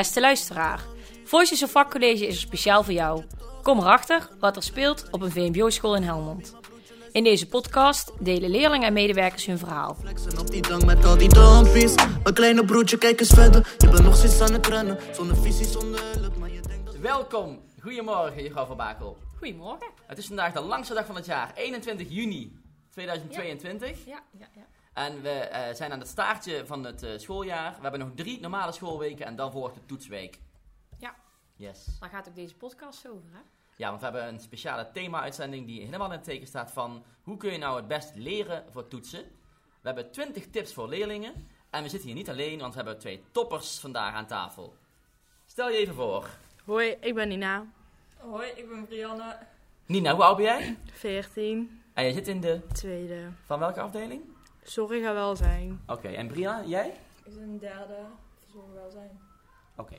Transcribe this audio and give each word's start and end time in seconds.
Beste 0.00 0.20
luisteraar, 0.20 0.80
Voices 1.24 1.62
of 1.62 1.70
Vakcollege 1.70 2.26
is 2.26 2.34
er 2.34 2.40
speciaal 2.40 2.82
voor 2.82 2.92
jou. 2.92 3.24
Kom 3.62 3.78
erachter 3.78 4.28
wat 4.38 4.56
er 4.56 4.62
speelt 4.62 5.08
op 5.10 5.22
een 5.22 5.30
VMBO-school 5.30 5.96
in 5.96 6.02
Helmond. 6.02 6.56
In 7.12 7.24
deze 7.24 7.48
podcast 7.48 8.12
delen 8.18 8.50
leerlingen 8.50 8.86
en 8.86 8.92
medewerkers 8.92 9.46
hun 9.46 9.58
verhaal. 9.58 9.96
Welkom, 17.00 17.60
goedemorgen 17.80 18.42
juffrouw 18.42 18.66
Van 18.66 18.76
Bakel. 18.76 19.16
Goedemorgen. 19.38 19.86
Het 20.06 20.18
is 20.18 20.26
vandaag 20.26 20.52
de 20.52 20.60
langste 20.60 20.94
dag 20.94 21.06
van 21.06 21.16
het 21.16 21.26
jaar, 21.26 21.52
21 21.54 22.06
juni 22.10 22.52
2022. 22.90 24.04
Ja, 24.06 24.22
ja, 24.38 24.48
ja. 24.54 24.79
En 24.92 25.22
we 25.22 25.30
eh, 25.30 25.74
zijn 25.74 25.92
aan 25.92 25.98
het 25.98 26.08
staartje 26.08 26.66
van 26.66 26.84
het 26.84 27.02
eh, 27.02 27.18
schooljaar. 27.18 27.74
We 27.74 27.82
hebben 27.82 28.00
nog 28.00 28.10
drie 28.14 28.40
normale 28.40 28.72
schoolweken 28.72 29.26
en 29.26 29.36
dan 29.36 29.52
volgt 29.52 29.74
de 29.74 29.86
toetsweek. 29.86 30.38
Ja. 30.98 31.14
Yes. 31.56 31.98
Daar 32.00 32.10
gaat 32.10 32.28
ook 32.28 32.34
deze 32.34 32.54
podcast 32.56 33.08
over, 33.08 33.30
hè? 33.32 33.40
Ja, 33.76 33.88
want 33.88 33.98
we 34.00 34.06
hebben 34.06 34.26
een 34.28 34.40
speciale 34.40 34.90
thema-uitzending 34.92 35.66
die 35.66 35.84
helemaal 35.84 36.06
in 36.06 36.12
het 36.12 36.24
teken 36.24 36.46
staat 36.46 36.70
van 36.70 37.04
hoe 37.22 37.36
kun 37.36 37.52
je 37.52 37.58
nou 37.58 37.76
het 37.76 37.88
best 37.88 38.14
leren 38.14 38.64
voor 38.70 38.88
toetsen. 38.88 39.20
We 39.80 39.86
hebben 39.86 40.10
20 40.10 40.46
tips 40.50 40.74
voor 40.74 40.88
leerlingen 40.88 41.48
en 41.70 41.82
we 41.82 41.88
zitten 41.88 42.08
hier 42.08 42.16
niet 42.16 42.28
alleen, 42.28 42.58
want 42.58 42.72
we 42.74 42.76
hebben 42.80 42.98
twee 42.98 43.24
toppers 43.30 43.78
vandaag 43.78 44.14
aan 44.14 44.26
tafel. 44.26 44.76
Stel 45.46 45.70
je 45.70 45.76
even 45.76 45.94
voor. 45.94 46.28
Hoi, 46.64 46.96
ik 47.00 47.14
ben 47.14 47.28
Nina, 47.28 47.66
Hoi, 48.16 48.48
ik 48.48 48.68
ben 48.68 48.86
Brianne. 48.86 49.36
Nina, 49.86 50.14
hoe 50.14 50.24
oud 50.24 50.36
ben 50.36 50.44
jij? 50.44 50.76
14, 50.92 51.82
En 51.94 52.04
je 52.04 52.12
zit 52.12 52.28
in 52.28 52.40
de... 52.40 52.66
tweede. 52.72 53.30
van 53.46 53.58
welke 53.58 53.80
afdeling? 53.80 54.22
Zorg 54.62 55.02
ga 55.02 55.12
wel 55.12 55.36
zijn. 55.36 55.82
Oké, 55.86 56.08
en 56.08 56.26
Brianna, 56.28 56.64
jij? 56.66 56.96
Ik 57.24 57.34
ben 57.34 57.42
een 57.42 57.58
derde, 57.58 57.96
verzorgen 58.38 58.74
welzijn. 58.74 59.20
Oké. 59.76 59.96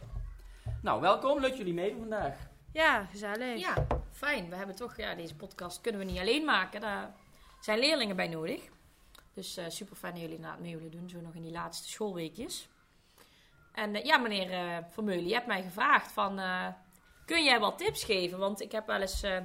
Nou, 0.82 1.02
welkom. 1.02 1.40
Leuk 1.40 1.50
dat 1.50 1.58
jullie 1.58 1.74
meedoen 1.74 2.00
vandaag. 2.00 2.36
Ja, 2.74 3.06
gezellig. 3.06 3.60
Ja, 3.60 3.88
fijn. 4.12 4.50
We 4.50 4.56
hebben 4.56 4.76
toch, 4.76 4.98
ja, 4.98 5.16
deze 5.16 5.36
podcast 5.36 5.82
kunnen 5.82 6.02
we 6.02 6.08
niet 6.12 6.20
alleen 6.20 6.46
maken. 6.46 6.82
Daar 6.82 7.14
zijn 7.60 7.80
leerlingen 7.80 8.16
bij 8.16 8.28
nodig. 8.28 8.70
Dus 9.34 9.58
eh, 9.58 9.66
super 9.68 9.96
fijn 9.96 10.14
dat 10.14 10.22
jullie 10.22 10.36
inderdaad 10.36 10.60
mee 10.60 10.76
willen 10.76 10.92
doen, 10.92 11.10
zo 11.10 11.22
nog 11.22 11.34
in 11.34 11.42
die 11.42 11.52
laatste 11.52 11.90
schoolweekjes. 11.90 12.70
En 13.72 13.96
eh, 13.96 14.04
ja, 14.04 14.18
meneer 14.18 14.52
eh 14.52 14.78
Vermeulen, 14.90 15.28
je 15.28 15.34
hebt 15.34 15.48
mij 15.48 15.64
gevraagd 15.64 16.12
van, 16.12 16.40
eh, 16.40 16.68
kun 17.26 17.44
jij 17.44 17.60
wat 17.60 17.78
tips 17.78 18.04
geven? 18.04 18.40
Want 18.40 18.62
ik 18.62 18.72
heb 18.72 18.88
wel 18.88 19.02
eens, 19.02 19.24
eh, 19.24 19.38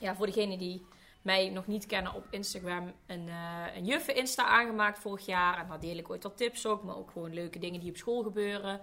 ja, 0.00 0.14
voor 0.14 0.26
degenen 0.26 0.58
die 0.58 0.86
mij 1.24 1.48
nog 1.48 1.66
niet 1.66 1.86
kennen 1.86 2.14
op 2.14 2.26
Instagram, 2.30 2.92
een, 3.06 3.28
eh 3.28 3.76
een 3.76 3.84
juffen 3.84 4.16
Insta 4.16 4.46
aangemaakt 4.46 4.98
vorig 4.98 5.26
jaar. 5.26 5.58
En 5.58 5.68
daar 5.68 5.80
deel 5.80 5.96
ik 5.96 6.10
ooit 6.10 6.22
wat 6.22 6.36
tips 6.36 6.66
ook, 6.66 6.82
maar 6.82 6.96
ook 6.96 7.10
gewoon 7.10 7.34
leuke 7.34 7.58
dingen 7.58 7.80
die 7.80 7.90
op 7.90 7.96
school 7.96 8.22
gebeuren. 8.22 8.80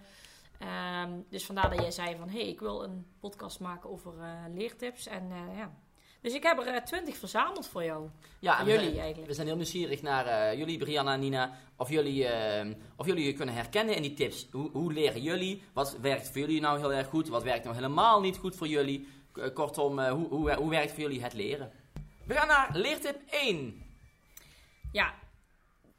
Ehm, 0.60 1.10
dus 1.30 1.46
vandaar 1.46 1.70
dat 1.70 1.80
jij 1.80 1.92
zei 1.92 2.16
van, 2.16 2.30
hé, 2.30 2.40
hey, 2.40 2.48
ik 2.48 2.60
wil 2.60 2.84
een 2.84 3.06
podcast 3.20 3.60
maken 3.60 3.90
over 3.90 4.14
eh, 4.20 4.54
leertips. 4.54 5.08
En 5.08 5.32
eh, 5.32 5.58
ja, 5.58 5.72
dus 6.22 6.34
ik 6.34 6.44
heb 6.44 6.60
er 6.60 6.86
twintig 6.86 7.18
verzameld 7.18 7.68
voor 7.68 7.84
jou. 7.84 8.10
Ja, 8.40 8.58
Voor 8.58 8.66
we 8.66 8.72
jullie 8.72 9.00
eigenlijk. 9.00 9.28
We 9.28 9.34
zijn 9.34 9.48
heel 9.48 9.56
nieuwsgierig 9.56 10.02
naar 10.02 10.58
jullie, 10.58 10.78
Brianna 10.78 11.14
en 11.14 11.20
Nina. 11.20 11.52
Of 11.76 11.90
jullie, 11.90 12.28
eh, 12.28 12.72
of 12.96 13.06
jullie 13.06 13.26
je 13.26 13.34
kunnen 13.34 13.56
herkennen 13.56 13.96
in 13.96 14.02
die 14.02 14.14
tips. 14.14 14.48
Hoe, 14.52 14.70
hoe 14.72 14.94
leren 14.94 15.22
jullie? 15.22 15.64
Wat 15.74 15.98
werkt 16.02 16.30
voor 16.30 16.40
jullie 16.40 16.62
nou 16.62 16.80
heel 16.80 16.94
erg 16.94 17.08
goed? 17.08 17.28
Wat 17.28 17.44
werkt 17.44 17.64
nou 17.64 17.76
helemaal 17.76 18.22
niet 18.22 18.38
goed 18.38 18.56
voor 18.56 18.68
jullie? 18.68 19.08
Kortom, 19.54 20.00
hoe, 20.00 20.28
hoe, 20.28 20.54
hoe 20.54 20.70
werkt 20.70 20.92
voor 20.92 21.02
jullie 21.02 21.22
het 21.22 21.34
leren? 21.34 21.72
We 22.26 22.34
gaan 22.34 22.48
naar 22.48 22.70
leertip 22.78 23.22
1. 23.30 23.86
Ja, 24.92 25.14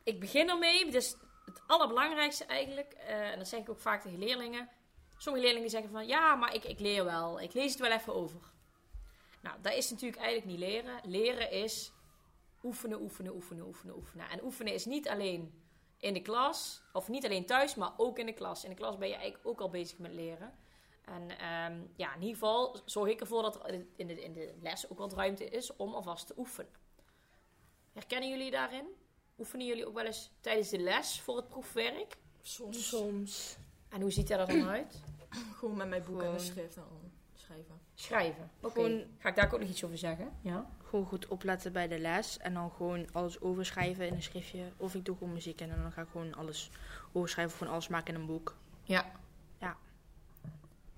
ik 0.02 0.20
begin 0.20 0.48
ermee. 0.48 0.90
Dus 0.90 1.16
het 1.44 1.60
allerbelangrijkste 1.66 2.44
eigenlijk, 2.44 2.92
eh, 2.92 3.30
en 3.30 3.38
dat 3.38 3.48
zeg 3.48 3.60
ik 3.60 3.70
ook 3.70 3.80
vaak 3.80 4.02
tegen 4.02 4.18
leerlingen. 4.18 4.68
Sommige 5.16 5.44
leerlingen 5.44 5.70
zeggen 5.70 5.90
van, 5.90 6.06
ja, 6.06 6.34
maar 6.34 6.54
ik, 6.54 6.64
ik 6.64 6.78
leer 6.78 7.04
wel. 7.04 7.40
Ik 7.40 7.52
lees 7.52 7.70
het 7.70 7.80
wel 7.80 7.90
even 7.90 8.14
over. 8.14 8.40
Nou, 9.40 9.56
dat 9.62 9.74
is 9.74 9.90
natuurlijk 9.90 10.20
eigenlijk 10.20 10.50
niet 10.50 10.68
leren. 10.68 11.00
Leren 11.04 11.50
is 11.50 11.92
oefenen, 12.62 13.00
oefenen, 13.00 13.34
oefenen, 13.34 13.66
oefenen, 13.66 13.96
oefenen. 13.96 14.28
En 14.28 14.44
oefenen 14.44 14.74
is 14.74 14.84
niet 14.84 15.08
alleen 15.08 15.62
in 15.98 16.14
de 16.14 16.22
klas, 16.22 16.82
of 16.92 17.08
niet 17.08 17.24
alleen 17.24 17.46
thuis, 17.46 17.74
maar 17.74 17.92
ook 17.96 18.18
in 18.18 18.26
de 18.26 18.32
klas. 18.32 18.64
In 18.64 18.70
de 18.70 18.76
klas 18.76 18.98
ben 18.98 19.08
je 19.08 19.14
eigenlijk 19.14 19.46
ook 19.46 19.60
al 19.60 19.70
bezig 19.70 19.98
met 19.98 20.12
leren. 20.12 20.54
En 21.12 21.38
ehm, 21.38 21.80
ja, 21.96 22.14
in 22.14 22.20
ieder 22.20 22.34
geval 22.34 22.76
zorg 22.84 23.10
ik 23.10 23.20
ervoor 23.20 23.42
dat 23.42 23.66
er 23.68 23.84
in 23.96 24.06
de, 24.06 24.22
in 24.22 24.32
de 24.32 24.54
les 24.62 24.90
ook 24.90 24.98
wat 24.98 25.12
ruimte 25.12 25.44
is 25.48 25.76
om 25.76 25.94
alvast 25.94 26.26
te 26.26 26.34
oefenen. 26.36 26.70
Herkennen 27.92 28.28
jullie 28.28 28.50
daarin? 28.50 28.84
Oefenen 29.38 29.66
jullie 29.66 29.86
ook 29.86 29.94
wel 29.94 30.04
eens 30.04 30.30
tijdens 30.40 30.68
de 30.68 30.78
les 30.78 31.20
voor 31.20 31.36
het 31.36 31.48
proefwerk? 31.48 32.16
Soms 32.42 32.88
Soms. 32.88 33.56
En 33.88 34.00
hoe 34.00 34.10
ziet 34.10 34.28
dat 34.28 34.48
er 34.48 34.58
dan 34.58 34.68
uit? 34.68 35.00
gewoon 35.58 35.76
met 35.76 35.88
mijn 35.88 36.02
boek 36.04 36.22
en 36.22 36.28
mijn 36.28 36.40
schrift 36.40 36.78
schrijven. 37.34 37.80
Schrijven. 37.94 38.50
Oké. 38.60 38.72
Gewoon- 38.72 39.04
Ga 39.18 39.28
ik 39.28 39.34
daar 39.34 39.52
ook 39.54 39.60
nog 39.60 39.68
iets 39.68 39.84
over 39.84 39.98
zeggen? 39.98 40.32
Ja. 40.40 40.66
Gewoon 40.84 41.06
goed 41.06 41.28
opletten 41.28 41.72
bij 41.72 41.88
de 41.88 41.98
les 41.98 42.38
en 42.38 42.54
dan 42.54 42.70
gewoon 42.70 43.12
alles 43.12 43.40
overschrijven 43.40 44.06
in 44.06 44.14
een 44.14 44.22
schriftje. 44.22 44.72
Of 44.76 44.94
ik 44.94 45.04
doe 45.04 45.16
gewoon 45.16 45.32
muziek 45.32 45.60
en 45.60 45.68
dan 45.68 45.92
ga 45.92 46.02
ik 46.02 46.08
gewoon 46.08 46.34
alles 46.34 46.70
overschrijven, 47.12 47.56
gewoon 47.56 47.72
alles 47.72 47.88
maken 47.88 48.14
in 48.14 48.20
een 48.20 48.26
boek. 48.26 48.56
Ja. 48.82 49.20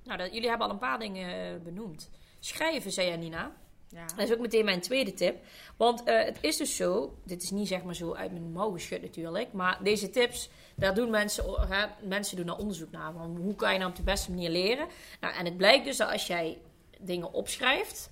Nou, 0.04 0.18
dat, 0.18 0.32
jullie 0.32 0.48
hebben 0.48 0.66
al 0.66 0.72
een 0.72 0.78
paar 0.78 0.98
dingen 0.98 1.28
eh, 1.28 1.60
benoemd. 1.62 2.10
Schrijven, 2.38 2.92
zei 2.92 3.08
jij, 3.08 3.16
Nina. 3.16 3.52
Ja. 3.88 4.06
Dat 4.06 4.28
is 4.28 4.32
ook 4.32 4.40
meteen 4.40 4.64
mijn 4.64 4.80
tweede 4.80 5.14
tip. 5.14 5.44
Want 5.76 6.02
eh, 6.02 6.24
het 6.24 6.38
is 6.40 6.56
dus 6.56 6.76
zo, 6.76 7.18
dit 7.24 7.42
is 7.42 7.50
niet 7.50 7.68
zeg 7.68 7.82
maar 7.82 7.94
zo 7.94 8.14
uit 8.14 8.30
mijn 8.30 8.52
mouw 8.52 8.70
geschud 8.70 9.02
natuurlijk, 9.02 9.52
maar 9.52 9.78
deze 9.82 10.10
tips, 10.10 10.50
daar 10.76 10.94
doen 10.94 11.10
mensen, 11.10 11.44
hè, 11.68 11.86
mensen 12.08 12.36
doen 12.36 12.46
daar 12.46 12.58
onderzoek 12.58 12.90
naar. 12.90 13.12
Van 13.12 13.36
hoe 13.36 13.54
kan 13.54 13.72
je 13.72 13.78
nou 13.78 13.90
op 13.90 13.96
de 13.96 14.02
beste 14.02 14.30
manier 14.30 14.50
leren? 14.50 14.86
Nou, 15.20 15.34
en 15.34 15.44
het 15.44 15.56
blijkt 15.56 15.84
dus 15.84 15.96
dat 15.96 16.10
als 16.10 16.26
jij 16.26 16.58
dingen 17.00 17.32
opschrijft, 17.32 18.10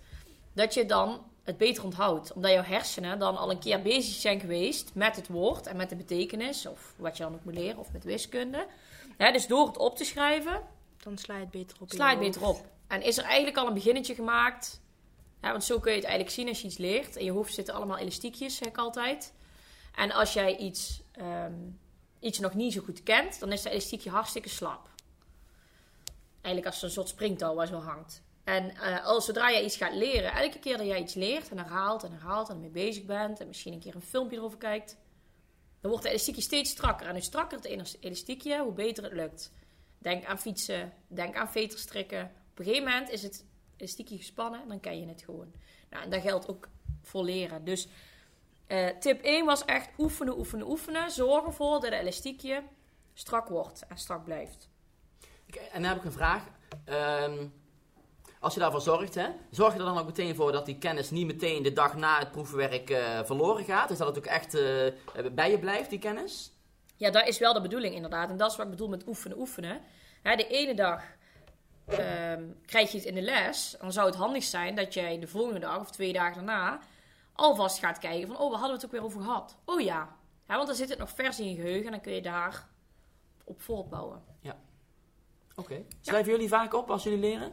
dat 0.52 0.74
je 0.74 0.86
dan 0.86 1.20
het 1.42 1.56
beter 1.56 1.84
onthoudt. 1.84 2.32
Omdat 2.32 2.50
jouw 2.50 2.62
hersenen 2.62 3.18
dan 3.18 3.36
al 3.36 3.50
een 3.50 3.58
keer 3.58 3.82
bezig 3.82 4.14
zijn 4.14 4.40
geweest 4.40 4.90
met 4.94 5.16
het 5.16 5.28
woord 5.28 5.66
en 5.66 5.76
met 5.76 5.88
de 5.88 5.96
betekenis, 5.96 6.66
of 6.66 6.94
wat 6.96 7.16
je 7.16 7.22
dan 7.22 7.34
ook 7.34 7.44
moet 7.44 7.54
leren, 7.54 7.78
of 7.78 7.92
met 7.92 8.04
wiskunde. 8.04 8.66
Hè, 9.16 9.32
dus 9.32 9.46
door 9.46 9.66
het 9.66 9.76
op 9.76 9.96
te 9.96 10.04
schrijven, 10.04 10.60
Dan 11.02 11.18
sla 11.18 11.34
je 11.34 11.40
het 11.40 11.50
beter 11.50 11.76
op. 11.80 11.90
sla 11.90 12.10
je 12.10 12.16
het 12.16 12.24
beter 12.24 12.46
op. 12.46 12.66
En 12.86 13.02
is 13.02 13.18
er 13.18 13.24
eigenlijk 13.24 13.56
al 13.56 13.66
een 13.66 13.74
beginnetje 13.74 14.14
gemaakt? 14.14 14.80
Ja, 15.40 15.50
want 15.50 15.64
zo 15.64 15.80
kun 15.80 15.90
je 15.90 15.96
het 15.96 16.06
eigenlijk 16.06 16.36
zien 16.36 16.48
als 16.48 16.60
je 16.60 16.66
iets 16.66 16.76
leert. 16.76 17.16
In 17.16 17.24
je 17.24 17.30
hoofd 17.30 17.54
zitten 17.54 17.74
allemaal 17.74 17.98
elastiekjes, 17.98 18.56
zeg 18.56 18.68
ik 18.68 18.76
altijd. 18.76 19.32
En 19.94 20.12
als 20.12 20.32
jij 20.32 20.56
iets, 20.56 21.02
ehm, 21.12 21.54
iets 22.20 22.38
nog 22.38 22.54
niet 22.54 22.72
zo 22.72 22.82
goed 22.82 23.02
kent, 23.02 23.40
dan 23.40 23.52
is 23.52 23.62
dat 23.62 23.72
elastiekje 23.72 24.10
hartstikke 24.10 24.48
slap. 24.48 24.88
Eigenlijk 26.40 26.66
als 26.66 26.82
een 26.82 26.90
soort 26.90 27.08
springtouw 27.08 27.54
waar 27.54 27.66
zo 27.66 27.78
hangt. 27.78 28.22
En 28.44 28.76
eh, 28.76 29.04
als 29.04 29.24
zodra 29.24 29.50
jij 29.50 29.64
iets 29.64 29.76
gaat 29.76 29.94
leren, 29.94 30.32
elke 30.32 30.58
keer 30.58 30.76
dat 30.76 30.86
jij 30.86 31.00
iets 31.00 31.14
leert 31.14 31.48
en 31.48 31.58
herhaalt 31.58 32.02
en 32.02 32.12
herhaalt 32.12 32.48
en 32.48 32.54
ermee 32.54 32.70
bezig 32.70 33.04
bent 33.04 33.40
en 33.40 33.46
misschien 33.46 33.72
een 33.72 33.80
keer 33.80 33.94
een 33.94 34.02
filmpje 34.02 34.36
erover 34.36 34.58
kijkt, 34.58 34.96
dan 35.80 35.90
wordt 35.90 36.04
het 36.04 36.12
elastiekje 36.12 36.42
steeds 36.42 36.70
strakker. 36.70 37.06
En 37.06 37.12
hoe 37.12 37.22
strakker 37.22 37.58
het 37.58 37.96
elastiekje, 38.00 38.62
hoe 38.62 38.72
beter 38.72 39.04
het 39.04 39.12
lukt. 39.12 39.52
Denk 40.02 40.24
aan 40.24 40.38
fietsen, 40.38 40.92
denk 41.08 41.36
aan 41.36 41.50
veterstrikken. 41.50 42.24
Op 42.50 42.58
een 42.58 42.64
gegeven 42.64 42.88
moment 42.88 43.10
is 43.10 43.22
het 43.22 43.44
elastiekje 43.76 44.16
gespannen 44.16 44.62
en 44.62 44.68
dan 44.68 44.80
ken 44.80 45.00
je 45.00 45.06
het 45.06 45.22
gewoon. 45.22 45.52
Nou, 45.90 46.04
en 46.04 46.10
dat 46.10 46.20
geldt 46.20 46.48
ook 46.48 46.68
voor 47.02 47.24
leren. 47.24 47.64
Dus 47.64 47.88
eh, 48.66 48.88
tip 48.98 49.22
1 49.22 49.46
was 49.46 49.64
echt 49.64 49.88
oefenen, 49.98 50.38
oefenen, 50.38 50.68
oefenen. 50.68 51.10
Zorg 51.10 51.46
ervoor 51.46 51.72
dat 51.72 51.82
het 51.82 51.92
elastiekje 51.92 52.62
strak 53.14 53.48
wordt 53.48 53.86
en 53.88 53.98
strak 53.98 54.24
blijft. 54.24 54.68
En 55.72 55.82
dan 55.82 55.90
heb 55.90 55.96
ik 55.96 56.04
een 56.04 56.12
vraag. 56.12 56.42
Ehm, 56.84 57.46
als 58.40 58.54
je 58.54 58.60
daarvoor 58.60 58.80
zorgt, 58.80 59.14
hè, 59.14 59.28
zorg 59.50 59.72
je 59.72 59.78
er 59.78 59.84
dan 59.84 59.98
ook 59.98 60.06
meteen 60.06 60.34
voor 60.34 60.52
dat 60.52 60.66
die 60.66 60.78
kennis 60.78 61.10
niet 61.10 61.26
meteen 61.26 61.62
de 61.62 61.72
dag 61.72 61.96
na 61.96 62.18
het 62.18 62.30
proefwerk 62.30 62.90
eh, 62.90 63.24
verloren 63.24 63.64
gaat? 63.64 63.88
Dus 63.88 63.98
dat 63.98 64.06
het 64.06 64.18
ook 64.18 64.26
echt 64.26 64.54
eh, 64.54 64.92
bij 65.32 65.50
je 65.50 65.58
blijft, 65.58 65.90
die 65.90 65.98
kennis? 65.98 66.51
Ja, 67.02 67.10
dat 67.10 67.28
is 67.28 67.38
wel 67.38 67.52
de 67.52 67.60
bedoeling 67.60 67.94
inderdaad. 67.94 68.30
En 68.30 68.36
dat 68.36 68.50
is 68.50 68.56
wat 68.56 68.64
ik 68.64 68.70
bedoel 68.70 68.88
met 68.88 69.06
oefenen, 69.06 69.38
oefenen. 69.38 69.80
Hè, 70.22 70.36
de 70.36 70.46
ene 70.46 70.74
dag 70.74 71.02
ehm, 71.86 72.44
krijg 72.66 72.90
je 72.90 72.98
het 72.98 73.06
in 73.06 73.14
de 73.14 73.22
les. 73.22 73.76
Dan 73.80 73.92
zou 73.92 74.06
het 74.06 74.16
handig 74.16 74.44
zijn 74.44 74.74
dat 74.74 74.94
jij 74.94 75.18
de 75.18 75.26
volgende 75.26 75.60
dag 75.60 75.78
of 75.78 75.90
twee 75.90 76.12
dagen 76.12 76.34
daarna 76.34 76.80
alvast 77.32 77.78
gaat 77.78 77.98
kijken 77.98 78.26
van... 78.26 78.36
Oh, 78.36 78.50
waar 78.50 78.58
hadden 78.58 78.68
we 78.68 78.74
het 78.74 78.84
ook 78.84 78.90
weer 78.90 79.04
over 79.04 79.20
gehad? 79.20 79.56
Oh 79.64 79.80
ja. 79.80 80.16
ja 80.48 80.54
want 80.54 80.66
dan 80.66 80.76
zit 80.76 80.88
het 80.88 80.98
nog 80.98 81.10
vers 81.10 81.40
in 81.40 81.48
je 81.48 81.54
geheugen 81.54 81.84
en 81.84 81.90
dan 81.90 82.00
kun 82.00 82.12
je 82.12 82.22
daar 82.22 82.68
op 83.44 83.60
voortbouwen. 83.60 84.22
Oké. 85.54 85.82
Schrijven 86.00 86.32
jullie 86.32 86.48
vaak 86.48 86.74
op 86.74 86.90
als 86.90 87.02
jullie 87.02 87.18
leren? 87.18 87.52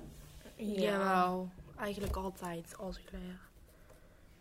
Jawel, 0.55 1.49
eigenlijk 1.77 2.15
altijd 2.15 2.77
als 2.77 2.97
ik 2.97 3.11
leer. 3.11 3.39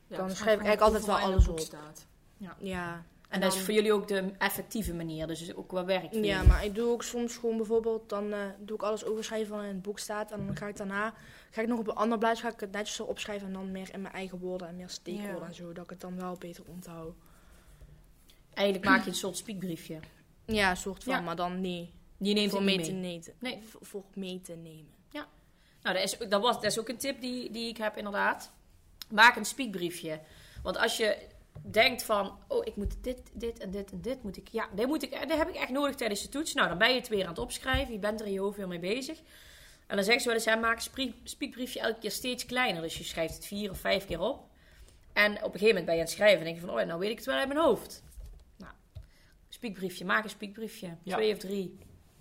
Ja, 0.06 0.16
Dan 0.16 0.30
schrijf 0.30 0.60
ik 0.60 0.66
eigenlijk 0.66 0.80
altijd 0.80 1.04
wel 1.04 1.18
alles 1.18 1.48
op. 1.48 1.58
Staat. 1.58 2.06
Ja. 2.58 3.04
En 3.28 3.40
dat 3.40 3.54
is 3.54 3.60
voor 3.60 3.74
jullie 3.74 3.92
ook 3.92 4.08
de 4.08 4.32
effectieve 4.38 4.94
manier. 4.94 5.26
Dus 5.26 5.54
ook 5.54 5.72
wel 5.72 5.84
werkt 5.84 6.14
Ja, 6.14 6.42
maar 6.42 6.64
ik 6.64 6.74
doe 6.74 6.88
ook 6.90 7.02
soms 7.02 7.36
gewoon 7.36 7.56
bijvoorbeeld, 7.56 8.08
dan 8.08 8.32
eh, 8.32 8.40
doe 8.58 8.76
ik 8.76 8.82
alles 8.82 9.04
overschrijven 9.04 9.54
wat 9.54 9.62
in 9.64 9.68
het 9.68 9.82
boek 9.82 9.98
staat. 9.98 10.32
En 10.32 10.46
dan 10.46 10.56
ga 10.56 10.66
ik 10.66 10.76
daarna, 10.76 11.14
ga 11.50 11.62
ik 11.62 11.68
nog 11.68 11.78
op 11.78 11.88
een 11.88 11.94
ander 11.94 12.18
blaadje, 12.18 12.42
ga 12.42 12.52
ik 12.52 12.60
het 12.60 12.72
netjes 12.72 13.00
opschrijven. 13.00 13.46
En 13.46 13.52
dan 13.52 13.70
meer 13.70 13.88
in 13.92 14.00
mijn 14.02 14.14
eigen 14.14 14.38
woorden 14.38 14.68
en 14.68 14.76
meer 14.76 14.88
steekwoorden 14.88 15.40
Ja. 15.40 15.46
en 15.46 15.54
zo. 15.54 15.72
Dat 15.72 15.84
ik 15.84 15.90
het 15.90 16.00
dan 16.00 16.16
wel 16.16 16.36
beter 16.38 16.64
onthoud. 16.68 17.14
Eigenlijk 18.54 18.88
maak 18.88 19.02
je 19.04 19.10
een 19.10 19.16
soort 19.16 19.36
spiekbriefje. 19.36 19.98
Ja, 20.44 20.70
een 20.70 20.76
soort 20.76 21.04
van, 21.04 21.12
Ja. 21.12 21.20
maar 21.20 21.36
dan 21.36 21.60
niet 21.60 21.90
Die 22.16 22.34
neemt 22.34 22.50
voor 22.50 22.62
mee 22.62 22.80
te. 22.80 22.92
Nee. 23.38 23.62
Voor, 23.62 23.86
voor 23.86 24.04
mee 24.14 24.40
te 24.40 24.52
nemen. 24.52 24.96
Nou, 25.82 25.94
dat 26.00 26.04
is, 26.04 26.28
dat, 26.28 26.42
was, 26.42 26.54
dat 26.54 26.64
is 26.64 26.78
ook 26.78 26.88
een 26.88 26.96
tip 26.96 27.20
die, 27.20 27.50
die 27.50 27.68
ik 27.68 27.76
heb 27.76 27.96
inderdaad. 27.96 28.52
Maak 29.10 29.36
een 29.36 29.44
speakbriefje. 29.44 30.20
Want 30.62 30.78
als 30.78 30.96
je 30.96 31.28
denkt 31.62 32.02
van, 32.02 32.38
oh, 32.48 32.66
ik 32.66 32.76
moet 32.76 33.04
dit, 33.04 33.20
dit 33.32 33.58
en 33.58 33.70
dit 33.70 33.92
en 33.92 34.00
dit 34.00 34.22
moet 34.22 34.36
ik... 34.36 34.48
Ja, 34.48 34.68
dit, 34.74 34.86
moet 34.86 35.02
ik, 35.02 35.10
dat 35.28 35.38
heb 35.38 35.48
ik 35.48 35.54
echt 35.54 35.70
nodig 35.70 35.94
tijdens 35.94 36.22
de 36.22 36.28
toets. 36.28 36.54
Nou, 36.54 36.68
dan 36.68 36.78
ben 36.78 36.88
je 36.88 36.94
het 36.94 37.08
weer 37.08 37.22
aan 37.22 37.30
het 37.30 37.38
opschrijven. 37.38 37.92
Je 37.92 37.98
bent 37.98 38.20
er 38.20 38.26
in 38.26 38.32
je 38.32 38.40
hoofd 38.40 38.56
weer 38.56 38.68
mee 38.68 38.78
bezig. 38.78 39.18
En 39.86 39.96
dan 39.96 40.04
zeggen 40.04 40.20
ze 40.22 40.28
wel 40.28 40.36
eens, 40.36 40.46
hè, 40.46 40.56
maak 40.56 40.80
een 40.94 41.14
speakbriefje 41.24 41.80
elke 41.80 41.98
keer 41.98 42.10
steeds 42.10 42.46
kleiner. 42.46 42.82
Dus 42.82 42.98
je 42.98 43.04
schrijft 43.04 43.34
het 43.34 43.46
vier 43.46 43.70
of 43.70 43.78
vijf 43.78 44.06
keer 44.06 44.20
op. 44.20 44.46
En 45.12 45.30
op 45.32 45.36
een 45.36 45.42
gegeven 45.44 45.66
moment 45.66 45.84
ben 45.84 45.94
je 45.94 46.00
aan 46.00 46.06
het 46.06 46.16
schrijven 46.16 46.38
en 46.38 46.44
denk 46.44 46.56
je 46.56 46.66
van, 46.66 46.80
oh, 46.80 46.86
nou 46.86 46.98
weet 47.00 47.10
ik 47.10 47.16
het 47.16 47.26
wel 47.26 47.36
uit 47.36 47.48
mijn 47.48 47.60
hoofd. 47.60 48.02
Nou, 48.56 48.72
speakbriefje, 49.48 50.04
maak 50.04 50.24
een 50.24 50.30
speakbriefje. 50.30 50.96
Ja. 51.02 51.16
Twee 51.16 51.32
of 51.32 51.38
drie. 51.38 51.78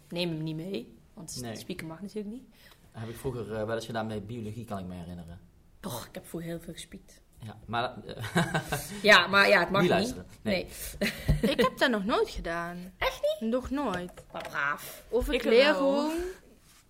Neem 0.10 0.30
hem 0.30 0.44
niet 0.44 0.56
mee, 0.56 0.98
want 1.14 1.42
Nee. 1.42 1.56
spieken 1.56 1.88
mag 1.88 2.02
natuurlijk 2.02 2.36
niet. 2.36 2.44
Heb 2.92 3.10
ik 3.10 3.16
vroeger 3.16 3.54
eh, 3.54 3.66
wel 3.66 3.76
eens 3.76 3.86
gedaan 3.86 4.08
met 4.08 4.28
biologie, 4.28 4.66
kan 4.66 4.80
ik 4.80 4.86
me 4.86 4.94
herinneren. 4.96 5.40
Och, 5.84 6.06
ik 6.08 6.14
heb 6.16 6.28
vroeger 6.28 6.50
heel 6.50 6.60
veel 6.60 6.74
gespiekt. 6.74 7.22
Ja, 7.40 7.58
maar 7.66 7.94
eh, 8.06 8.72
Ja, 9.02 9.28
maar 9.28 9.50
ja, 9.50 9.60
het 9.60 9.70
mag 9.70 9.82
niet 9.82 9.90
niet. 9.92 10.00
luisteren. 10.00 10.26
Nee. 10.42 10.68
Nee, 11.00 11.52
ik 11.52 11.62
heb 11.62 11.78
dat 11.78 11.90
nog 11.90 12.06
nooit 12.06 12.30
gedaan. 12.30 12.94
Echt 12.98 13.22
niet? 13.22 13.50
Nog 13.50 13.70
nooit. 13.70 14.12
maar 14.32 14.48
braaf. 14.50 15.04
Of 15.10 15.28
ik, 15.28 15.34
Ik 15.34 15.44
leer 15.44 15.74
gewoon, 15.74 16.16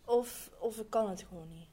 of, 0.06 0.50
of 0.60 0.78
ik 0.78 0.90
kan 0.90 1.10
het 1.10 1.26
gewoon 1.30 1.48
niet. 1.50 1.68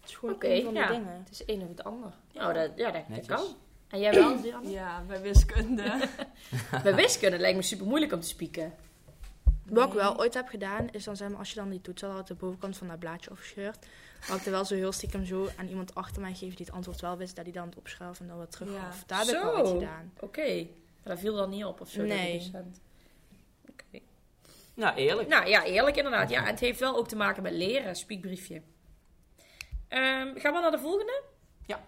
Het 0.00 0.10
is 0.10 0.16
gewoon 0.16 0.36
een 0.38 0.64
van 0.64 0.74
de 0.74 0.80
ja. 0.80 0.88
dingen. 0.88 1.24
Het 1.24 1.30
is 1.30 1.42
een 1.46 1.62
of 1.62 1.68
het 1.68 1.84
ander. 1.84 2.12
Nou, 2.32 2.54
dat, 2.54 2.70
ja, 2.76 2.90
dat, 3.08 3.26
kan. 3.26 3.44
En 3.88 4.00
jij 4.00 4.12
wel, 4.12 4.40
Diana? 4.40 4.68
Ja, 4.68 5.02
bij 5.06 5.20
wiskunde. 5.20 6.08
Bij 6.82 6.94
wiskunde 6.94 7.38
lijkt 7.38 7.56
me 7.56 7.62
super 7.62 7.86
moeilijk 7.86 8.12
om 8.12 8.20
te 8.20 8.26
spieken. 8.26 8.74
Wat 9.68 9.86
ik 9.86 9.92
wel 9.92 10.18
ooit 10.18 10.34
heb 10.34 10.48
gedaan, 10.48 10.88
is 10.90 11.04
dan 11.04 11.16
zeg 11.16 11.28
maar, 11.28 11.38
als 11.38 11.48
je 11.48 11.54
dan 11.54 11.70
die 11.70 11.80
toets 11.80 12.04
al 12.04 12.16
uit 12.16 12.26
de 12.26 12.34
bovenkant 12.34 12.76
van 12.76 12.88
dat 12.88 12.98
blaadje 12.98 13.30
afscheurt, 13.30 13.86
had 14.20 14.38
ik 14.38 14.44
er 14.44 14.50
wel 14.50 14.64
zo 14.64 14.74
heel 14.74 14.92
stiekem 14.92 15.24
zo 15.24 15.48
aan 15.56 15.68
iemand 15.68 15.94
achter 15.94 16.22
mij 16.22 16.32
gegeven 16.32 16.56
die 16.56 16.66
het 16.66 16.74
antwoord 16.74 17.00
wel 17.00 17.16
wist, 17.16 17.36
dat 17.36 17.44
hij 17.44 17.52
dan 17.54 17.66
het 17.66 17.76
opschreef 17.76 18.20
en 18.20 18.26
dan 18.26 18.36
weer 18.38 18.48
terug 18.48 18.72
Ja. 18.72 18.80
gaf. 18.80 19.04
Daar 19.06 19.18
heb 19.18 19.28
ik 19.28 19.32
wel 19.42 19.52
Zo. 19.52 19.60
ooit 19.62 19.68
gedaan. 19.82 20.12
Oké. 20.20 20.54
Maar 21.02 21.14
dat 21.14 21.18
viel 21.18 21.34
dan 21.34 21.50
niet 21.50 21.64
op 21.64 21.80
of 21.80 21.90
zo? 21.90 22.02
Nee. 22.02 22.32
docent- 22.38 22.80
Oké. 23.70 23.98
Nou, 24.74 24.96
eerlijk. 24.96 25.28
Nou 25.28 25.46
ja, 25.48 25.64
eerlijk 25.64 25.96
inderdaad. 25.96 26.30
Ja, 26.30 26.40
en 26.40 26.46
het 26.50 26.60
heeft 26.60 26.80
wel 26.80 26.96
ook 26.96 27.08
te 27.08 27.16
maken 27.16 27.42
met 27.42 27.52
leren, 27.52 27.96
spiekbriefje. 27.96 28.62
Ehm, 29.88 30.38
gaan 30.38 30.52
we 30.54 30.60
naar 30.60 30.70
de 30.70 30.78
volgende? 30.78 31.22
Ja. 31.66 31.84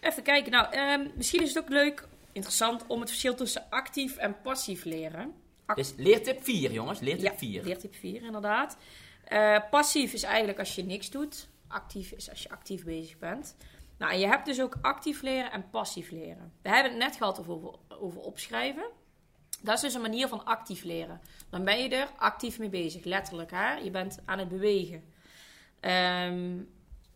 Even 0.00 0.22
kijken. 0.22 0.50
Nou, 0.52 0.72
ehm, 0.72 1.08
misschien 1.14 1.42
is 1.42 1.54
het 1.54 1.62
ook 1.64 1.68
leuk, 1.70 2.08
interessant, 2.32 2.84
om 2.86 3.00
het 3.00 3.08
verschil 3.08 3.34
tussen 3.34 3.66
actief 3.70 4.16
en 4.16 4.40
passief 4.42 4.84
leren. 4.84 5.34
Dus 5.76 5.94
leertip 5.96 6.42
4, 6.42 6.72
jongens. 6.72 7.00
Leertip 7.00 7.32
Ja, 7.32 7.38
4. 7.38 7.64
leertip 7.64 7.94
4 7.94 8.22
inderdaad. 8.22 8.76
Eh, 9.24 9.58
passief 9.70 10.12
is 10.12 10.22
eigenlijk 10.22 10.58
als 10.58 10.74
je 10.74 10.84
niks 10.84 11.10
doet. 11.10 11.48
Actief 11.68 12.10
is 12.10 12.30
als 12.30 12.42
je 12.42 12.50
actief 12.50 12.84
bezig 12.84 13.18
bent. 13.18 13.56
Nou, 13.98 14.12
en 14.12 14.18
je 14.18 14.26
hebt 14.26 14.46
dus 14.46 14.60
ook 14.60 14.78
actief 14.80 15.22
leren 15.22 15.52
en 15.52 15.70
passief 15.70 16.10
leren. 16.10 16.52
We 16.62 16.68
hebben 16.68 16.92
het 16.92 17.00
net 17.00 17.16
gehad 17.16 17.40
over, 17.40 17.74
over 17.88 18.20
opschrijven. 18.20 18.84
Dat 19.62 19.74
is 19.74 19.80
dus 19.80 19.94
een 19.94 20.00
manier 20.00 20.28
van 20.28 20.44
actief 20.44 20.82
leren. 20.82 21.20
Dan 21.50 21.64
ben 21.64 21.82
je 21.82 21.88
er 21.88 22.08
actief 22.16 22.58
mee 22.58 22.68
bezig, 22.68 23.04
letterlijk. 23.04 23.50
Hè? 23.50 23.72
Je 23.72 23.90
bent 23.90 24.18
aan 24.24 24.38
het 24.38 24.48
bewegen. 24.48 25.04
Ehm, 25.80 26.58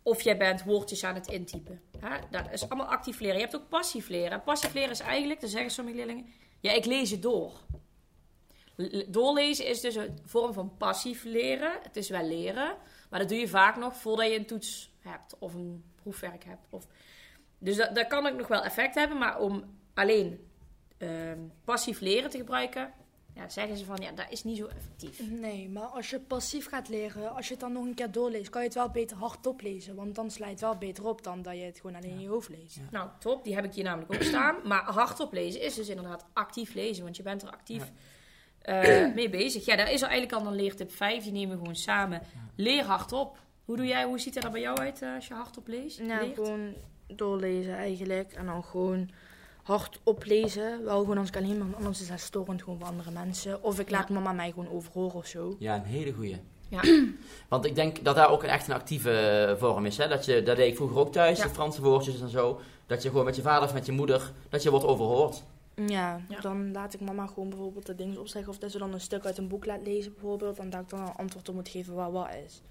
of 0.03 0.23
jij 0.23 0.37
bent 0.37 0.65
woordjes 0.65 1.05
aan 1.05 1.15
het 1.15 1.27
intypen. 1.27 1.81
Hè? 1.99 2.19
Dat 2.31 2.53
is 2.53 2.69
allemaal 2.69 2.87
actief 2.87 3.21
leren. 3.21 3.37
Je 3.37 3.43
hebt 3.43 3.57
ook 3.57 3.69
passief 3.69 4.09
leren. 4.09 4.31
En 4.31 4.43
passief 4.43 4.73
leren 4.73 4.91
is 4.91 5.01
eigenlijk, 5.01 5.41
dan 5.41 5.51
zeggen 5.51 5.71
sommige 5.71 5.97
leerlingen... 5.97 6.27
Ja, 6.61 6.73
ik 6.73 6.85
lees 6.85 7.11
het 7.11 7.23
door. 7.23 7.53
Doorlezen 9.09 9.67
is 9.67 9.81
dus 9.81 9.95
een 9.95 10.19
vorm 10.25 10.53
van 10.53 10.77
passief 10.77 11.25
leren. 11.25 11.73
Het 11.83 11.97
is 11.97 12.09
wel 12.09 12.27
leren, 12.27 12.77
maar 13.11 13.21
dat 13.21 13.29
doe 13.29 13.39
je 13.39 13.49
vaak 13.49 13.77
nog 13.77 13.97
voordat 13.97 14.27
je 14.27 14.39
een 14.39 14.47
toets 14.47 14.91
hebt 14.99 15.37
of 15.39 15.55
een 15.55 15.85
proefwerk 15.95 16.45
hebt. 16.45 16.67
Of... 16.71 16.87
Dus 17.59 17.77
dat, 17.77 17.95
dat 17.95 18.07
kan 18.07 18.27
ook 18.27 18.37
nog 18.37 18.49
wel 18.49 18.65
effect 18.65 18.95
hebben, 18.95 19.19
maar 19.19 19.41
om 19.41 19.65
alleen 19.95 20.49
ehm, 20.99 21.39
passief 21.65 22.01
leren 22.01 22.31
te 22.31 22.39
gebruiken, 22.39 22.93
ja, 23.35 23.49
zeggen 23.49 23.77
ze 23.77 23.85
van 23.85 23.97
ja, 24.01 24.13
dat 24.13 24.27
is 24.29 24.45
niet 24.45 24.57
zo 24.57 24.67
effectief. 24.67 25.31
Nee, 25.31 25.69
maar 25.69 25.87
als 25.87 26.11
je 26.11 26.21
passief 26.21 26.69
gaat 26.69 26.89
leren, 26.89 27.35
als 27.35 27.47
je 27.47 27.53
het 27.53 27.61
dan 27.61 27.73
nog 27.73 27.85
een 27.85 27.95
keer 27.95 28.11
doorleest, 28.11 28.51
kan 28.51 28.61
je 28.61 28.67
het 28.67 28.77
wel 28.77 28.91
beter 28.91 29.17
hardop 29.17 29.61
lezen. 29.61 29.95
Want 29.95 30.15
dan 30.15 30.31
sla 30.31 30.45
je 30.45 30.53
het 30.53 30.61
wel 30.61 30.77
beter 30.77 31.07
op 31.07 31.23
dan 31.23 31.43
dat 31.43 31.55
je 31.55 31.63
het 31.63 31.81
gewoon 31.81 31.97
alleen 31.97 32.11
in 32.11 32.21
je 32.21 32.29
hoofd 32.29 32.49
leest. 32.49 32.77
Ja. 32.77 32.83
Nou, 32.91 33.09
top, 33.19 33.45
die 33.45 33.55
heb 33.55 33.65
ik 33.65 33.75
hier 33.75 33.85
namelijk 33.85 34.15
ook 34.15 34.23
staan. 34.23 34.57
Maar 34.65 34.83
hardop 34.83 35.33
lezen 35.33 35.61
is 35.61 35.75
dus 35.75 35.89
inderdaad 35.89 36.25
actief 36.33 36.75
lezen, 36.75 37.05
want 37.05 37.17
je 37.17 37.23
bent 37.23 37.43
er 37.43 37.51
actief 37.51 37.93
eh, 38.65 39.15
mee 39.15 39.31
bezig. 39.31 39.65
Ja, 39.65 39.77
daar 39.77 39.93
is 39.93 40.03
er 40.03 40.09
eigenlijk 40.09 40.41
al 40.43 40.47
een 40.51 40.57
leertip 40.57 40.93
5, 40.93 41.23
die 41.23 41.33
nemen 41.33 41.51
we 41.51 41.59
gewoon 41.59 41.77
samen. 41.77 42.23
Leer 42.57 42.85
hardop. 42.85 43.37
Hoe, 43.65 43.77
doe 43.77 43.87
jij, 43.87 44.05
hoe 44.05 44.19
ziet 44.21 44.35
dat 44.35 44.45
er 44.45 44.51
bij 44.51 44.61
jou 44.61 44.79
uit 44.79 45.03
eh, 45.03 45.15
als 45.15 45.27
je 45.27 45.35
hardop 45.35 45.69
leest? 45.69 45.99
Leert? 46.01 46.35
gewoon 46.35 46.75
doorlezen 47.07 47.75
eigenlijk. 47.77 48.33
En 48.33 48.47
dan 48.47 48.65
gewoon 48.65 49.11
hardop 49.63 50.25
lezen. 50.25 50.85
Wel 50.85 50.99
gewoon 50.99 51.19
als 51.19 51.29
ik 51.29 51.37
alleen 51.37 51.59
ben, 51.59 51.75
anders 51.77 52.01
is 52.01 52.09
dat 52.09 52.21
storend 52.21 52.63
gewoon 52.63 52.79
voor 52.79 52.89
andere 52.89 53.11
mensen. 53.11 53.63
Of 53.63 53.79
ik 53.79 53.91
laat 53.91 54.09
Ja. 54.09 54.15
mama 54.15 54.33
mij 54.33 54.51
gewoon 54.51 54.71
overhoren 54.71 55.15
of 55.17 55.27
zo. 55.27 55.57
Ja, 55.59 55.75
een 55.75 55.83
hele 55.85 56.13
goeie. 56.13 56.41
Ja. 56.69 56.81
Want 57.49 57.65
ik 57.65 57.75
denk 57.75 58.05
dat 58.05 58.15
daar 58.15 58.31
ook 58.31 58.43
een 58.43 58.49
echt 58.49 58.69
een 58.69 58.75
actieve 58.75 59.11
eh, 59.11 59.57
vorm 59.57 59.87
is. 59.87 59.97
Hè? 59.97 60.09
Dat, 60.09 60.25
je, 60.25 60.43
dat 60.43 60.57
deed 60.57 60.71
ik 60.71 60.77
vroeger 60.77 60.99
ook 60.99 61.13
thuis, 61.13 61.39
Ja. 61.39 61.45
de 61.45 61.51
Franse 61.51 61.83
woordjes 61.83 62.21
en 62.21 62.29
zo. 62.29 62.61
Dat 62.87 63.03
je 63.03 63.09
gewoon 63.09 63.25
met 63.25 63.37
je 63.37 63.43
vader 63.43 63.69
of 63.69 63.75
met 63.75 63.87
je 63.87 63.93
moeder, 63.93 64.33
dat 64.49 64.63
je 64.63 64.71
wordt 64.71 64.87
overhoord. 64.87 65.43
Ja, 65.87 66.21
Ja. 66.29 66.41
dan 66.41 66.73
laat 66.73 66.95
ik 66.95 67.01
mama 67.01 67.27
gewoon 67.27 67.49
bijvoorbeeld 67.49 67.87
de 67.87 67.95
dingen 67.95 68.21
opzeggen. 68.21 68.53
Of 68.53 68.59
dat 68.59 68.71
ze 68.71 68.79
dan 68.79 68.93
een 68.93 69.01
stuk 69.01 69.25
uit 69.25 69.39
een 69.39 69.49
boek 69.49 69.67
laat 69.67 69.83
lezen 69.83 70.13
bijvoorbeeld. 70.13 70.59
En 70.59 70.71
dat 70.71 70.81
ik 70.81 70.89
dan 70.89 71.01
een 71.01 71.15
antwoord 71.15 71.49
op 71.49 71.55
moet 71.55 71.69
geven 71.69 71.95
wat 71.95 72.11
wat 72.13 72.29
is. 72.47 72.63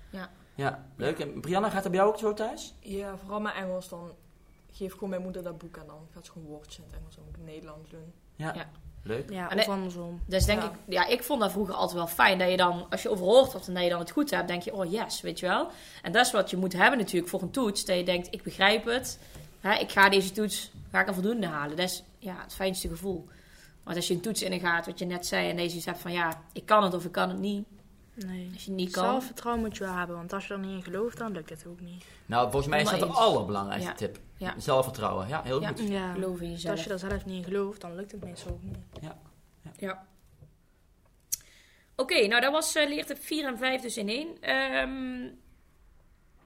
Ja, 0.56 0.86
leuk. 0.96 1.20
En 1.20 1.42
Brianna, 1.42 1.70
gaat 1.70 1.84
dat 1.84 1.92
bij 1.92 2.02
jou 2.02 2.14
ook 2.14 2.20
zo 2.20 2.34
thuis? 2.34 2.74
Ja, 2.80 3.18
vooral 3.18 3.40
mijn 3.40 3.56
Engels. 3.56 3.90
Dan 3.90 4.12
geef 4.72 4.94
gewoon 4.94 5.10
mijn 5.10 5.22
moeder 5.22 5.44
dat 5.44 5.58
boek 5.58 5.78
en 5.78 5.88
dan 5.88 6.08
gaat 6.14 6.26
ze 6.26 6.32
gewoon 6.32 6.48
woordjes 6.48 6.78
in 6.78 6.84
het 6.88 7.00
Engels 7.00 7.18
en 7.18 7.24
het 7.32 7.46
Nederlands 7.46 7.90
doen. 7.90 8.14
Ja. 8.36 8.54
Ja. 8.56 8.70
Leuk. 9.04 9.30
Ja, 9.30 9.50
En 9.50 9.60
of 9.60 9.68
andersom. 9.70 10.22
Dus 10.26 10.46
denk 10.46 10.62
Ja. 10.62 10.68
ik, 10.72 10.74
ja, 10.88 11.08
ik 11.08 11.24
vond 11.24 11.42
dat 11.42 11.52
vroeger 11.52 11.74
altijd 11.74 11.98
wel 11.98 12.08
fijn. 12.08 12.40
Dat 12.40 12.50
je 12.50 12.58
dan, 12.58 12.86
als 12.90 13.02
je 13.02 13.10
overhoord 13.10 13.52
wordt 13.52 13.68
en 13.68 13.74
dat 13.74 13.84
je 13.84 13.90
dan 13.90 14.00
het 14.00 14.12
goed 14.12 14.30
hebt, 14.32 14.48
denk 14.48 14.62
je, 14.62 14.74
oh 14.74 14.92
yes, 14.92 15.22
weet 15.22 15.40
je 15.40 15.48
wel. 15.48 15.70
En 16.02 16.12
dat 16.12 16.26
is 16.26 16.32
wat 16.32 16.50
je 16.50 16.58
moet 16.58 16.74
hebben 16.74 17.00
natuurlijk 17.00 17.30
voor 17.30 17.42
een 17.42 17.52
toets. 17.52 17.86
Dat 17.86 17.98
je 17.98 18.04
denkt, 18.04 18.28
ik 18.34 18.44
begrijp 18.44 18.86
het. 18.86 19.20
Hè, 19.64 19.74
ik 19.74 19.92
ga 19.92 20.10
deze 20.10 20.32
toets, 20.32 20.72
ga 20.92 21.02
ik 21.02 21.08
een 21.08 21.14
voldoende 21.14 21.48
halen. 21.48 21.78
Dat 21.78 21.86
is 21.90 22.04
ja, 22.18 22.36
het 22.42 22.54
fijnste 22.54 22.88
gevoel. 22.88 23.28
Want 23.84 23.96
als 23.96 24.08
je 24.08 24.14
een 24.14 24.22
toets 24.22 24.42
in 24.42 24.60
gaat, 24.60 24.86
wat 24.86 25.00
je 25.00 25.06
net 25.06 25.26
zei, 25.26 25.50
en 25.50 25.56
deze 25.56 25.82
hebt 25.90 26.00
van, 26.02 26.12
ja, 26.12 26.42
ik 26.54 26.66
kan 26.66 26.84
het 26.84 26.94
of 26.94 27.06
ik 27.06 27.12
kan 27.12 27.30
het 27.30 27.40
niet. 27.40 27.68
Nee. 28.14 28.50
Als 28.54 28.64
je 28.64 28.70
het 28.72 28.80
niet 28.80 28.92
kan. 28.92 29.04
Zelfvertrouwen 29.04 29.64
moet 29.64 29.78
je 29.78 29.84
wel 29.84 29.94
hebben. 29.94 30.16
Want 30.16 30.34
als 30.34 30.48
je 30.48 30.54
er 30.54 30.60
niet 30.60 30.72
in 30.76 30.84
gelooft, 30.84 31.18
dan 31.18 31.32
lukt 31.32 31.50
het 31.50 31.66
ook 31.68 31.80
niet. 31.80 32.06
Nou, 32.26 32.44
volgens 32.52 32.68
mij 32.72 32.82
is 32.82 32.90
dat 32.90 33.00
de 33.00 33.06
allerbelangrijkste 33.06 33.90
Ja. 33.90 33.96
tip. 33.96 34.20
Ja. 34.38 34.54
Zelfvertrouwen. 34.58 35.28
Ja, 35.28 35.42
heel 35.44 35.62
Ja. 35.62 35.68
goed. 35.68 35.80
Ja. 35.88 36.14
Geloof 36.14 36.42
in 36.42 36.52
jezelf. 36.52 36.76
als 36.76 36.84
je 36.84 36.90
er 36.94 37.00
zelf 37.00 37.26
niet 37.26 37.38
in 37.38 37.44
gelooft, 37.44 37.82
dan 37.82 37.96
lukt 37.96 38.12
het 38.12 38.24
meestal 38.24 38.52
ook 38.52 38.64
niet. 38.64 38.78
Ja. 39.78 40.06
Oké, 41.96 42.28
nou 42.28 42.42
dat 42.42 42.52
was 42.52 42.76
eh 42.76 42.88
leertip 42.88 43.24
4 43.24 43.46
en 43.48 43.58
5 43.58 43.82
dus 43.82 43.98
in 43.98 44.10
één. 44.10 44.42
Ehm, 44.42 45.30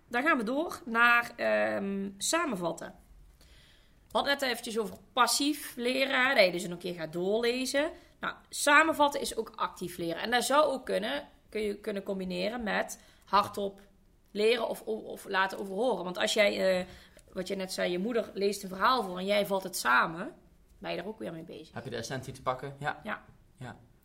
dan 0.08 0.24
gaan 0.24 0.38
we 0.38 0.44
door 0.44 0.82
naar 0.86 1.32
ehm, 1.36 2.10
samenvatten. 2.18 2.94
We 4.18 4.24
hadden 4.24 4.40
net 4.42 4.52
eventjes 4.52 4.80
over 4.80 4.98
passief 5.14 5.76
leren, 5.76 6.36
dat 6.36 6.46
je 6.46 6.52
dus 6.52 6.64
een 6.64 6.78
keer 6.78 6.94
gaat 6.94 7.14
doorlezen. 7.14 7.92
Nou, 8.20 8.34
samenvatten 8.50 9.22
is 9.22 9.36
ook 9.36 9.52
actief 9.56 9.98
leren. 9.98 10.22
En 10.22 10.32
dat 10.32 10.44
zou 10.44 10.66
ook 10.66 10.86
kunnen, 10.86 11.28
kun 11.50 11.62
je 11.62 11.76
kunnen 11.80 12.04
combineren 12.04 12.64
met 12.64 13.00
hardop 13.26 13.82
leren 14.32 14.68
of, 14.70 14.82
of, 14.82 15.04
of 15.04 15.26
laten 15.26 15.60
overhoren. 15.60 16.04
Want 16.04 16.18
als 16.18 16.34
jij, 16.34 16.80
eh, 16.80 16.86
wat 17.34 17.48
je 17.48 17.56
net 17.56 17.74
zei, 17.74 17.92
je 17.92 18.00
moeder 18.00 18.32
leest 18.34 18.64
een 18.64 18.70
verhaal 18.70 19.04
voor 19.04 19.18
en 19.18 19.26
jij 19.26 19.46
vat 19.46 19.64
het 19.64 19.78
samen, 19.78 20.34
ben 20.78 20.92
je 20.92 20.98
er 20.98 21.08
ook 21.08 21.20
weer 21.20 21.32
mee 21.34 21.44
bezig. 21.44 21.74
Heb 21.74 21.84
je 21.84 21.90
de 21.90 21.96
essentie 21.96 22.34
te 22.34 22.42
pakken? 22.42 22.76
Ja. 22.80 23.26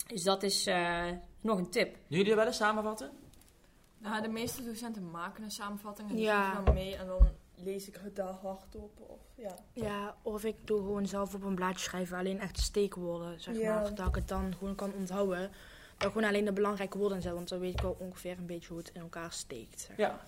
Dus 0.07 0.23
dat 0.23 0.43
is 0.43 0.67
eh, 0.67 1.05
nog 1.41 1.59
een 1.59 1.71
tip. 1.71 1.95
Doen 1.95 2.19
jullie 2.19 2.35
wel 2.35 2.47
eens 2.47 2.57
samenvatten? 2.57 3.11
Nou, 3.99 4.23
de 4.23 4.29
meeste 4.29 4.65
docenten 4.65 5.11
maken 5.11 5.45
een 5.45 5.51
samenvatting 5.51 6.09
en 6.09 6.15
die 6.15 6.25
Ja. 6.25 6.49
geven 6.49 6.65
dan 6.65 6.75
mee 6.75 6.97
en 6.97 7.07
dan 7.07 7.29
lees 7.55 7.89
ik 7.89 7.97
het 8.03 8.17
daar 8.17 8.33
hardop. 8.43 9.01
Of, 9.01 9.21
ja. 9.35 9.55
Ja, 9.73 10.17
of 10.23 10.45
ik 10.45 10.57
doe 10.65 10.79
gewoon 10.79 11.07
zelf 11.07 11.35
op 11.35 11.43
een 11.43 11.55
blaadje 11.55 11.79
schrijven 11.85 12.19
alleen 12.19 12.41
echt 12.41 12.59
steekwoorden, 12.59 13.41
zeg 13.41 13.57
Ja. 13.57 13.75
maar. 13.81 13.95
Dat 13.95 14.09
ik 14.09 14.15
het 14.15 14.29
dan 14.29 14.55
gewoon 14.59 14.75
kan 14.75 14.93
onthouden. 14.93 15.51
Dat 15.97 16.07
ik 16.07 16.13
gewoon 16.13 16.29
alleen 16.29 16.45
de 16.45 16.53
belangrijke 16.53 16.99
woorden 16.99 17.17
in 17.17 17.23
zet, 17.23 17.33
want 17.33 17.49
dan 17.49 17.59
weet 17.59 17.73
ik 17.73 17.81
wel 17.81 17.97
ongeveer 17.99 18.39
een 18.39 18.47
beetje 18.47 18.69
hoe 18.69 18.79
het 18.79 18.91
in 18.95 19.01
elkaar 19.01 19.33
steekt. 19.33 19.81
Zeg. 19.81 19.97
Ja. 19.97 20.21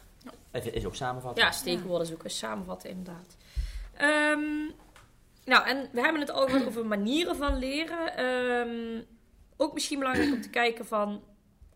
Het 0.50 0.73
is 0.73 0.87
ook 0.87 0.95
samenvatten. 0.95 1.45
Ja, 1.45 1.50
steekwoorden 1.50 2.07
zoeken, 2.07 2.31
samenvatten 2.31 2.90
inderdaad. 2.90 3.37
Ehm, 3.95 4.64
nou, 5.45 5.66
en 5.66 5.88
we 5.93 6.00
hebben 6.00 6.21
het 6.21 6.31
al 6.31 6.47
gehad 6.47 6.66
over 6.66 6.87
manieren 6.87 7.37
van 7.37 7.59
leren. 7.59 8.16
Ehm, 8.16 9.02
ook 9.57 9.73
misschien 9.75 9.99
belangrijk 9.99 10.33
om 10.33 10.40
te 10.40 10.50
kijken 10.50 10.87
van... 10.87 11.23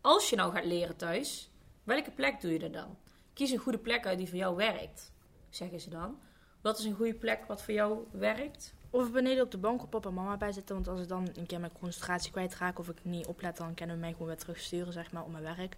Als 0.01 0.31
je 0.31 0.37
nou 0.37 0.53
gaat 0.53 0.65
leren 0.65 0.97
thuis, 0.97 1.51
welke 1.85 2.11
plek 2.11 2.41
doe 2.41 2.53
je 2.53 2.59
er 2.59 2.73
dan? 2.73 2.97
Kies 3.35 3.51
een 3.51 3.59
goede 3.59 3.79
plek 3.79 4.07
uit 4.07 4.19
die 4.19 4.29
voor 4.29 4.39
jou 4.39 4.57
werkt, 4.57 5.13
zeggen 5.51 5.81
ze 5.81 5.91
dan. 5.91 6.19
Wat 6.61 6.79
is 6.79 6.85
een 6.85 6.95
goede 6.95 7.15
plek 7.15 7.45
wat 7.47 7.63
voor 7.63 7.75
jou 7.75 7.99
werkt? 8.11 8.75
Of 8.91 9.13
beneden 9.13 9.45
op 9.45 9.51
de 9.51 9.59
bank 9.59 9.83
op 9.83 9.91
papa 9.91 10.09
en 10.09 10.15
mama 10.15 10.37
bij 10.37 10.53
zitten. 10.53 10.75
Want 10.75 10.89
als 10.89 11.01
ik 11.01 11.09
dan 11.09 11.29
een 11.35 11.47
keer 11.47 11.61
mijn 11.61 11.73
concentratie 11.81 12.31
kwijtraak 12.31 12.79
of 12.79 12.89
ik 12.89 13.05
niet 13.05 13.27
oplet, 13.27 13.57
dan 13.57 13.75
kunnen 13.75 13.95
we 13.95 14.01
mij 14.01 14.13
gewoon 14.13 14.27
weer 14.27 14.37
terugsturen 14.37 14.93
zeg 14.93 15.13
maar, 15.13 15.23
op 15.25 15.31
mijn 15.31 15.43
werk. 15.43 15.77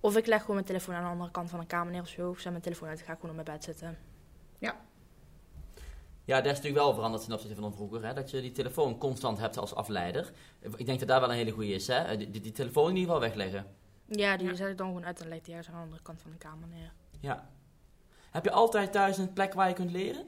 Of 0.00 0.16
ik 0.16 0.26
leg 0.26 0.40
gewoon 0.40 0.54
mijn 0.54 0.66
telefoon 0.68 0.94
aan 0.94 1.02
de 1.04 1.08
andere 1.10 1.30
kant 1.30 1.50
van 1.50 1.60
de 1.60 1.66
kamer 1.66 1.92
neer 1.92 2.00
of 2.00 2.08
zo. 2.08 2.28
Of 2.30 2.38
zet 2.40 2.50
mijn 2.50 2.62
telefoon 2.62 2.88
uit 2.88 2.98
en 2.98 3.04
ga 3.04 3.12
ik 3.12 3.18
gewoon 3.20 3.36
op 3.38 3.44
mijn 3.44 3.56
bed 3.56 3.64
zitten. 3.64 3.98
Ja, 6.24 6.36
dat 6.36 6.46
is 6.46 6.56
natuurlijk 6.56 6.84
wel 6.84 6.94
veranderd 6.94 7.24
ten 7.24 7.32
opzichte 7.32 7.60
van 7.60 7.72
vroeger. 7.72 8.04
Hè? 8.06 8.14
Dat 8.14 8.30
je 8.30 8.40
die 8.40 8.52
telefoon 8.52 8.98
constant 8.98 9.38
hebt 9.38 9.56
als 9.56 9.74
afleider. 9.74 10.32
Ik 10.76 10.86
denk 10.86 10.98
dat 10.98 11.08
daar 11.08 11.20
wel 11.20 11.30
een 11.30 11.36
hele 11.36 11.50
goede 11.50 11.72
is. 11.72 11.86
Hè? 11.86 12.16
Die, 12.16 12.30
die, 12.30 12.40
die 12.40 12.52
telefoon 12.52 12.90
in 12.90 12.96
ieder 12.96 13.14
geval 13.14 13.28
wegleggen. 13.28 13.66
Ja, 14.06 14.36
die 14.36 14.46
Ja. 14.48 14.54
zet 14.54 14.68
ik 14.68 14.76
dan 14.78 14.86
gewoon 14.86 15.04
uit 15.04 15.20
en 15.20 15.28
leg 15.28 15.40
die 15.40 15.54
ergens 15.54 15.68
aan 15.74 15.80
de 15.80 15.84
andere 15.84 16.02
kant 16.02 16.20
van 16.22 16.30
de 16.30 16.36
kamer 16.36 16.68
neer. 16.68 16.92
Ja. 17.20 17.48
Heb 18.30 18.44
je 18.44 18.50
altijd 18.50 18.92
thuis 18.92 19.18
een 19.18 19.32
plek 19.32 19.54
waar 19.54 19.68
je 19.68 19.74
kunt 19.74 19.90
leren? 19.90 20.26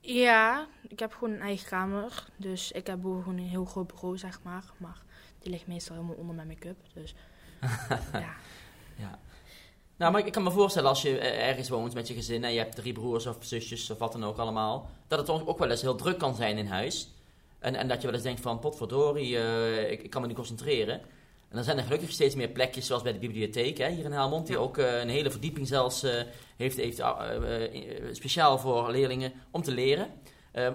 Ja, 0.00 0.66
ik 0.88 0.98
heb 0.98 1.12
gewoon 1.12 1.34
een 1.34 1.40
eigen 1.40 1.68
kamer. 1.68 2.24
Dus 2.36 2.72
ik 2.72 2.86
heb 2.86 3.02
gewoon 3.02 3.38
een 3.38 3.48
heel 3.48 3.64
groot 3.64 3.86
bureau, 3.86 4.18
zeg 4.18 4.42
maar. 4.42 4.64
Maar 4.76 5.02
die 5.38 5.50
ligt 5.50 5.66
meestal 5.66 5.94
helemaal 5.94 6.16
onder 6.16 6.34
mijn 6.34 6.48
make-up. 6.48 6.76
Dus 6.94 7.14
ja. 8.98 9.18
Nou, 9.96 10.12
maar 10.12 10.26
ik 10.26 10.32
kan 10.32 10.42
me 10.42 10.50
voorstellen 10.50 10.88
als 10.88 11.02
je 11.02 11.18
eh, 11.18 11.48
ergens 11.48 11.68
woont 11.68 11.94
met 11.94 12.08
je 12.08 12.14
gezin 12.14 12.44
en 12.44 12.52
je 12.52 12.58
hebt 12.58 12.74
drie 12.74 12.92
broers 12.92 13.26
of 13.26 13.36
zusjes 13.40 13.90
of 13.90 13.98
wat 13.98 14.12
dan 14.12 14.24
ook 14.24 14.38
allemaal, 14.38 14.90
dat 15.06 15.18
het 15.18 15.28
ook 15.28 15.58
wel 15.58 15.70
eens 15.70 15.82
heel 15.82 15.94
druk 15.94 16.18
kan 16.18 16.34
zijn 16.34 16.58
in 16.58 16.66
huis. 16.66 17.08
En, 17.58 17.74
en 17.74 17.88
dat 17.88 18.00
je 18.00 18.06
wel 18.06 18.14
eens 18.14 18.24
denkt 18.24 18.40
van, 18.40 18.58
potverdorie, 18.58 19.38
eh, 19.38 19.90
ik, 19.90 20.02
ik 20.02 20.10
kan 20.10 20.20
me 20.20 20.26
niet 20.26 20.36
concentreren. 20.36 21.00
En 21.48 21.54
dan 21.56 21.64
zijn 21.64 21.78
er 21.78 21.84
gelukkig 21.84 22.10
steeds 22.10 22.34
meer 22.34 22.48
plekjes, 22.48 22.86
zoals 22.86 23.02
bij 23.02 23.12
de 23.12 23.18
bibliotheek 23.18 23.78
hè, 23.78 23.88
hier 23.90 24.04
in 24.04 24.12
Helmond, 24.12 24.46
die 24.46 24.56
Ja. 24.56 24.62
ook 24.62 24.78
eh, 24.78 25.00
een 25.00 25.08
hele 25.08 25.30
verdieping 25.30 25.66
zelfs 25.66 26.02
eh, 26.02 26.22
heeft, 26.56 26.76
heeft 26.76 26.98
eh, 26.98 27.12
speciaal 28.12 28.58
voor 28.58 28.90
leerlingen 28.90 29.32
om 29.50 29.62
te 29.62 29.70
leren. 29.72 30.10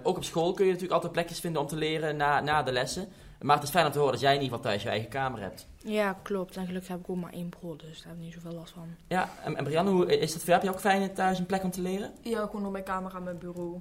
Ook 0.04 0.18
op 0.18 0.24
school 0.24 0.54
kun 0.54 0.64
je 0.66 0.72
natuurlijk 0.72 0.94
altijd 0.94 1.12
plekjes 1.14 1.40
vinden 1.40 1.62
om 1.62 1.68
te 1.68 1.76
leren 1.76 2.16
na, 2.16 2.40
na 2.42 2.64
de 2.64 2.72
lessen. 2.72 3.08
Maar 3.42 3.56
het 3.56 3.64
is 3.66 3.70
fijn 3.72 3.86
om 3.86 3.92
te 3.92 3.98
horen 3.98 4.14
dat 4.14 4.22
jij 4.22 4.36
in 4.36 4.42
ieder 4.42 4.56
geval 4.58 4.72
thuis 4.72 4.84
je 4.84 4.90
eigen 4.90 5.10
kamer 5.10 5.42
hebt. 5.42 5.68
ja, 5.78 6.14
klopt. 6.22 6.58
En 6.58 6.66
gelukkig 6.66 6.90
heb 6.90 7.00
ik 7.00 7.10
ook 7.10 7.16
maar 7.18 7.34
één 7.34 7.50
broer, 7.50 7.78
dus 7.78 7.98
daar 7.98 8.08
heb 8.08 8.18
ik 8.18 8.24
niet 8.24 8.34
zoveel 8.34 8.52
last 8.54 8.74
van. 8.74 8.88
Ja, 9.08 9.30
en, 9.44 9.56
en 9.58 9.64
Brianne, 9.64 9.92
hoe 9.92 10.18
is 10.20 10.34
het 10.34 10.44
voor 10.44 10.50
jou? 10.50 10.60
Heb 10.62 10.70
je 10.72 10.76
ook 10.76 10.94
fijn 10.94 11.14
thuis 11.14 11.40
een 11.40 11.46
plek 11.46 11.64
om 11.64 11.72
te 11.72 11.82
leren? 11.82 12.14
Ja, 12.22 12.46
gewoon 12.46 12.66
op 12.66 12.72
mijn 12.72 12.84
kamer 12.84 13.14
aan 13.16 13.24
mijn 13.24 13.38
bureau. 13.38 13.80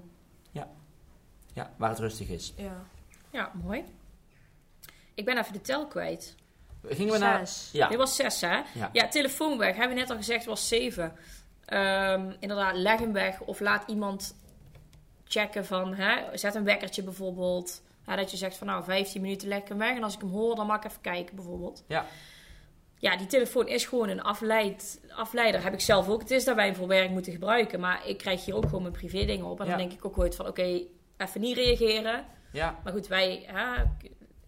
Ja, 1.54 1.70
waar 1.76 1.90
het 1.90 1.98
rustig 1.98 2.28
is. 2.28 2.52
Ja. 2.56 2.84
Ja, 3.30 3.52
mooi. 3.62 3.84
Ik 5.14 5.24
ben 5.24 5.38
even 5.38 5.52
de 5.52 5.60
tel 5.60 5.86
kwijt. 5.86 6.34
Gingen 6.88 7.12
we 7.12 7.18
naar... 7.18 7.46
Zes. 7.46 7.68
Ja, 7.72 7.88
Dit 7.88 7.98
was 7.98 8.16
zes, 8.16 8.40
hè? 8.40 8.60
Ja. 8.74 8.90
Ja, 8.92 9.08
telefoon 9.08 9.58
weg. 9.58 9.76
Hebben 9.76 9.94
we 9.94 10.00
net 10.00 10.10
al 10.10 10.16
gezegd, 10.16 10.44
was 10.44 10.68
zeven. 10.68 11.12
Ehm, 11.64 12.32
inderdaad, 12.40 12.76
leg 12.76 12.98
hem 12.98 13.12
weg. 13.12 13.40
Of 13.40 13.60
laat 13.60 13.84
iemand 13.88 14.36
checken 15.24 15.66
van... 15.66 15.94
Hè, 15.94 16.36
zet 16.38 16.54
een 16.54 16.64
wekkertje 16.64 17.02
bijvoorbeeld. 17.02 17.82
Ja, 18.06 18.16
dat 18.16 18.30
je 18.30 18.36
zegt 18.36 18.56
van 18.56 18.66
nou, 18.66 18.84
15 18.84 19.20
minuten 19.20 19.48
leg 19.48 19.58
ik 19.58 19.68
hem 19.68 19.78
weg. 19.78 19.96
En 19.96 20.02
als 20.02 20.14
ik 20.14 20.20
hem 20.20 20.30
hoor, 20.30 20.54
dan 20.54 20.66
mag 20.66 20.76
ik 20.76 20.84
even 20.84 21.00
kijken 21.00 21.36
bijvoorbeeld. 21.36 21.84
Ja. 21.86 22.04
Ja, 22.98 23.16
die 23.16 23.26
telefoon 23.26 23.68
is 23.68 23.84
gewoon 23.84 24.08
een 24.08 24.22
afleid, 24.22 25.00
afleider. 25.16 25.62
Heb 25.62 25.72
ik 25.72 25.80
zelf 25.80 26.08
ook. 26.08 26.20
Het 26.20 26.30
is 26.30 26.44
dat 26.44 26.54
wij 26.56 26.66
hem 26.66 26.74
voor 26.74 26.86
werk 26.86 27.10
moeten 27.10 27.32
gebruiken. 27.32 27.80
Maar 27.80 28.06
ik 28.08 28.18
krijg 28.18 28.44
hier 28.44 28.54
ook 28.56 28.64
gewoon 28.64 28.82
mijn 28.82 28.94
privé 28.94 29.24
dingen 29.24 29.46
op. 29.46 29.60
En 29.60 29.64
Ja. 29.66 29.70
dan 29.76 29.80
denk 29.88 29.98
ik 29.98 30.04
ook 30.04 30.18
ooit 30.18 30.34
van... 30.36 30.46
Oké, 30.46 30.80
even 31.16 31.40
niet 31.40 31.56
reageren. 31.56 32.24
ja, 32.52 32.78
Maar 32.84 32.92
goed, 32.92 33.06
wij 33.06 33.42
hè, 33.46 33.82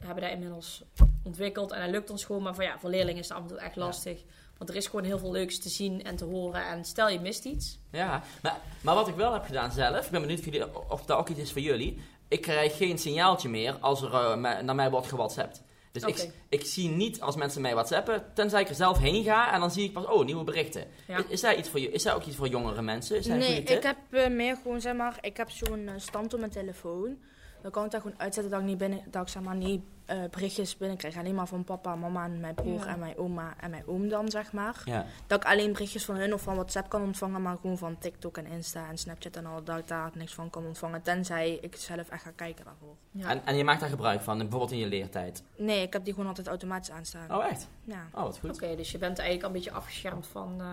hebben 0.04 0.22
dat 0.24 0.32
inmiddels 0.32 0.82
ontwikkeld 1.24 1.72
en 1.72 1.80
dat 1.80 1.90
lukt 1.90 2.10
ons 2.10 2.24
gewoon. 2.24 2.42
Maar 2.42 2.54
voor, 2.54 2.64
ja, 2.64 2.78
voor 2.78 2.90
leerlingen 2.90 3.20
is 3.20 3.28
het 3.28 3.36
af 3.36 3.42
en 3.42 3.48
toe 3.48 3.58
echt 3.58 3.76
lastig. 3.76 4.22
Want 4.58 4.70
er 4.70 4.76
is 4.76 4.86
gewoon 4.86 5.04
heel 5.04 5.18
veel 5.18 5.30
leuks 5.32 5.58
te 5.58 5.68
zien 5.68 6.02
en 6.04 6.16
te 6.16 6.24
horen. 6.24 6.66
En 6.68 6.84
stel 6.84 7.08
je 7.08 7.20
mist 7.20 7.44
iets. 7.44 7.78
ja. 7.90 8.22
Maar, 8.42 8.56
maar 8.80 8.94
wat 8.94 9.08
ik 9.08 9.14
wel 9.14 9.32
heb 9.32 9.44
gedaan 9.44 9.72
zelf, 9.72 10.04
ik 10.04 10.10
ben 10.10 10.20
benieuwd 10.20 10.38
of, 10.38 10.44
jullie, 10.44 10.90
of 10.90 11.04
dat 11.04 11.18
ook 11.18 11.28
iets 11.28 11.40
is 11.40 11.52
voor 11.52 11.60
jullie. 11.60 11.98
Ik 12.28 12.40
krijg 12.40 12.76
geen 12.76 12.98
signaaltje 12.98 13.48
meer 13.48 13.76
als 13.80 14.02
er 14.02 14.14
eh, 14.14 14.36
naar 14.60 14.74
mij 14.74 14.90
wordt 14.90 15.06
gewhatsappt. 15.06 15.62
Dus 15.92 16.02
ik, 16.02 16.30
ik 16.48 16.64
zie 16.64 16.88
niet 16.88 17.20
als 17.20 17.36
mensen 17.36 17.62
mij 17.62 17.74
whatsappen, 17.74 18.24
tenzij 18.34 18.60
ik 18.60 18.68
er 18.68 18.74
zelf 18.74 18.98
heen 18.98 19.24
ga 19.24 19.52
en 19.52 19.60
dan 19.60 19.70
zie 19.70 19.84
ik 19.84 19.92
pas, 19.92 20.04
oh, 20.06 20.24
nieuwe 20.24 20.44
berichten. 20.44 20.84
Ja. 21.06 21.18
Is, 21.18 21.24
is, 21.28 21.40
daar 21.40 21.56
iets 21.56 21.68
voor, 21.68 21.80
je- 21.80 21.90
is 21.90 22.02
daar 22.02 22.14
ook 22.14 22.24
iets 22.24 22.36
voor 22.36 22.48
jongere 22.48 22.82
mensen? 22.82 23.16
Is 23.16 23.26
dat 23.26 23.36
Nee, 23.36 23.62
ik 23.62 23.82
heb 23.82 23.96
eh, 24.10 24.28
meer 24.30 24.56
gewoon, 24.62 24.80
zeg 24.80 24.94
maar, 24.94 25.18
ik 25.20 25.36
heb 25.36 25.50
zo'n 25.50 25.88
eh, 25.88 25.94
stand 25.96 26.32
op 26.34 26.38
mijn 26.40 26.50
telefoon. 26.52 27.16
Dan 27.62 27.70
kan 27.70 27.84
ik 27.84 27.90
daar 27.90 28.00
gewoon 28.00 28.18
uitzetten 28.20 28.52
dat 28.52 28.60
ik 28.60 28.66
niet 28.66 28.78
binnen, 28.78 29.00
dat 29.10 29.22
ik 29.22 29.28
zeg 29.28 29.42
maar 29.42 29.56
niet 29.56 29.82
eh, 30.04 30.18
berichtjes 30.30 30.76
binnenkrijg. 30.76 31.16
Alleen 31.16 31.34
maar 31.34 31.46
van 31.46 31.64
papa, 31.64 31.94
mama 31.96 32.24
en 32.24 32.40
mijn 32.40 32.54
broer 32.54 32.78
Ja. 32.78 32.86
en 32.86 32.98
mijn 32.98 33.16
oma 33.18 33.54
en 33.60 33.70
mijn 33.70 33.86
oom 33.86 34.08
dan, 34.08 34.30
zeg 34.30 34.52
maar. 34.52 34.82
Ja. 34.84 35.06
Dat 35.26 35.42
ik 35.42 35.48
alleen 35.50 35.72
berichtjes 35.72 36.04
van 36.04 36.14
hun 36.16 36.34
of 36.34 36.42
van 36.42 36.54
WhatsApp 36.54 36.88
kan 36.88 37.02
ontvangen, 37.02 37.42
maar 37.42 37.56
gewoon 37.60 37.78
van 37.78 37.98
TikTok 37.98 38.36
en 38.36 38.46
Insta 38.46 38.88
en 38.88 38.98
Snapchat 38.98 39.36
en 39.36 39.46
al, 39.46 39.64
dat 39.64 39.78
ik 39.78 39.88
daar 39.88 40.10
niks 40.14 40.34
van 40.34 40.50
kan 40.50 40.66
ontvangen. 40.66 41.02
Tenzij 41.02 41.52
ik 41.60 41.76
zelf 41.76 42.08
echt 42.08 42.22
ga 42.22 42.30
kijken 42.30 42.64
daarvoor. 42.64 42.96
Ja. 43.10 43.28
En, 43.28 43.46
en 43.46 43.56
je 43.56 43.64
maakt 43.64 43.80
daar 43.80 43.88
gebruik 43.88 44.20
van, 44.20 44.38
bijvoorbeeld 44.38 44.70
in 44.72 44.78
je 44.78 44.86
leertijd. 44.86 45.42
Nee, 45.56 45.82
ik 45.82 45.92
heb 45.92 46.04
die 46.04 46.12
gewoon 46.12 46.28
altijd 46.28 46.46
automatisch 46.46 46.90
aanstaan. 46.90 47.34
Oh, 47.34 47.44
echt? 47.44 47.68
Ja. 47.84 48.08
Oh, 48.14 48.22
wat 48.22 48.38
goed. 48.38 48.54
Oké, 48.54 48.76
dus 48.76 48.90
je 48.90 48.98
bent 48.98 49.18
eigenlijk 49.18 49.48
al 49.48 49.54
een 49.54 49.62
beetje 49.62 49.72
afgeschermd 49.78 50.26
van... 50.26 50.60
eh, 50.60 50.66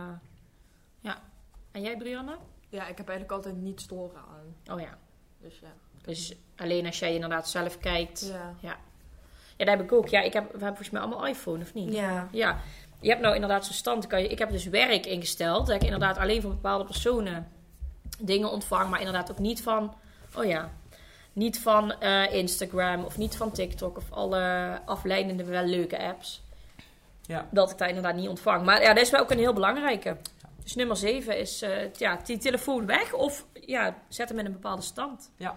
ja. 0.99 1.17
En 1.71 1.81
jij, 1.81 1.97
Brianna? 1.97 2.37
ja, 2.69 2.87
ik 2.87 2.97
heb 2.97 3.09
eigenlijk 3.09 3.31
altijd 3.31 3.55
niet 3.61 3.81
storen 3.81 4.17
aan. 4.19 4.75
Oh 4.75 4.81
ja. 4.81 4.97
Dus 5.41 5.59
ja. 5.59 5.73
Dus 6.01 6.35
alleen 6.55 6.85
als 6.85 6.99
jij 6.99 7.13
inderdaad 7.13 7.49
zelf 7.49 7.77
kijkt. 7.79 8.27
Ja. 8.27 8.53
Ja, 8.59 8.77
dat 9.65 9.77
heb 9.77 9.85
ik 9.85 9.91
ook. 9.91 10.07
Ja, 10.07 10.21
ik 10.21 10.33
heb, 10.33 10.43
we 10.43 10.49
hebben 10.49 10.67
volgens 10.67 10.89
mij 10.89 11.01
allemaal 11.01 11.27
iPhone, 11.27 11.61
of 11.61 11.73
niet? 11.73 11.93
Ja. 11.93 12.27
Ja, 12.31 12.59
je 12.99 13.09
hebt 13.09 13.21
nou 13.21 13.35
inderdaad 13.35 13.65
zo'n 13.65 13.73
stand. 13.73 14.07
Kan 14.07 14.21
je, 14.21 14.27
ik 14.27 14.39
heb 14.39 14.51
dus 14.51 14.65
werk 14.65 15.05
ingesteld. 15.05 15.67
Dat 15.67 15.75
ik 15.75 15.83
inderdaad 15.83 16.17
alleen 16.17 16.41
van 16.41 16.49
bepaalde 16.49 16.85
personen 16.85 17.47
dingen 18.19 18.51
ontvang. 18.51 18.89
Maar 18.89 18.99
inderdaad 18.99 19.31
ook 19.31 19.39
niet 19.39 19.61
van... 19.61 19.93
Oh 20.35 20.45
ja. 20.45 20.69
Niet 21.33 21.59
van 21.59 21.99
eh, 21.99 22.33
Instagram 22.33 23.03
of 23.03 23.17
niet 23.17 23.37
van 23.37 23.51
TikTok. 23.51 23.97
Of 23.97 24.11
alle 24.11 24.79
afleidende, 24.85 25.43
wel 25.43 25.63
leuke 25.63 25.99
apps. 25.99 26.43
Ja. 27.21 27.47
Dat 27.51 27.71
ik 27.71 27.77
daar 27.77 27.87
inderdaad 27.87 28.15
niet 28.15 28.29
ontvang. 28.29 28.65
Maar 28.65 28.81
ja, 28.81 28.93
dat 28.93 29.03
is 29.03 29.09
wel 29.09 29.21
ook 29.21 29.31
een 29.31 29.37
heel 29.37 29.53
belangrijke. 29.53 30.17
Dus 30.63 30.75
nummer 30.75 30.97
7 30.97 31.37
is 31.37 31.61
eh, 31.61 31.93
ja, 31.93 32.19
die 32.25 32.37
telefoon 32.37 32.85
weg. 32.85 33.13
Of 33.13 33.45
ja, 33.53 33.95
zet 34.07 34.29
hem 34.29 34.39
in 34.39 34.45
een 34.45 34.51
bepaalde 34.51 34.81
stand. 34.81 35.31
Ja, 35.37 35.55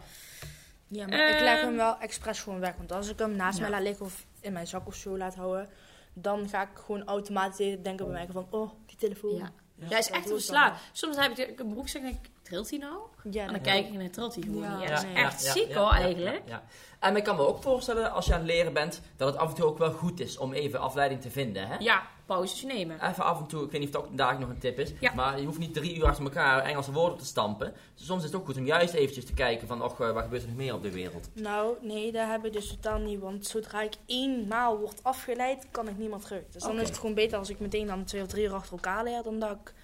maar 1.00 1.28
ik 1.30 1.40
leg 1.40 1.56
Ehm. 1.56 1.64
hem 1.66 1.76
wel 1.76 1.98
expres 1.98 2.40
gewoon 2.40 2.60
weg. 2.60 2.74
Want 2.76 2.92
als 2.92 3.08
ik 3.08 3.18
hem 3.18 3.36
naast 3.36 3.56
Ja. 3.56 3.62
mij 3.62 3.70
laat 3.70 3.82
liggen 3.82 4.06
of 4.06 4.26
in 4.40 4.52
mijn 4.52 4.66
zak 4.66 4.86
of 4.86 4.94
zo 4.94 5.16
laat 5.18 5.34
houden, 5.34 5.68
dan 6.12 6.48
ga 6.48 6.62
ik 6.62 6.68
gewoon 6.86 7.04
automatisch 7.04 7.76
denken 7.82 7.96
bij 8.06 8.14
mij 8.14 8.26
van, 8.32 8.46
oh, 8.50 8.70
die 8.86 8.96
telefoon. 8.96 9.36
Ja. 9.36 9.50
Ja. 9.76 9.86
Ja, 9.88 9.98
is 9.98 10.10
echt 10.10 10.26
verslaan. 10.28 10.72
Soms 10.92 11.16
heb 11.16 11.38
ik 11.38 11.58
een 11.60 11.68
broek 11.68 11.88
en 11.88 12.02
denk 12.02 12.14
ik, 12.24 12.30
trilt 12.42 12.70
hij 12.70 12.78
nou? 12.78 12.98
Ja, 13.30 13.44
En 13.46 13.52
dan 13.52 13.60
kijk 13.60 13.86
ik 13.86 13.92
en 13.92 13.98
dan 13.98 14.10
trilt 14.10 14.34
hij 14.34 14.42
gewoon 14.42 14.62
Ja. 14.62 14.76
niet. 14.78 14.88
Ja, 14.88 14.94
dat 14.94 15.04
is 15.04 15.12
echt 15.14 15.44
ja, 15.44 15.52
ziek 15.52 15.68
ja, 15.68 15.74
hoor, 15.78 15.92
ja, 15.92 15.98
eigenlijk. 16.00 16.42
ja, 16.46 16.52
ja. 16.54 16.62
En 17.00 17.16
ik 17.16 17.24
kan 17.24 17.36
me 17.36 17.46
ook 17.46 17.62
voorstellen, 17.62 18.12
als 18.12 18.26
je 18.26 18.32
aan 18.32 18.38
het 18.38 18.48
leren 18.48 18.72
bent, 18.72 19.00
dat 19.16 19.28
het 19.32 19.36
af 19.42 19.48
en 19.48 19.54
toe 19.54 19.64
ook 19.64 19.78
wel 19.78 19.92
goed 19.92 20.20
is 20.20 20.38
om 20.38 20.52
even 20.52 20.80
afleiding 20.80 21.20
te 21.20 21.30
vinden. 21.30 21.66
Hè? 21.68 21.76
Ja, 21.78 22.02
pauzes 22.26 22.62
nemen. 22.62 23.08
Even 23.10 23.24
af 23.24 23.40
en 23.40 23.46
toe, 23.46 23.64
ik 23.64 23.70
weet 23.70 23.80
niet 23.80 23.94
of 23.94 24.00
dat 24.02 24.10
ook 24.10 24.16
daar 24.16 24.38
nog 24.38 24.48
een 24.48 24.58
tip 24.58 24.78
is, 24.78 24.92
Ja. 25.00 25.14
maar 25.14 25.40
je 25.40 25.46
hoeft 25.46 25.58
niet 25.58 25.74
drie 25.74 25.96
uur 25.96 26.04
achter 26.04 26.24
elkaar 26.24 26.62
Engelse 26.64 26.92
woorden 26.92 27.18
te 27.18 27.24
stampen. 27.24 27.72
Dus 27.94 28.06
soms 28.06 28.20
is 28.24 28.30
het 28.30 28.40
ook 28.40 28.46
goed 28.46 28.56
om 28.56 28.64
juist 28.66 28.94
eventjes 28.94 29.24
te 29.24 29.34
kijken 29.34 29.66
van, 29.68 29.82
och, 29.82 30.00
eh, 30.00 30.12
wat 30.12 30.22
gebeurt 30.22 30.42
er 30.42 30.48
nog 30.48 30.56
meer 30.56 30.74
op 30.74 30.82
de 30.82 30.90
wereld? 30.92 31.28
Nou, 31.32 31.76
nee, 31.80 32.12
dat 32.12 32.28
heb 32.28 32.44
ik 32.46 32.52
dus 32.52 32.68
totaal 32.68 32.98
niet. 32.98 33.20
Want 33.20 33.46
zodra 33.46 33.82
ik 33.82 33.94
eenmaal 34.06 34.78
word 34.78 35.02
afgeleid, 35.02 35.66
kan 35.70 35.88
ik 35.88 35.98
niet 35.98 36.10
meer 36.10 36.18
terug. 36.18 36.42
Dus 36.50 36.62
dan 36.62 36.80
is 36.80 36.88
het 36.88 36.98
gewoon 36.98 37.14
beter 37.14 37.38
als 37.38 37.50
ik 37.50 37.60
meteen 37.60 37.86
dan 37.86 38.04
twee 38.04 38.22
of 38.22 38.28
drie 38.28 38.44
uur 38.44 38.52
achter 38.54 38.72
elkaar 38.72 39.04
leer, 39.04 39.22
dan 39.22 39.38
dat 39.38 39.50
ik 39.50 39.74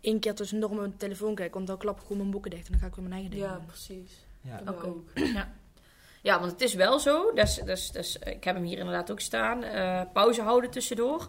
één 0.00 0.20
keer 0.20 0.34
tussendoor 0.34 0.70
op 0.70 0.76
mijn 0.76 0.96
telefoon 0.96 1.34
kijk. 1.34 1.54
Want 1.54 1.66
dan 1.66 1.78
klap 1.78 1.96
ik 1.96 2.02
gewoon 2.02 2.18
mijn 2.18 2.30
boeken 2.30 2.50
dicht 2.50 2.64
en 2.66 2.72
dan 2.72 2.80
ga 2.80 2.86
ik 2.86 2.94
weer 2.94 3.08
mijn 3.08 3.14
eigen 3.14 3.30
dingen 3.30 3.48
Ja, 3.48 3.56
doen. 3.56 3.66
precies. 3.66 4.26
Ja. 4.40 4.60
Dat 4.64 4.84
ook. 4.84 5.10
Ja. 5.14 5.52
ja, 6.22 6.38
want 6.40 6.52
het 6.52 6.60
is 6.60 6.74
wel 6.74 6.98
zo. 6.98 7.32
Dus, 7.34 7.54
dus, 7.64 7.90
dus, 7.90 8.16
ik 8.16 8.44
heb 8.44 8.54
hem 8.54 8.64
hier 8.64 8.78
inderdaad 8.78 9.10
ook 9.10 9.20
staan. 9.20 9.62
eh, 9.62 10.00
pauze 10.12 10.42
houden 10.42 10.70
tussendoor. 10.70 11.28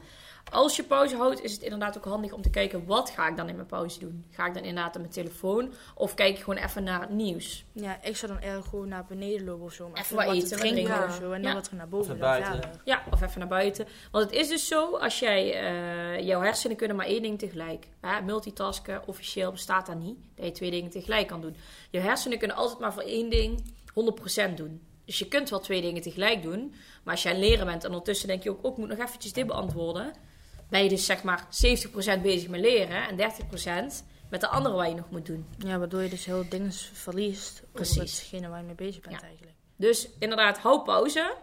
Als 0.51 0.75
je 0.75 0.83
pauze 0.83 1.15
houdt, 1.15 1.41
is 1.41 1.51
het 1.51 1.61
inderdaad 1.61 1.97
ook 1.97 2.05
handig 2.05 2.31
om 2.31 2.41
te 2.41 2.49
kijken... 2.49 2.85
wat 2.85 3.09
ga 3.09 3.27
ik 3.27 3.37
dan 3.37 3.49
in 3.49 3.55
mijn 3.55 3.67
pauze 3.67 3.99
doen? 3.99 4.25
Ga 4.31 4.45
ik 4.47 4.53
dan 4.53 4.63
inderdaad 4.63 4.93
op 4.95 5.01
mijn 5.01 5.13
telefoon? 5.13 5.73
Of 5.95 6.13
kijk 6.13 6.35
ik 6.37 6.43
gewoon 6.43 6.63
even 6.63 6.83
naar 6.83 7.01
het 7.01 7.09
nieuws? 7.09 7.65
Ja, 7.71 7.99
ik 8.03 8.15
zou 8.17 8.31
dan 8.31 8.41
eerder 8.41 8.63
gewoon 8.63 8.87
naar 8.87 9.05
beneden 9.05 9.45
lopen 9.45 9.65
of 9.65 9.73
zo. 9.73 9.89
Maar 9.89 9.99
Even 10.01 10.15
wat 10.15 10.25
wat 10.25 10.33
te 10.35 10.39
eten, 10.41 10.49
wat 10.49 10.59
drinken 10.59 10.83
drinken. 10.83 11.07
of 11.07 11.15
zo. 11.15 11.31
En 11.31 11.41
Ja. 11.41 11.45
dan 11.45 11.53
wat 11.55 11.67
er 11.69 11.75
naar 11.75 11.87
boven. 11.89 12.13
Of 12.13 12.19
naar 12.19 12.39
buiten. 12.39 12.71
Ja, 12.85 13.03
of 13.11 13.21
even 13.21 13.39
naar 13.39 13.47
buiten. 13.47 13.87
Want 14.11 14.25
het 14.25 14.33
is 14.33 14.47
dus 14.47 14.67
zo, 14.67 14.95
als 14.97 15.19
jij... 15.19 15.53
eh, 15.53 16.25
jouw 16.27 16.41
hersenen 16.41 16.77
kunnen 16.77 16.97
maar 16.97 17.05
één 17.05 17.21
ding 17.21 17.39
tegelijk. 17.39 17.87
Hè? 18.01 18.21
Multitasken, 18.21 19.01
officieel 19.07 19.51
bestaat 19.51 19.85
dat 19.85 19.95
niet. 19.99 20.17
Dat 20.35 20.45
je 20.45 20.51
twee 20.51 20.71
dingen 20.71 20.89
tegelijk 20.89 21.27
kan 21.27 21.41
doen. 21.41 21.55
Je 21.89 21.99
hersenen 21.99 22.37
kunnen 22.37 22.57
altijd 22.57 22.79
maar 22.79 22.93
voor 22.93 23.03
één 23.03 23.29
ding 23.29 23.63
100% 23.93 24.53
doen. 24.55 24.81
Dus 25.05 25.19
je 25.19 25.27
kunt 25.27 25.49
wel 25.49 25.59
twee 25.59 25.81
dingen 25.81 26.01
tegelijk 26.01 26.41
doen. 26.41 26.73
Maar 27.03 27.13
als 27.13 27.23
jij 27.23 27.33
aan 27.33 27.39
leren 27.39 27.65
bent 27.65 27.83
en 27.83 27.89
ondertussen 27.89 28.27
denk 28.27 28.43
je 28.43 28.49
ook... 28.49 28.59
ook 28.61 28.71
ik 28.71 28.77
moet 28.77 28.89
nog 28.97 28.97
eventjes 29.07 29.33
dit 29.33 29.47
beantwoorden. 29.47 30.13
Ben 30.73 30.83
je 30.83 30.89
dus 30.89 31.05
zeg 31.05 31.23
maar 31.23 31.47
70% 32.17 32.21
bezig 32.21 32.49
met 32.49 32.59
leren 32.59 33.07
en 33.07 33.31
30% 33.91 34.03
met 34.29 34.41
de 34.41 34.47
andere 34.47 34.75
wat 34.75 34.87
je 34.87 34.95
nog 34.95 35.09
moet 35.09 35.25
doen. 35.25 35.45
Ja, 35.57 35.77
waardoor 35.79 36.01
je 36.01 36.09
dus 36.09 36.25
heel 36.25 36.49
dingen 36.49 36.71
verliest 36.93 37.63
Precies. 37.71 37.91
over 38.01 38.09
hetgene 38.09 38.47
waar 38.47 38.59
je 38.59 38.65
mee 38.65 38.75
bezig 38.75 39.01
bent 39.01 39.21
Ja. 39.21 39.27
eigenlijk. 39.27 39.55
Dus 39.75 40.09
inderdaad, 40.19 40.57
hou 40.57 40.83
pauze. 40.83 41.35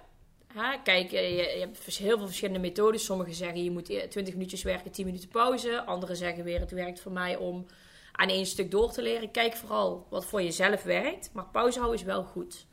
Hè, 0.55 0.77
kijk, 0.83 1.11
je, 1.11 1.21
je 1.21 1.59
hebt 1.61 1.85
heel 1.97 2.17
veel 2.17 2.27
verschillende 2.27 2.61
methodes. 2.61 3.05
Sommigen 3.05 3.35
zeggen 3.35 3.65
je 3.65 3.71
moet 3.71 3.91
eh, 3.91 4.09
20 4.09 4.35
minuutjes 4.35 4.63
werken, 4.63 4.91
10 4.91 5.07
minuten 5.07 5.29
pauze. 5.29 5.83
Anderen 5.85 6.17
zeggen 6.17 6.45
weer 6.45 6.61
het 6.61 6.71
werkt 6.71 7.01
voor 7.01 7.13
mij 7.13 7.37
om 7.37 7.67
aan 8.13 8.29
één 8.29 8.47
stuk 8.47 8.71
door 8.71 8.93
te 8.93 9.03
leren. 9.03 9.31
Kijk 9.31 9.57
vooral 9.57 10.07
wat 10.11 10.25
voor 10.25 10.43
jezelf 10.43 10.83
werkt. 10.83 11.31
Maar 11.33 11.45
pauze 11.53 11.79
houden 11.79 12.01
is 12.01 12.07
wel 12.07 12.23
goed. 12.23 12.67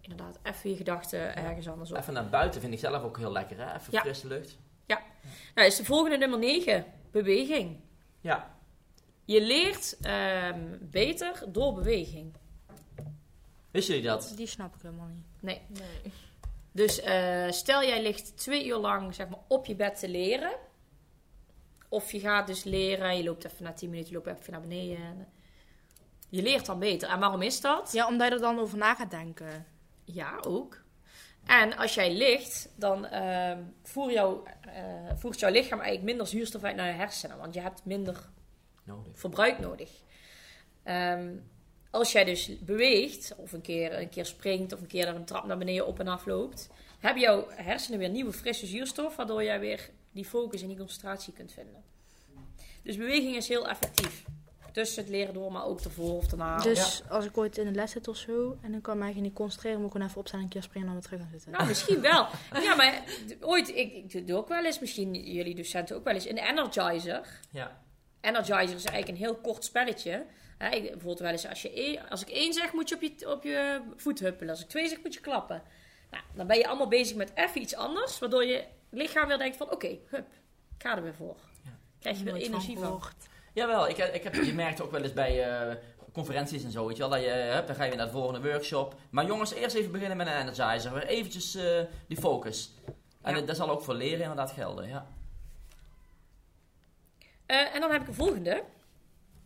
Inderdaad, 0.00 0.38
even 0.42 0.70
je 0.70 0.76
gedachten 0.76 1.36
ergens 1.36 1.68
anders 1.68 1.90
op. 1.90 1.96
Even 1.96 2.12
naar 2.12 2.28
buiten 2.28 2.60
vind 2.60 2.72
ik 2.72 2.78
zelf 2.78 3.02
ook 3.02 3.18
heel 3.18 3.32
lekker, 3.32 3.56
hè? 3.56 3.64
Even 3.74 3.92
Ja. 3.92 4.00
frisse 4.00 4.26
lucht. 4.26 4.58
Nou, 5.58 5.70
is 5.70 5.76
de 5.76 5.84
volgende 5.84 6.16
nummer 6.16 6.38
9. 6.38 6.84
Beweging. 7.10 7.80
Ja. 8.20 8.56
Je 9.24 9.42
leert 9.42 9.96
ehm, 10.00 10.76
beter 10.80 11.44
door 11.48 11.74
beweging. 11.74 12.34
Wisten 13.70 13.94
jullie 13.94 14.10
dat? 14.10 14.32
Die 14.36 14.46
snap 14.46 14.74
ik 14.74 14.82
helemaal 14.82 15.06
niet. 15.06 15.26
Nee. 15.40 15.60
Nee. 15.68 16.12
Dus 16.72 17.00
eh, 17.00 17.50
stel 17.50 17.82
jij 17.82 18.02
ligt 18.02 18.36
twee 18.36 18.66
uur 18.66 18.76
lang 18.76 19.14
zeg 19.14 19.28
maar, 19.28 19.38
op 19.48 19.66
je 19.66 19.74
bed 19.74 19.98
te 19.98 20.08
leren. 20.08 20.56
Of 21.88 22.12
je 22.12 22.20
gaat 22.20 22.46
dus 22.46 22.64
leren, 22.64 23.16
je 23.16 23.24
loopt 23.24 23.44
even 23.44 23.64
na 23.64 23.72
10 23.72 23.90
minuten, 23.90 24.10
je 24.10 24.16
loopt 24.16 24.40
even 24.40 24.52
naar 24.52 24.60
beneden. 24.60 24.96
En 24.96 25.28
je 26.28 26.42
leert 26.42 26.66
dan 26.66 26.78
beter. 26.78 27.08
En 27.08 27.18
waarom 27.18 27.42
is 27.42 27.60
dat? 27.60 27.92
Ja, 27.92 28.06
omdat 28.06 28.28
je 28.28 28.34
er 28.34 28.40
dan 28.40 28.58
over 28.58 28.78
na 28.78 28.94
gaat 28.94 29.10
denken. 29.10 29.66
Ja, 30.04 30.38
ook. 30.40 30.82
En 31.46 31.76
als 31.76 31.94
jij 31.94 32.12
ligt, 32.12 32.68
dan 32.74 33.06
ehm, 33.06 33.62
voer 33.82 34.12
jouw, 34.12 34.44
eh, 34.74 34.82
voert 35.16 35.40
jouw 35.40 35.50
lichaam 35.50 35.78
eigenlijk 35.78 36.08
minder 36.08 36.26
zuurstof 36.26 36.64
uit 36.64 36.76
naar 36.76 36.86
je 36.86 36.92
hersenen. 36.92 37.38
Want 37.38 37.54
je 37.54 37.60
hebt 37.60 37.84
minder 37.84 38.28
Nodig. 38.84 39.18
verbruik 39.18 39.58
nodig. 39.58 39.90
Ehm, 40.82 41.36
als 41.90 42.12
jij 42.12 42.24
dus 42.24 42.58
beweegt, 42.58 43.34
of 43.36 43.52
een 43.52 43.60
keer, 43.60 43.98
een 43.98 44.08
keer 44.08 44.26
springt, 44.26 44.72
of 44.72 44.80
een 44.80 44.86
keer 44.86 45.08
een 45.08 45.24
trap 45.24 45.44
naar 45.44 45.58
beneden 45.58 45.86
op 45.86 46.00
en 46.00 46.08
af 46.08 46.26
loopt, 46.26 46.68
hebben 46.98 47.22
jouw 47.22 47.46
hersenen 47.50 47.98
weer 47.98 48.08
nieuwe 48.08 48.32
frisse 48.32 48.66
zuurstof, 48.66 49.16
waardoor 49.16 49.44
jij 49.44 49.60
weer 49.60 49.90
die 50.12 50.24
focus 50.24 50.62
en 50.62 50.68
die 50.68 50.76
concentratie 50.76 51.32
kunt 51.32 51.52
vinden. 51.52 51.82
Dus 52.82 52.96
beweging 52.96 53.36
is 53.36 53.48
heel 53.48 53.68
effectief. 53.68 54.24
Tussen 54.72 55.02
het 55.02 55.12
leren 55.12 55.34
door, 55.34 55.52
maar 55.52 55.64
ook 55.64 55.80
ervoor 55.80 56.16
of 56.16 56.26
daarna. 56.26 56.56
Dus 56.56 57.02
als 57.08 57.24
ik 57.24 57.38
ooit 57.38 57.58
in 57.58 57.64
de 57.66 57.72
les 57.72 57.90
zit 57.90 58.08
of 58.08 58.16
zo 58.16 58.58
en 58.62 58.70
dan 58.72 58.80
kan 58.80 58.92
ik 58.94 58.98
me 58.98 59.04
eigenlijk 59.04 59.20
niet 59.20 59.32
concentreren, 59.34 59.76
moet 59.78 59.86
ik 59.86 59.92
gewoon 59.92 60.06
even 60.08 60.20
opstaan 60.20 60.38
en 60.40 60.44
een 60.44 60.52
keer 60.52 60.62
springen 60.62 60.88
en 60.88 60.94
dan 60.94 61.02
weer 61.02 61.10
terug 61.10 61.20
gaan 61.30 61.38
zitten. 61.38 61.50
Nou, 61.52 61.66
misschien 61.66 62.00
wel. 62.00 62.26
Ja, 62.62 62.74
maar 62.74 63.02
ooit, 63.40 63.68
ik, 63.68 63.92
ik 64.12 64.26
doe 64.26 64.36
ook 64.36 64.48
wel 64.48 64.64
eens, 64.64 64.78
misschien 64.78 65.14
jullie 65.32 65.54
docenten 65.54 65.96
ook 65.96 66.04
wel 66.04 66.14
eens, 66.14 66.28
een 66.28 66.38
energizer. 66.38 67.26
Ja. 67.50 67.80
Energizer 68.20 68.76
is 68.76 68.84
eigenlijk 68.84 69.08
een 69.08 69.24
heel 69.26 69.36
kort 69.36 69.64
spelletje. 69.64 70.26
Hè, 70.58 70.68
ik- 70.68 70.82
bijvoorbeeld 70.82 71.18
wel 71.18 71.30
eens 71.30 71.46
als, 71.48 71.62
je 71.62 71.72
één- 71.72 72.08
als 72.08 72.20
ik 72.22 72.28
één 72.28 72.52
zeg, 72.52 72.72
moet 72.72 72.88
je 72.88 72.94
op 72.94 73.02
je, 73.02 73.30
op 73.30 73.42
je 73.44 73.80
voet 73.96 74.18
huppelen. 74.20 74.50
Als 74.50 74.60
ik 74.62 74.68
twee 74.68 74.88
zeg, 74.88 75.02
moet 75.02 75.14
je 75.14 75.20
klappen. 75.20 75.62
Nou, 76.10 76.22
dan 76.34 76.46
ben 76.46 76.56
je 76.58 76.66
allemaal 76.66 76.88
bezig 76.88 77.16
met 77.16 77.32
even 77.34 77.60
iets 77.60 77.74
anders, 77.74 78.18
waardoor 78.18 78.44
je 78.44 78.64
lichaam 78.90 79.28
weer 79.28 79.38
denkt 79.38 79.56
van, 79.56 79.70
oké, 79.70 79.86
hup, 80.06 80.26
ik 80.76 80.82
ga 80.82 80.96
er 80.96 81.02
weer 81.02 81.14
voor. 81.14 81.36
Ja. 81.64 81.70
Krijg 82.00 82.18
je 82.18 82.24
weer 82.24 82.34
energie 82.34 82.78
van. 82.78 83.00
Jawel, 83.52 83.88
ik, 83.88 83.96
ik 83.98 84.22
heb, 84.22 84.34
je 84.34 84.54
merkt 84.54 84.80
ook 84.82 84.90
wel 84.90 85.02
eens 85.02 85.12
bij 85.12 85.44
eh, 85.68 85.76
conferenties 86.12 86.64
en 86.64 86.70
zo, 86.70 86.86
weet 86.86 86.96
je 86.96 87.02
wel, 87.02 87.10
dat 87.10 87.20
je, 87.20 87.30
hup, 87.30 87.66
dan 87.66 87.76
ga 87.76 87.82
je 87.82 87.88
weer 87.88 87.98
naar 87.98 88.06
de 88.06 88.12
volgende 88.12 88.50
workshop. 88.50 88.94
Maar 89.10 89.26
jongens, 89.26 89.52
eerst 89.52 89.76
even 89.76 89.92
beginnen 89.92 90.16
met 90.16 90.26
een 90.26 90.40
energizer, 90.40 90.92
weer 90.92 91.06
eventjes 91.06 91.54
eh, 91.54 91.80
die 92.08 92.16
focus. 92.18 92.72
En 93.22 93.36
Ja. 93.36 93.40
dat 93.42 93.56
zal 93.56 93.70
ook 93.70 93.82
voor 93.82 93.94
leren 93.94 94.20
inderdaad 94.20 94.50
gelden, 94.50 94.88
ja. 94.88 95.06
Eh, 97.46 97.74
en 97.74 97.80
dan 97.80 97.90
heb 97.90 98.00
ik 98.02 98.08
een 98.08 98.14
volgende. 98.14 98.62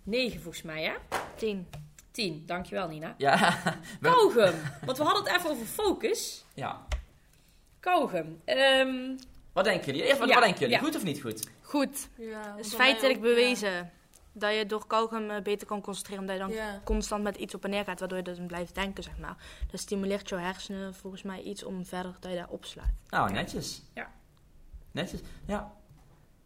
Negen 0.03 0.41
volgens 0.41 0.63
mij, 0.63 0.83
hè? 0.83 0.93
Tien. 1.37 1.69
Tien, 2.11 2.43
dankjewel 2.47 2.89
Nina. 2.89 3.15
Ja, 3.19 3.59
Kauwgum. 4.01 4.55
Want 4.85 4.99
we 4.99 5.05
hadden 5.05 5.25
het 5.25 5.37
even 5.37 5.51
over 5.51 5.67
focus. 5.67 6.45
ja. 6.55 6.87
Kauwgum. 7.81 8.41
Ehm, 8.45 9.17
Wat 9.53 9.65
denken 9.65 9.87
jullie? 9.87 10.03
Eerst, 10.03 10.19
wat, 10.19 10.29
Ja, 10.29 10.35
wat 10.35 10.43
denken 10.43 10.61
jullie? 10.61 10.77
ja. 10.77 10.83
Goed 10.83 10.97
of 10.97 11.03
niet 11.05 11.21
goed? 11.21 11.49
Goed. 11.63 12.09
Ja, 12.17 12.55
Het 12.57 12.67
is 12.67 12.75
feitelijk 12.75 13.15
ook, 13.17 13.23
bewezen 13.23 13.91
dat 14.33 14.55
je 14.55 14.67
door 14.67 14.87
kauwgum 14.87 15.31
eh, 15.31 15.43
beter 15.43 15.67
kan 15.67 15.81
concentreren, 15.81 16.21
omdat 16.21 16.37
je 16.37 16.43
dan 16.43 16.53
Ja. 16.53 16.81
constant 16.85 17.23
met 17.23 17.37
iets 17.37 17.55
op 17.55 17.65
en 17.65 17.71
neer 17.71 17.85
gaat, 17.85 17.99
waardoor 18.01 18.19
je 18.19 18.25
dus 18.25 18.39
blijft 18.47 18.75
denken, 18.75 19.03
zeg 19.03 19.19
maar. 19.19 19.37
Dat 19.71 19.81
stimuleert 19.81 20.29
jouw 20.29 20.39
hersenen 20.39 20.95
volgens 20.95 21.23
mij 21.23 21.43
iets 21.43 21.65
om 21.65 21.87
verder 21.87 22.17
dat 22.21 22.31
je 22.31 22.37
daar 22.37 22.49
opslaat. 22.49 22.91
Nou, 23.09 23.33
netjes. 23.33 23.83
Ja. 23.95 24.11
Netjes, 24.91 25.21
ja. 25.47 25.73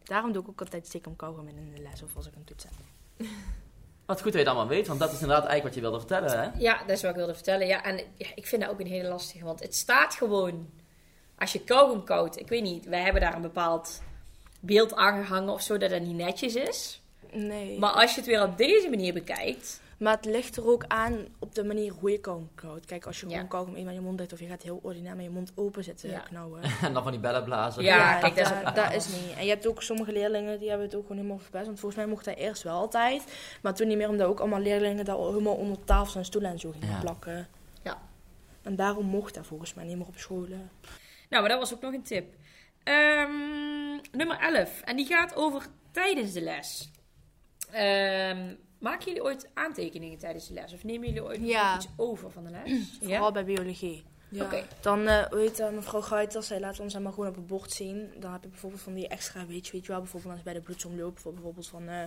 Daarom 0.02 0.33
doe 0.33 0.42
ik 0.42 0.48
ook 0.48 0.61
altijd 0.61 0.87
stiekem 0.87 1.16
kauwgum 1.16 1.48
in 1.48 1.72
de 1.74 1.83
les 1.83 2.02
of 2.02 2.16
als 2.16 2.26
ik 2.26 2.35
een 2.35 2.44
toets 2.44 2.64
heb. 2.64 2.72
Wat 4.07 4.16
goed 4.22 4.33
dat 4.33 4.33
je 4.33 4.38
het 4.38 4.48
allemaal 4.48 4.68
weet, 4.68 4.87
want 4.87 5.00
dat 5.00 5.12
is 5.12 5.20
inderdaad 5.20 5.46
eigenlijk 5.46 5.64
wat 5.64 5.74
je 5.74 5.80
wilde 5.80 5.98
vertellen, 5.98 6.42
hè? 6.52 6.59
Ja, 6.59 6.78
dat 6.78 6.88
is 6.90 7.02
wat 7.02 7.11
ik 7.11 7.16
wilde 7.16 7.35
vertellen. 7.35 7.66
Ja, 7.66 7.85
en 7.85 7.96
ja, 8.16 8.26
ik 8.35 8.46
vind 8.46 8.62
dat 8.62 8.70
ook 8.70 8.80
een 8.80 8.87
hele 8.87 9.09
lastige. 9.09 9.44
Want 9.44 9.61
het 9.61 9.74
staat 9.74 10.14
gewoon... 10.14 10.70
Als 11.38 11.53
je 11.53 11.61
kauwgom 11.61 12.05
koudt... 12.05 12.40
Ik 12.40 12.49
weet 12.49 12.62
niet, 12.62 12.85
wij 12.85 13.01
hebben 13.01 13.20
daar 13.22 13.35
een 13.35 13.42
bepaald 13.42 14.03
beeld 14.61 14.94
aangehangen 14.94 15.53
of 15.53 15.61
zo... 15.62 15.79
dat 15.79 15.90
dat 15.90 16.01
niet 16.01 16.16
netjes 16.16 16.55
is. 16.55 17.01
Nee. 17.33 17.79
Maar 17.79 17.90
als 17.92 18.11
je 18.14 18.16
het 18.20 18.27
weer 18.29 18.42
op 18.42 18.57
deze 18.57 18.88
manier 18.88 19.12
bekijkt... 19.12 19.81
Maar 19.99 20.16
het 20.16 20.25
ligt 20.25 20.57
er 20.57 20.66
ook 20.70 20.85
aan 20.88 21.27
op 21.38 21.55
de 21.55 21.64
manier 21.64 21.92
hoe 22.01 22.11
je 22.11 22.18
kauwgom 22.18 22.51
koudt. 22.55 22.87
Kijk, 22.87 23.07
als 23.07 23.20
je 23.20 23.27
Ja. 23.27 23.33
gewoon 23.33 23.49
kauwgom 23.49 23.75
eet 23.77 23.85
met 23.85 23.94
je 23.94 24.01
mond 24.01 24.18
dicht 24.18 24.33
of 24.33 24.40
je 24.40 24.46
gaat 24.46 24.62
heel 24.62 24.79
ordinair 24.83 25.16
met 25.16 25.25
je 25.25 25.31
mond 25.31 25.53
open 25.55 25.85
zitten 25.85 26.11
Ja. 26.11 26.18
knauwen. 26.18 26.62
En 26.83 26.92
dan 26.92 27.03
van 27.03 27.12
die 27.12 27.20
bellen 27.20 27.44
blazen. 27.44 27.83
Ja, 27.83 28.18
kijk, 28.18 28.37
dat 28.37 28.44
is 28.46 28.53
dat, 28.53 28.68
ook- 28.68 28.75
dat 28.75 28.92
is 28.94 29.07
niet. 29.09 29.37
En 29.37 29.44
je 29.44 29.51
hebt 29.51 29.66
ook 29.66 29.83
sommige 29.83 30.12
leerlingen 30.12 30.59
die 30.59 30.68
hebben 30.68 30.87
het 30.87 30.96
ook 30.96 31.03
gewoon 31.03 31.16
helemaal 31.16 31.38
verpest. 31.38 31.66
Want 31.66 31.81
volgens 31.81 32.01
mij 32.01 32.11
mocht 32.11 32.25
hij 32.25 32.35
eerst 32.35 32.62
wel 32.62 32.75
altijd. 32.79 33.25
Maar 33.62 33.75
toen 33.75 33.88
niet 33.88 33.96
meer, 33.96 34.09
omdat 34.09 34.27
ook 34.27 34.40
allemaal 34.40 34.61
leerlingen 34.61 35.05
daar 35.05 35.16
helemaal 35.16 35.55
onder 35.55 35.85
tafels 35.85 36.14
en 36.16 36.25
stoelen 36.25 36.51
en 36.51 36.59
zo 36.59 36.70
gingen 36.70 36.88
Ja. 36.94 37.01
plakken. 37.01 37.49
Ja. 37.83 37.99
En 38.62 38.77
daarom 38.77 39.07
mocht 39.07 39.35
dat 39.35 39.46
volgens 39.46 39.75
mij 39.75 39.85
niet 39.85 39.96
meer 39.96 40.07
op 40.07 40.16
scholen. 40.18 40.70
Nou, 41.28 41.42
maar 41.42 41.48
dat 41.50 41.58
was 41.58 41.74
ook 41.74 41.80
nog 41.80 41.92
een 41.92 42.02
tip. 42.02 42.34
Ehm, 42.82 43.30
nummer 44.12 44.38
11. 44.40 44.80
En 44.80 44.96
die 44.96 45.06
gaat 45.06 45.34
over 45.36 45.66
tijdens 45.90 46.32
de 46.32 46.40
les. 46.40 46.90
Ehm, 47.70 48.54
maken 48.78 49.04
jullie 49.06 49.22
ooit 49.22 49.50
aantekeningen 49.54 50.18
tijdens 50.18 50.48
de 50.48 50.54
les? 50.54 50.72
Of 50.72 50.84
nemen 50.84 51.06
jullie 51.06 51.24
ooit 51.24 51.40
Ja. 51.46 51.74
nog 51.74 51.84
iets 51.84 51.92
over 51.96 52.30
van 52.30 52.44
de 52.44 52.50
les? 52.50 52.98
Vooral 53.02 53.32
bij 53.32 53.44
biologie. 53.44 54.04
Ja. 54.28 54.44
Oké. 54.44 54.62
Dan, 54.80 55.06
eh 55.06 55.24
hoe 55.26 55.38
heet 55.38 55.56
dat, 55.56 55.72
mevrouw 55.72 56.00
Guiters, 56.00 56.46
zij 56.46 56.60
laat 56.60 56.80
ons 56.80 56.94
allemaal 56.94 57.12
gewoon 57.12 57.28
op 57.28 57.34
het 57.36 57.46
bord 57.46 57.72
zien. 57.72 58.10
Dan 58.18 58.32
heb 58.32 58.42
je 58.42 58.48
bijvoorbeeld 58.48 58.82
van 58.82 58.94
die 58.94 59.08
extra 59.08 59.46
weetjes, 59.46 59.70
weet 59.72 59.82
je 59.86 59.92
wel. 59.92 60.00
Bijvoorbeeld 60.00 60.32
als 60.34 60.42
bij 60.42 60.52
de 60.52 60.60
bloedsomloop, 60.60 61.18
voor 61.18 61.32
bijvoorbeeld 61.32 61.68
van 61.68 61.88
eh, 61.88 62.02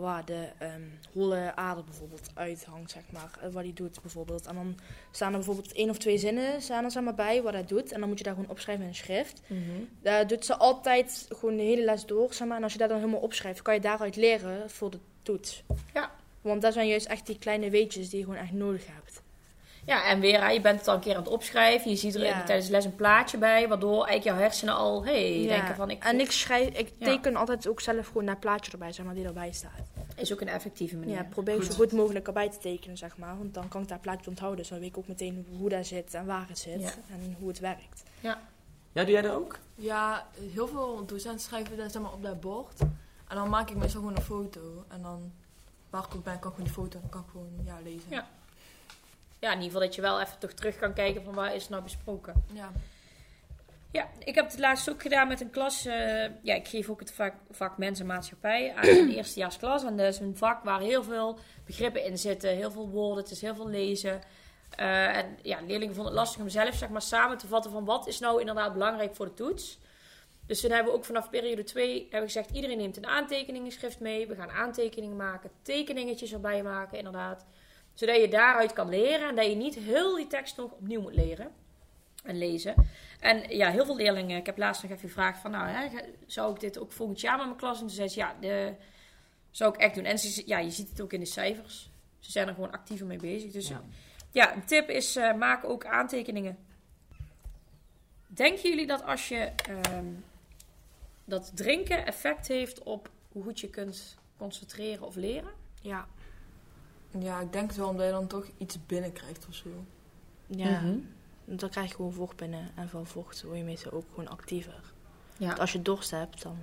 waar 0.00 0.24
de 0.24 0.48
ehm, 0.58 0.82
holle 1.12 1.52
ader 1.56 1.84
bijvoorbeeld 1.84 2.30
uithangt, 2.34 2.90
zeg 2.90 3.02
maar. 3.10 3.30
eh, 3.42 3.48
wat 3.52 3.62
die 3.62 3.72
doet 3.72 4.00
bijvoorbeeld. 4.02 4.46
En 4.46 4.54
dan 4.54 4.78
staan 5.10 5.30
er 5.30 5.36
bijvoorbeeld 5.38 5.72
één 5.72 5.90
of 5.90 5.98
twee 5.98 6.18
zinnen 6.18 6.62
staan 6.62 6.84
er 6.84 6.90
zeg 6.90 7.02
maar, 7.02 7.14
bij 7.14 7.42
wat 7.42 7.52
hij 7.52 7.64
doet. 7.64 7.92
En 7.92 8.00
dan 8.00 8.08
moet 8.08 8.18
je 8.18 8.24
daar 8.24 8.34
gewoon 8.34 8.50
opschrijven 8.50 8.84
in 8.84 8.90
een 8.90 8.96
schrift. 8.96 9.40
Mhm. 9.46 9.60
Daar 10.02 10.26
doet 10.26 10.44
ze 10.44 10.56
altijd 10.56 11.26
gewoon 11.28 11.56
de 11.56 11.62
hele 11.62 11.84
les 11.84 12.06
door, 12.06 12.34
zeg 12.34 12.48
maar. 12.48 12.56
En 12.56 12.62
als 12.62 12.72
je 12.72 12.78
dat 12.78 12.88
dan 12.88 12.98
helemaal 12.98 13.20
opschrijft, 13.20 13.62
kan 13.62 13.74
je 13.74 13.80
daaruit 13.80 14.16
leren 14.16 14.70
voor 14.70 14.90
de 14.90 14.98
toets. 15.22 15.62
Ja. 15.94 16.10
Want 16.40 16.62
dat 16.62 16.72
zijn 16.72 16.88
juist 16.88 17.06
echt 17.06 17.26
die 17.26 17.38
kleine 17.38 17.70
weetjes 17.70 18.10
die 18.10 18.18
je 18.18 18.24
gewoon 18.24 18.40
echt 18.40 18.52
nodig 18.52 18.86
hebt. 18.86 19.03
Ja, 19.86 20.04
en 20.04 20.20
weer, 20.20 20.52
je 20.52 20.60
bent 20.60 20.78
het 20.78 20.88
al 20.88 20.94
een 20.94 21.00
keer 21.00 21.14
aan 21.16 21.22
het 21.22 21.32
opschrijven. 21.32 21.90
Je 21.90 21.96
ziet 21.96 22.14
er 22.14 22.24
Ja. 22.24 22.42
tijdens 22.44 22.66
de 22.66 22.72
les 22.72 22.84
een 22.84 22.94
plaatje 22.94 23.38
bij, 23.38 23.68
waardoor 23.68 23.92
eigenlijk 24.06 24.24
jouw 24.24 24.36
hersenen 24.36 24.74
al, 24.74 25.04
hey, 25.04 25.40
Ja. 25.42 25.48
denken 25.48 25.74
van 25.74 25.90
ik. 25.90 26.04
En 26.04 26.20
ik 26.20 26.30
schrijf, 26.30 26.68
ik 26.68 26.92
Ja. 26.98 27.06
teken 27.06 27.36
altijd 27.36 27.68
ook 27.68 27.80
zelf 27.80 28.06
gewoon 28.06 28.24
dat 28.26 28.40
plaatje 28.40 28.72
erbij, 28.72 28.92
zeg 28.92 29.06
maar, 29.06 29.14
die 29.14 29.24
erbij 29.26 29.52
staat. 29.52 29.70
Is 30.16 30.32
ook 30.32 30.40
een 30.40 30.48
effectieve 30.48 30.96
manier. 30.96 31.14
Ja, 31.14 31.26
probeer 31.30 31.54
Goed. 31.54 31.64
zo 31.64 31.72
goed 31.74 31.92
mogelijk 31.92 32.26
erbij 32.26 32.50
te 32.50 32.58
tekenen, 32.58 32.96
zeg 32.96 33.16
maar. 33.16 33.38
Want 33.38 33.54
dan 33.54 33.68
kan 33.68 33.82
ik 33.82 33.88
dat 33.88 34.00
plaatje 34.00 34.30
onthouden. 34.30 34.60
Dus 34.60 34.68
dan 34.68 34.78
weet 34.78 34.88
ik 34.88 34.98
ook 34.98 35.08
meteen 35.08 35.46
hoe 35.58 35.68
dat 35.68 35.86
zit 35.86 36.14
en 36.14 36.26
waar 36.26 36.48
het 36.48 36.58
zit. 36.58 36.80
Ja. 36.80 36.90
En 37.10 37.36
hoe 37.38 37.48
het 37.48 37.58
werkt. 37.58 38.02
Ja, 38.20 38.38
doe 38.92 39.10
jij 39.10 39.22
dat 39.22 39.34
ook? 39.34 39.58
Ja, 39.74 40.26
heel 40.54 40.66
veel 40.68 41.04
docenten 41.06 41.40
schrijven 41.40 41.76
dat 41.76 41.92
zeg 41.92 42.02
maar, 42.02 42.12
op 42.12 42.22
dat 42.22 42.40
bord. 42.40 42.80
En 43.28 43.36
dan 43.36 43.48
maak 43.48 43.70
ik 43.70 43.76
meestal 43.76 44.00
gewoon 44.00 44.16
een 44.16 44.22
foto. 44.22 44.84
En 44.88 45.02
dan, 45.02 45.32
waar 45.90 46.04
ik 46.04 46.14
ook 46.14 46.24
ben, 46.24 46.38
kan 46.38 46.50
ik 46.50 46.56
gewoon 46.56 46.64
die 46.64 46.72
foto 46.74 46.94
en 46.96 47.00
dan 47.00 47.10
kan 47.10 47.20
ik 47.20 47.26
gewoon 47.30 47.50
ja, 47.64 47.78
lezen. 47.84 48.08
Ja. 48.10 48.26
Ja, 49.44 49.50
in 49.50 49.56
ieder 49.62 49.72
geval 49.72 49.86
dat 49.86 49.94
je 49.94 50.00
wel 50.00 50.20
even 50.20 50.38
toch 50.38 50.52
terug 50.52 50.76
kan 50.76 50.92
kijken 50.92 51.22
van 51.22 51.34
waar 51.34 51.54
is 51.54 51.62
het 51.62 51.70
nou 51.70 51.82
besproken. 51.82 52.44
Ja. 52.52 52.72
Ja, 53.90 54.08
ik 54.18 54.34
heb 54.34 54.50
het 54.50 54.58
laatst 54.58 54.90
ook 54.90 55.02
gedaan 55.02 55.28
met 55.28 55.40
een 55.40 55.50
klas. 55.50 55.86
eh, 55.86 56.30
ja, 56.42 56.54
ik 56.54 56.68
geef 56.68 56.88
ook 56.88 57.00
het 57.00 57.12
vak, 57.12 57.34
vak 57.50 57.78
mens 57.78 58.00
en 58.00 58.06
maatschappij 58.06 58.74
aan 58.74 58.88
een 58.98 59.10
eerstejaarsklas. 59.10 59.84
En 59.84 59.96
dat 59.96 60.06
is 60.06 60.18
een 60.18 60.36
vak 60.36 60.64
waar 60.64 60.80
heel 60.80 61.02
veel 61.02 61.38
begrippen 61.66 62.04
in 62.04 62.18
zitten, 62.18 62.50
heel 62.50 62.70
veel 62.70 62.88
woorden, 62.88 63.22
het 63.22 63.32
is 63.32 63.40
heel 63.40 63.54
veel 63.54 63.68
lezen. 63.68 64.20
Eh, 64.76 65.16
en 65.16 65.38
ja, 65.42 65.58
leerlingen 65.60 65.94
vonden 65.94 66.12
het 66.12 66.22
lastig 66.22 66.40
om 66.40 66.48
zelf 66.48 66.74
zeg 66.74 66.88
maar, 66.88 67.02
samen 67.02 67.38
te 67.38 67.46
vatten 67.46 67.70
van 67.70 67.84
wat 67.84 68.06
is 68.06 68.18
nou 68.18 68.40
inderdaad 68.40 68.72
belangrijk 68.72 69.14
voor 69.14 69.26
de 69.26 69.34
toets. 69.34 69.78
Dus 70.46 70.60
toen 70.60 70.70
hebben 70.70 70.92
we 70.92 70.98
ook 70.98 71.04
vanaf 71.04 71.30
periode 71.30 71.64
2 71.64 72.00
hebben 72.00 72.20
we 72.20 72.26
gezegd, 72.26 72.50
iedereen 72.50 72.78
neemt 72.78 72.96
een 72.96 73.06
aantekeningenschrift 73.06 74.00
mee. 74.00 74.26
We 74.26 74.34
gaan 74.34 74.50
aantekeningen 74.50 75.16
maken, 75.16 75.50
tekeningetjes 75.62 76.32
erbij 76.32 76.62
maken 76.62 76.98
inderdaad. 76.98 77.46
Zodat 77.94 78.16
je 78.16 78.28
daaruit 78.28 78.72
kan 78.72 78.88
leren 78.88 79.28
en 79.28 79.34
dat 79.34 79.46
je 79.46 79.54
niet 79.54 79.74
heel 79.74 80.16
die 80.16 80.26
tekst 80.26 80.56
nog 80.56 80.72
opnieuw 80.72 81.00
moet 81.00 81.14
leren 81.14 81.52
en 82.24 82.38
lezen. 82.38 82.74
En 83.20 83.56
ja, 83.56 83.70
heel 83.70 83.84
veel 83.84 83.96
leerlingen, 83.96 84.36
ik 84.36 84.46
heb 84.46 84.58
laatst 84.58 84.82
nog 84.82 84.90
even 84.90 85.08
gevraagd 85.08 85.40
van, 85.40 85.50
nou, 85.50 85.68
hè, 85.68 85.88
zou 86.26 86.54
ik 86.54 86.60
dit 86.60 86.78
ook 86.78 86.92
volgend 86.92 87.20
jaar 87.20 87.36
met 87.36 87.46
mijn 87.46 87.58
klas? 87.58 87.74
En 87.80 87.86
toen 87.86 87.94
zei 87.94 88.08
ze, 88.08 88.18
ja, 88.18 88.34
de, 88.40 88.74
zou 89.50 89.74
ik 89.74 89.80
echt 89.80 89.94
doen. 89.94 90.04
En 90.04 90.18
ze, 90.18 90.42
ja, 90.46 90.58
je 90.58 90.70
ziet 90.70 90.88
het 90.88 91.00
ook 91.00 91.12
in 91.12 91.20
de 91.20 91.26
cijfers. 91.26 91.90
Ze 92.18 92.30
zijn 92.30 92.48
er 92.48 92.54
gewoon 92.54 92.72
actiever 92.72 93.06
mee 93.06 93.18
bezig. 93.18 93.52
Dus 93.52 93.68
ja, 93.68 93.82
Ja. 94.30 94.54
een 94.54 94.64
tip 94.64 94.88
is, 94.88 95.16
eh, 95.16 95.34
maak 95.34 95.64
ook 95.64 95.86
aantekeningen. 95.86 96.58
Denken 98.26 98.68
jullie 98.70 98.86
dat 98.86 99.04
als 99.04 99.28
je 99.28 99.36
ehm, 99.68 100.06
dat 101.24 101.50
drinken 101.56 102.06
effect 102.06 102.48
heeft 102.48 102.82
op 102.82 103.10
hoe 103.32 103.42
goed 103.42 103.60
je 103.60 103.68
kunt 103.70 104.16
concentreren 104.36 105.06
of 105.06 105.14
leren? 105.14 105.50
Ja. 105.80 106.06
Ja, 107.18 107.40
ik 107.40 107.52
denk 107.52 107.66
het 107.68 107.76
wel 107.78 107.88
omdat 107.88 108.06
je 108.06 108.12
dan 108.12 108.26
toch 108.26 108.46
iets 108.58 108.86
binnenkrijgt 108.86 109.46
of 109.48 109.54
zo. 109.54 109.68
Ja. 110.46 110.80
Mhm. 110.80 110.98
Dan 111.44 111.68
krijg 111.70 111.88
je 111.88 111.94
gewoon 111.94 112.12
vocht 112.12 112.36
binnen. 112.36 112.70
En 112.74 112.88
van 112.88 113.06
vocht 113.06 113.42
word 113.42 113.58
je 113.58 113.64
meestal 113.64 113.92
ook 113.92 114.04
gewoon 114.14 114.28
actiever. 114.28 114.92
Ja. 115.38 115.46
Want 115.46 115.58
als 115.60 115.72
je 115.72 115.82
dorst 115.82 116.10
hebt, 116.10 116.42
dan 116.42 116.56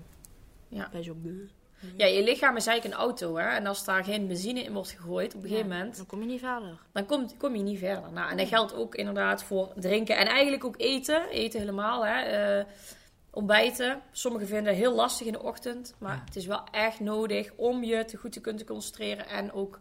Ja. 0.67 0.89
ben 0.91 0.99
je 1.03 1.05
zo... 1.05 1.15
ja, 1.97 2.05
je 2.05 2.23
lichaam 2.23 2.55
is 2.55 2.67
eigenlijk 2.67 2.95
een 2.97 3.03
auto. 3.05 3.35
Hè? 3.37 3.47
En 3.47 3.65
als 3.65 3.85
daar 3.85 4.03
geen 4.03 4.27
benzine 4.27 4.63
in 4.63 4.73
wordt 4.73 4.89
gegooid 4.91 5.35
op 5.35 5.43
een 5.43 5.49
gegeven 5.49 5.69
moment, 5.69 5.97
Dan 5.97 6.05
kom 6.05 6.19
je 6.19 6.25
niet 6.25 6.39
verder. 6.39 6.79
dan 6.91 7.05
kom, 7.05 7.37
kom 7.37 7.55
je 7.55 7.61
niet 7.63 7.79
verder. 7.79 8.11
Nou, 8.11 8.31
en 8.31 8.37
dat 8.37 8.47
geldt 8.47 8.73
ook 8.73 8.95
inderdaad 8.95 9.43
voor 9.43 9.73
drinken 9.75 10.17
en 10.17 10.27
eigenlijk 10.27 10.63
ook 10.65 10.75
eten. 10.77 11.29
Eten 11.29 11.59
helemaal, 11.59 12.05
hè. 12.05 12.21
Eh, 12.21 12.65
ontbijten. 13.31 14.01
Sommigen 14.11 14.47
vinden 14.47 14.67
het 14.67 14.81
heel 14.81 14.95
lastig 14.95 15.27
in 15.27 15.33
de 15.33 15.43
ochtend. 15.43 15.95
Maar 15.97 16.15
Ja. 16.15 16.21
het 16.25 16.35
is 16.35 16.45
wel 16.45 16.63
echt 16.71 16.99
nodig 16.99 17.51
om 17.55 17.83
je 17.83 18.05
te 18.05 18.17
goed 18.17 18.31
te 18.31 18.41
kunnen 18.41 18.65
concentreren. 18.65 19.27
En 19.27 19.51
ook 19.51 19.79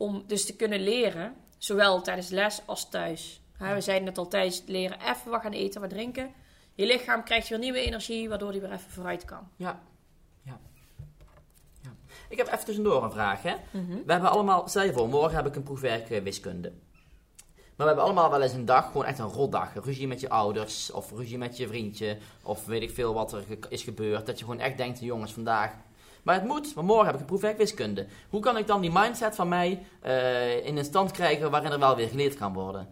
om 0.00 0.24
dus 0.26 0.46
te 0.46 0.56
kunnen 0.56 0.80
leren. 0.80 1.34
Zowel 1.58 2.02
tijdens 2.02 2.28
les 2.28 2.62
als 2.66 2.88
thuis. 2.88 3.40
Hè, 3.56 3.74
we 3.74 3.80
zeiden 3.80 4.06
net 4.06 4.18
al, 4.18 4.28
tijdens 4.28 4.62
leren 4.66 5.00
even 5.00 5.30
wat 5.30 5.40
gaan 5.40 5.52
eten, 5.52 5.80
wat 5.80 5.90
drinken. 5.90 6.32
Je 6.74 6.86
lichaam 6.86 7.24
krijgt 7.24 7.48
weer 7.48 7.58
nieuwe 7.58 7.80
energie, 7.80 8.28
waardoor 8.28 8.52
die 8.52 8.60
weer 8.60 8.72
even 8.72 8.90
vooruit 8.90 9.24
kan. 9.24 9.48
Ja. 9.56 9.80
ja. 10.42 10.58
ja. 11.82 11.90
Ik 12.28 12.36
heb 12.36 12.46
even 12.46 12.64
tussendoor 12.64 13.04
een 13.04 13.12
vraag. 13.12 13.42
Hè? 13.42 13.54
Mhm. 13.70 14.04
We 14.06 14.12
hebben 14.12 14.30
allemaal, 14.30 14.68
stel 14.68 14.82
je 14.82 14.92
voor, 14.92 15.08
morgen 15.08 15.36
heb 15.36 15.46
ik 15.46 15.56
een 15.56 15.62
proefwerk 15.62 16.10
eh, 16.10 16.22
wiskunde. 16.22 16.72
Maar 17.76 17.88
we 17.88 17.94
hebben 17.94 18.04
allemaal 18.04 18.30
wel 18.30 18.42
eens 18.42 18.52
een 18.52 18.64
dag, 18.64 18.86
gewoon 18.86 19.04
echt 19.04 19.18
een 19.18 19.26
rotdag. 19.26 19.74
Ruzie 19.84 20.08
met 20.08 20.20
je 20.20 20.28
ouders, 20.28 20.90
of 20.90 21.12
ruzie 21.12 21.38
met 21.38 21.56
je 21.56 21.68
vriendje, 21.68 22.18
of 22.42 22.66
weet 22.66 22.82
ik 22.82 22.90
veel 22.90 23.14
wat 23.14 23.32
er 23.32 23.44
is 23.68 23.82
gebeurd. 23.82 24.26
Dat 24.26 24.38
je 24.38 24.44
gewoon 24.44 24.60
echt 24.60 24.76
denkt, 24.76 25.00
jongens, 25.00 25.32
vandaag... 25.32 25.74
Maar 26.22 26.34
het 26.34 26.44
moet, 26.44 26.74
maar 26.74 26.84
morgen 26.84 27.06
heb 27.06 27.14
ik 27.14 27.20
een 27.20 27.26
proefwerk 27.26 27.56
wiskunde. 27.56 28.06
Hoe 28.28 28.40
kan 28.40 28.56
ik 28.56 28.66
dan 28.66 28.80
die 28.80 28.90
mindset 28.92 29.34
van 29.34 29.48
mij 29.48 29.82
eh, 30.00 30.66
in 30.66 30.76
een 30.76 30.84
stand 30.84 31.10
krijgen 31.10 31.50
waarin 31.50 31.72
er 31.72 31.78
wel 31.78 31.96
weer 31.96 32.08
geleerd 32.08 32.34
kan 32.34 32.52
worden? 32.52 32.88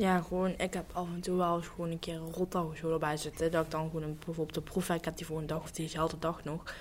Ja, 0.00 0.20
gewoon, 0.20 0.54
ik 0.56 0.74
heb 0.74 0.84
af 0.92 1.06
en 1.14 1.20
toe 1.20 1.36
wel 1.36 1.56
eens 1.56 1.66
gewoon 1.66 1.90
een 1.90 1.98
keer 1.98 2.14
een 2.14 2.32
rotdag 2.32 2.64
of 2.64 2.76
zo 2.76 2.92
erbij 2.92 3.16
zitten. 3.16 3.50
Dat 3.50 3.64
ik 3.64 3.70
dan 3.70 3.86
gewoon 3.86 4.02
een, 4.02 4.18
bijvoorbeeld 4.24 4.54
de 4.54 4.60
proefwerk 4.60 5.04
heb 5.04 5.16
die 5.16 5.26
voor 5.26 5.38
een 5.38 5.46
dag 5.46 5.62
of 5.62 5.70
diezelfde 5.70 6.18
dag 6.18 6.44
nog. 6.44 6.74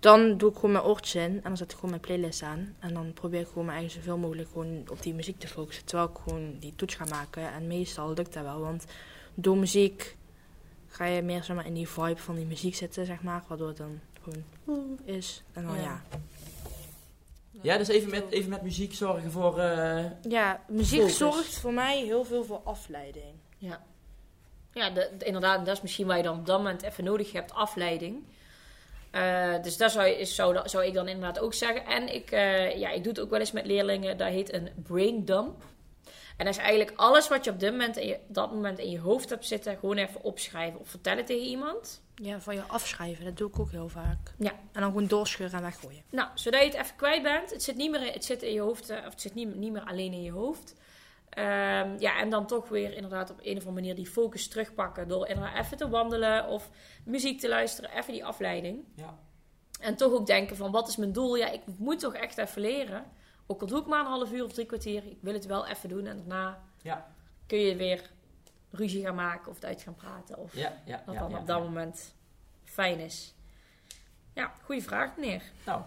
Dan 0.00 0.36
doe 0.36 0.50
ik 0.50 0.54
gewoon 0.54 0.72
mijn 0.72 0.84
oortjes 0.84 1.14
in 1.14 1.34
en 1.34 1.40
dan 1.42 1.56
zet 1.56 1.70
ik 1.70 1.74
gewoon 1.74 1.90
mijn 1.90 2.02
playlist 2.02 2.42
aan. 2.42 2.74
En 2.78 2.94
dan 2.94 3.12
probeer 3.12 3.40
ik 3.40 3.46
gewoon 3.46 3.64
me 3.64 3.70
eigenlijk 3.70 4.04
zoveel 4.04 4.20
mogelijk 4.20 4.48
gewoon 4.52 4.84
op 4.90 5.02
die 5.02 5.14
muziek 5.14 5.38
te 5.38 5.48
focussen. 5.48 5.84
Terwijl 5.84 6.08
ik 6.08 6.16
gewoon 6.24 6.56
die 6.58 6.72
toets 6.76 6.94
ga 6.94 7.04
maken. 7.04 7.52
En 7.52 7.66
meestal 7.66 8.12
lukt 8.14 8.34
dat 8.34 8.42
wel, 8.42 8.60
want 8.60 8.84
door 9.34 9.56
muziek 9.56 10.16
ga 10.88 11.04
je 11.04 11.22
meer 11.22 11.44
zeg 11.44 11.56
maar, 11.56 11.66
in 11.66 11.74
die 11.74 11.88
vibe 11.88 12.20
van 12.20 12.34
die 12.34 12.46
muziek 12.46 12.74
zitten, 12.74 13.06
zeg 13.06 13.22
maar. 13.22 13.44
Waardoor 13.48 13.74
dan 13.74 14.00
gewoon 14.30 14.44
oeh 14.66 15.00
is. 15.16 15.42
En 15.52 15.64
dan 15.66 15.74
Ja. 15.76 15.82
ja. 15.82 16.00
Ja, 17.62 17.76
dus 17.78 17.88
even 17.88 18.10
met, 18.10 18.30
even 18.30 18.50
met 18.50 18.62
muziek 18.62 18.94
zorgen 18.94 19.30
voor... 19.30 19.58
eh, 19.58 20.04
Ja, 20.28 20.60
muziek 20.68 20.98
Focus. 21.00 21.16
zorgt 21.16 21.58
voor 21.58 21.72
mij 21.72 22.02
heel 22.04 22.24
veel 22.24 22.44
voor 22.44 22.60
afleiding. 22.64 23.34
Ja, 23.58 23.82
ja 24.72 24.90
de- 24.90 25.10
de- 25.18 25.24
inderdaad, 25.24 25.66
dat 25.66 25.76
is 25.76 25.82
misschien 25.82 26.06
waar 26.06 26.16
je 26.16 26.22
dan 26.22 26.38
op 26.38 26.46
dat 26.46 26.58
moment 26.58 26.82
even 26.82 27.04
nodig 27.04 27.32
hebt, 27.32 27.52
afleiding. 27.54 28.22
Eh, 29.10 29.62
dus 29.62 29.76
dat 29.76 29.90
zou, 29.90 30.06
je- 30.06 30.18
is, 30.18 30.34
zou, 30.34 30.54
dat- 30.54 30.70
zou 30.70 30.84
ik 30.84 30.94
dan 30.94 31.08
inderdaad 31.08 31.38
ook 31.38 31.54
zeggen. 31.54 31.86
En 31.86 32.14
ik, 32.14 32.30
eh, 32.30 32.76
ja, 32.78 32.90
ik 32.90 33.02
doe 33.02 33.12
het 33.12 33.20
ook 33.20 33.30
wel 33.30 33.40
eens 33.40 33.52
met 33.52 33.66
leerlingen, 33.66 34.16
dat 34.16 34.28
heet 34.28 34.52
een 34.52 34.68
brain 34.82 35.24
dump. 35.24 35.64
En 36.36 36.44
dat 36.44 36.54
is 36.54 36.60
eigenlijk 36.60 36.92
alles 36.96 37.28
wat 37.28 37.44
je 37.44 37.50
op 37.50 37.60
dit 37.60 37.70
moment 37.70 37.96
in 37.96 38.06
je, 38.06 38.18
dat 38.28 38.52
moment 38.52 38.78
in 38.78 38.90
je 38.90 38.98
hoofd 39.00 39.30
hebt 39.30 39.46
zitten, 39.46 39.76
gewoon 39.78 39.96
even 39.96 40.22
opschrijven 40.22 40.80
of 40.80 40.88
vertellen 40.88 41.24
tegen 41.24 41.46
iemand. 41.46 42.00
Ja, 42.22 42.40
van 42.40 42.54
je 42.54 42.62
afschrijven, 42.62 43.24
dat 43.24 43.36
doe 43.36 43.48
ik 43.48 43.58
ook 43.58 43.70
heel 43.70 43.88
vaak. 43.88 44.34
Ja. 44.38 44.50
En 44.50 44.80
dan 44.80 44.90
gewoon 44.90 45.06
doorscheuren 45.06 45.56
en 45.56 45.62
weggooien. 45.64 46.02
Nou, 46.10 46.28
zodat 46.34 46.60
je 46.60 46.66
het 46.66 46.76
even 46.76 46.96
kwijt 46.96 47.22
bent. 47.22 47.50
Het 47.50 47.62
zit 47.62 47.76
niet 47.76 47.90
meer 47.90 48.06
in, 48.06 48.12
het 48.12 48.24
zit 48.24 48.42
in 48.42 48.52
je 48.52 48.60
hoofd, 48.60 48.90
eh, 48.90 48.98
of 48.98 49.10
het 49.12 49.20
zit 49.20 49.34
niet, 49.34 49.54
niet 49.54 49.72
meer 49.72 49.84
alleen 49.84 50.12
in 50.12 50.22
je 50.22 50.30
hoofd. 50.32 50.74
Ehm, 51.28 51.94
ja, 51.98 52.18
en 52.20 52.30
dan 52.30 52.46
toch 52.46 52.68
weer 52.68 52.92
inderdaad 52.94 53.30
op 53.30 53.38
een 53.42 53.52
of 53.56 53.66
andere 53.66 53.72
manier 53.72 53.94
die 53.94 54.06
focus 54.06 54.48
terugpakken. 54.48 55.08
Door 55.08 55.26
inderdaad 55.28 55.64
even 55.64 55.76
te 55.76 55.88
wandelen 55.88 56.46
of 56.48 56.70
muziek 57.04 57.40
te 57.40 57.48
luisteren. 57.48 57.90
Even 57.90 58.12
die 58.12 58.24
afleiding. 58.24 58.84
Ja. 58.94 59.18
En 59.80 59.96
toch 59.96 60.12
ook 60.12 60.26
denken 60.26 60.56
van, 60.56 60.70
wat 60.70 60.88
is 60.88 60.96
mijn 60.96 61.12
doel? 61.12 61.36
Ja, 61.36 61.50
ik 61.50 61.60
moet 61.78 61.98
toch 62.00 62.14
echt 62.14 62.38
even 62.38 62.60
leren. 62.62 63.04
Ook 63.46 63.60
al 63.60 63.66
doe 63.66 63.80
ik 63.80 63.86
maar 63.86 64.00
een 64.00 64.06
half 64.06 64.32
uur 64.32 64.44
of 64.44 64.52
drie 64.52 64.66
kwartier. 64.66 65.04
Ik 65.06 65.18
wil 65.20 65.32
het 65.32 65.46
wel 65.46 65.66
even 65.66 65.88
doen. 65.88 66.06
En 66.06 66.16
daarna 66.16 66.62
Ja. 66.82 67.14
kun 67.46 67.58
je 67.58 67.76
weer 67.76 68.10
ruzie 68.70 69.02
gaan 69.04 69.14
maken 69.14 69.48
of 69.48 69.54
het 69.54 69.64
uit 69.64 69.82
gaan 69.82 69.94
praten. 69.94 70.36
Of 70.38 70.54
Ja, 70.54 70.72
ja, 70.84 71.02
wat 71.06 71.14
ja, 71.14 71.20
dan 71.20 71.30
ja, 71.30 71.38
op 71.38 71.46
dat 71.46 71.56
ja. 71.56 71.62
moment 71.62 72.14
fijn 72.64 72.98
is. 72.98 73.34
Ja, 74.32 74.52
goede 74.64 74.82
vraag, 74.82 75.16
meneer. 75.16 75.42
Nou, 75.66 75.82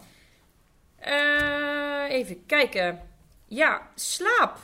Eh, 0.96 2.06
even 2.10 2.46
kijken. 2.46 3.02
Ja, 3.46 3.89
slaap 3.96 4.58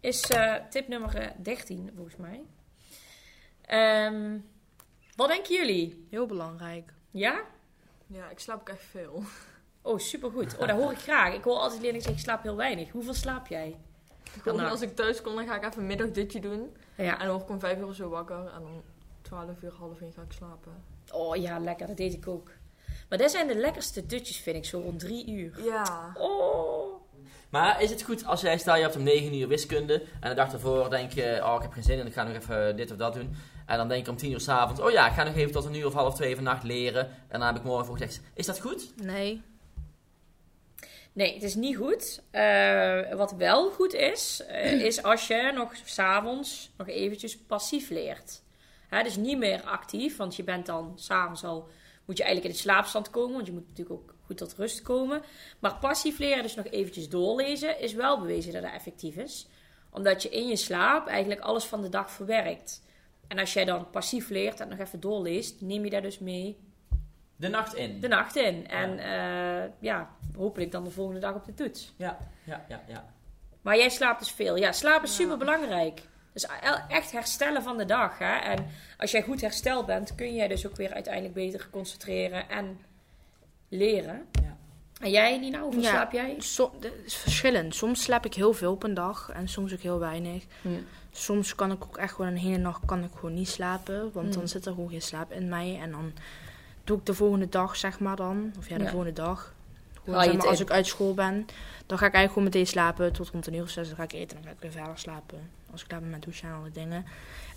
is 0.00 0.20
eh, 0.22 0.54
tip 0.70 0.88
nummer 0.88 1.16
eh, 1.16 1.30
13 1.36 1.90
volgens 1.94 2.16
mij. 2.16 2.42
Ehm, 3.60 4.38
wat 5.16 5.28
denken 5.28 5.54
jullie? 5.54 6.06
Heel 6.10 6.26
belangrijk. 6.26 6.92
Ja? 7.10 7.40
Ja, 8.06 8.28
ik 8.30 8.38
slaap 8.38 8.60
ook 8.60 8.68
echt 8.68 8.84
veel. 8.90 9.22
Oh, 9.82 9.98
supergoed. 9.98 10.54
Oh, 10.58 10.66
dat 10.68 10.76
hoor 10.76 10.92
ik 10.92 10.98
graag. 10.98 11.34
Ik 11.34 11.42
hoor 11.44 11.56
altijd 11.56 11.72
leerlingen 11.80 12.02
zeggen, 12.02 12.20
ik 12.20 12.26
slaap 12.26 12.42
heel 12.42 12.56
weinig. 12.56 12.90
Hoeveel 12.90 13.14
slaap 13.14 13.46
jij? 13.46 13.76
Gewoon 14.42 14.68
als 14.70 14.80
ik 14.80 14.96
thuis 14.96 15.22
kom, 15.22 15.34
dan 15.34 15.46
ga 15.46 15.56
ik 15.56 15.64
even 15.64 15.80
een 15.80 15.86
middagdutje 15.86 16.40
doen. 16.40 16.76
Ja. 16.96 17.12
En 17.12 17.26
dan 17.26 17.28
word 17.28 17.42
ik 17.42 17.48
om 17.48 17.60
vijf 17.60 17.78
uur 17.78 17.94
zo 17.94 18.08
wakker. 18.08 18.36
En 18.36 18.62
dan 18.62 18.82
12 19.22 19.62
uur, 19.62 19.72
half 19.78 20.00
één 20.00 20.12
ga 20.12 20.22
ik 20.22 20.32
slapen. 20.32 20.72
Oh 21.12 21.36
ja, 21.36 21.58
lekker. 21.58 21.86
Dat 21.86 21.96
deed 21.96 22.14
ik 22.14 22.28
ook. 22.28 22.50
Maar 23.08 23.18
dat 23.18 23.30
zijn 23.30 23.46
de 23.46 23.56
lekkerste 23.56 24.06
dutjes, 24.06 24.36
vind 24.36 24.56
ik, 24.56 24.64
zo 24.64 24.80
rond 24.80 24.98
drie 24.98 25.30
uur. 25.30 25.64
Ja. 25.64 26.12
Oh. 26.14 27.04
Maar 27.50 27.82
is 27.82 27.90
het 27.90 28.02
goed 28.02 28.26
als 28.26 28.40
jij, 28.40 28.58
stel 28.58 28.76
je 28.76 28.82
hebt 28.82 28.96
om 28.96 29.02
9 29.02 29.34
uur 29.34 29.48
wiskunde 29.48 30.02
en 30.20 30.28
de 30.28 30.34
dag 30.34 30.52
ervoor 30.52 30.90
denk 30.90 31.12
je, 31.12 31.40
oh 31.42 31.54
ik 31.56 31.62
heb 31.62 31.72
geen 31.72 31.82
zin 31.82 31.98
in, 31.98 32.06
ik 32.06 32.12
ga 32.12 32.22
nog 32.22 32.36
even 32.36 32.76
dit 32.76 32.90
of 32.90 32.96
dat 32.96 33.14
doen. 33.14 33.34
En 33.66 33.76
dan 33.76 33.88
denk 33.88 34.04
je 34.04 34.10
om 34.10 34.16
10 34.16 34.30
uur 34.30 34.40
s'avonds, 34.40 34.80
oh 34.80 34.90
ja, 34.90 35.06
ik 35.06 35.12
ga 35.12 35.22
nog 35.22 35.34
even 35.34 35.52
tot 35.52 35.64
een 35.64 35.74
uur 35.74 35.86
of 35.86 35.92
half 35.92 36.14
twee 36.14 36.34
vannacht 36.34 36.62
leren. 36.62 37.08
En 37.28 37.38
dan 37.38 37.42
heb 37.42 37.56
ik 37.56 37.62
morgen 37.62 37.86
voor 37.86 37.96
gezegd, 37.96 38.20
is 38.34 38.46
dat 38.46 38.60
goed? 38.60 38.92
Nee. 39.02 39.42
Nee, 41.16 41.34
het 41.34 41.42
is 41.42 41.54
niet 41.54 41.76
goed. 41.76 42.22
Eh, 42.30 43.12
wat 43.12 43.32
wel 43.32 43.70
goed 43.70 43.94
is, 43.94 44.42
eh, 44.48 44.72
is 44.88 45.02
als 45.02 45.26
je 45.26 45.52
nog 45.54 45.72
s'avonds 45.84 46.70
nog 46.76 46.88
eventjes 46.88 47.38
passief 47.38 47.90
leert. 47.90 48.42
Hè, 48.88 49.02
dus 49.02 49.16
niet 49.16 49.38
meer 49.38 49.62
actief, 49.62 50.16
want 50.16 50.36
je 50.36 50.44
bent 50.44 50.66
dan 50.66 50.92
s'avonds 50.94 51.44
al, 51.44 51.68
moet 52.04 52.16
je 52.16 52.22
eigenlijk 52.22 52.54
in 52.54 52.60
de 52.60 52.68
slaapstand 52.68 53.10
komen, 53.10 53.34
want 53.34 53.46
je 53.46 53.52
moet 53.52 53.68
natuurlijk 53.68 54.00
ook 54.00 54.14
goed 54.26 54.36
tot 54.36 54.54
rust 54.54 54.82
komen. 54.82 55.22
Maar 55.58 55.78
passief 55.78 56.18
leren, 56.18 56.42
dus 56.42 56.54
nog 56.54 56.66
eventjes 56.66 57.08
doorlezen, 57.08 57.80
is 57.80 57.92
wel 57.92 58.20
bewezen 58.20 58.52
dat 58.52 58.62
dat 58.62 58.72
effectief 58.72 59.16
is. 59.16 59.48
Omdat 59.90 60.22
je 60.22 60.28
in 60.28 60.46
je 60.48 60.56
slaap 60.56 61.06
eigenlijk 61.06 61.40
alles 61.40 61.64
van 61.64 61.82
de 61.82 61.88
dag 61.88 62.10
verwerkt. 62.10 62.82
En 63.28 63.38
als 63.38 63.52
jij 63.52 63.64
dan 63.64 63.90
passief 63.90 64.28
leert 64.28 64.60
en 64.60 64.68
nog 64.68 64.78
even 64.78 65.00
doorleest, 65.00 65.60
neem 65.60 65.84
je 65.84 65.90
daar 65.90 66.02
dus 66.02 66.18
mee 66.18 66.58
De 67.36 67.48
nacht 67.48 67.74
in. 67.74 68.00
de 68.00 68.08
nacht 68.08 68.36
in. 68.36 68.68
En 68.68 68.98
eh, 68.98 69.70
ja, 69.78 70.08
hopelijk 70.36 70.72
dan 70.72 70.84
de 70.84 70.90
volgende 70.90 71.20
dag 71.20 71.34
op 71.34 71.44
de 71.44 71.54
toets. 71.54 71.92
Ja, 71.96 72.18
ja, 72.44 72.64
ja, 72.68 72.80
ja. 72.88 73.04
Maar 73.60 73.76
jij 73.76 73.88
slaapt 73.88 74.18
dus 74.18 74.30
veel. 74.30 74.56
Ja, 74.56 74.72
slaap 74.72 75.02
is 75.02 75.10
Ja. 75.10 75.16
super 75.16 75.36
belangrijk. 75.38 76.02
Dus 76.32 76.46
echt 76.88 77.12
herstellen 77.12 77.62
van 77.62 77.76
de 77.76 77.84
dag. 77.84 78.18
Hè? 78.18 78.34
En 78.36 78.66
als 78.98 79.10
jij 79.10 79.22
goed 79.22 79.40
hersteld 79.40 79.86
bent, 79.86 80.14
kun 80.14 80.34
jij 80.34 80.48
dus 80.48 80.66
ook 80.66 80.76
weer 80.76 80.92
uiteindelijk 80.92 81.34
beter 81.34 81.68
concentreren 81.70 82.48
en 82.48 82.80
leren. 83.68 84.26
Ja. 84.32 84.56
En 85.00 85.10
jij, 85.10 85.38
Nina, 85.38 85.60
hoeveel 85.60 85.82
Ja. 85.82 85.88
slaap 85.90 86.12
jij? 86.12 86.34
So, 86.38 86.72
het 86.80 86.92
is 87.04 87.16
verschillend. 87.16 87.74
Soms 87.74 88.02
slaap 88.02 88.24
ik 88.24 88.34
heel 88.34 88.52
veel 88.52 88.72
op 88.72 88.82
een 88.82 88.94
dag 88.94 89.30
en 89.34 89.48
soms 89.48 89.72
ook 89.72 89.80
heel 89.80 89.98
weinig. 89.98 90.44
Hm. 90.62 90.68
Soms 91.10 91.54
kan 91.54 91.72
ik 91.72 91.84
ook 91.84 91.96
echt 91.96 92.14
gewoon 92.14 92.30
een 92.30 92.36
hele 92.36 92.56
nacht 92.58 92.84
kan 92.84 93.04
ik 93.04 93.10
gewoon 93.14 93.34
niet 93.34 93.48
slapen. 93.48 94.12
Want 94.12 94.32
Hm. 94.34 94.38
dan 94.38 94.48
zit 94.48 94.66
er 94.66 94.72
gewoon 94.74 94.90
geen 94.90 95.02
slaap 95.02 95.32
in 95.32 95.48
mij. 95.48 95.78
En 95.82 95.90
dan 95.90 96.12
doe 96.86 96.98
ik 96.98 97.06
de 97.06 97.14
volgende 97.14 97.48
dag, 97.48 97.76
zeg 97.76 98.00
maar 98.00 98.16
dan. 98.16 98.52
Of 98.58 98.68
ja, 98.68 98.76
de 98.78 98.82
Ja. 98.84 98.90
volgende 98.90 99.12
dag. 99.14 99.54
Gewoon, 100.04 100.22
zeg 100.24 100.36
maar, 100.36 100.46
als 100.46 100.60
ik 100.60 100.70
uit 100.70 100.86
school 100.86 101.14
ben, 101.14 101.34
dan 101.86 101.98
ga 101.98 102.06
ik 102.06 102.12
eigenlijk 102.14 102.28
gewoon 102.32 102.44
meteen 102.44 102.66
slapen. 102.66 103.12
Tot 103.12 103.28
rond 103.28 103.46
een 103.46 103.54
uur 103.54 103.62
of 103.62 103.68
zes. 103.68 103.86
Dan 103.88 103.96
ga 103.96 104.02
ik 104.02 104.12
eten 104.12 104.36
en 104.36 104.42
dan 104.42 104.44
ga 104.44 104.50
ik 104.56 104.62
weer 104.62 104.70
verder 104.82 104.98
slapen. 104.98 105.50
Als 105.72 105.82
ik 105.82 105.88
klaar 105.88 106.00
ben 106.00 106.10
met 106.10 106.22
douchen 106.22 106.48
en 106.48 106.54
alle 106.54 106.70
dingen. 106.70 107.04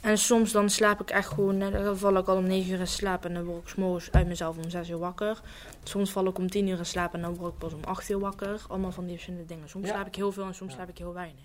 En 0.02 0.18
soms 0.18 0.52
dan 0.52 0.70
slaap 0.70 1.02
ik 1.02 1.10
echt 1.10 1.28
gewoon, 1.28 1.60
dan 1.60 1.98
val 1.98 2.18
ik 2.18 2.28
al 2.28 2.38
om 2.38 2.48
negen 2.48 2.74
uur 2.74 2.80
in 2.80 2.88
slaap. 2.88 3.26
En 3.26 3.34
dan 3.34 3.44
word 3.44 3.62
ik 3.62 3.68
's 3.70 3.76
morgens 3.76 4.12
uit 4.12 4.28
mezelf 4.28 4.58
om 4.58 4.70
zes 4.70 4.89
uur 4.89 4.98
wakker. 4.98 5.42
Soms 5.84 6.12
val 6.12 6.26
ik 6.28 6.38
om 6.38 6.50
tien 6.50 6.68
uur 6.68 6.78
in 6.78 6.86
slaap 6.86 7.13
en 7.13 7.22
dan 7.22 7.36
word 7.36 7.54
ik 7.54 7.60
pas 7.60 7.74
om 7.74 7.84
acht 7.84 8.10
uur 8.10 8.20
wakker. 8.20 8.62
Allemaal 8.68 8.92
van 8.92 9.04
die 9.04 9.13
verschillende 9.13 9.46
dingen. 9.46 9.70
Soms 9.70 9.86
Ja. 9.88 9.94
slaap 9.94 10.08
ik 10.08 10.15
heel 10.15 10.32
veel 10.32 10.46
en 10.46 10.56
soms 10.56 10.72
Ja. 10.72 10.78
slaap 10.78 10.89
ik 10.89 10.98
heel 10.98 11.13
weinig. 11.13 11.44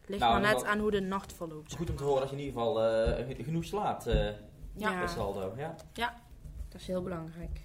Het 0.00 0.08
ligt 0.08 0.20
Nou, 0.22 0.40
maar 0.40 0.52
net 0.54 0.64
aan 0.64 0.78
hoe 0.78 0.90
de 0.90 1.00
nacht 1.00 1.32
verloopt. 1.32 1.74
Goed 1.76 1.90
om 1.90 1.96
te 1.96 2.02
horen 2.04 2.20
dat 2.20 2.30
je 2.30 2.36
in 2.36 2.42
ieder 2.42 2.60
geval 2.60 2.82
eh, 2.84 3.44
genoeg 3.44 3.64
slaapt, 3.64 4.06
eh 4.06 4.28
Ja. 4.76 5.06
saldo. 5.06 5.52
Ja. 5.92 6.14
Dat 6.74 6.82
is 6.82 6.86
heel 6.86 7.02
belangrijk. 7.02 7.60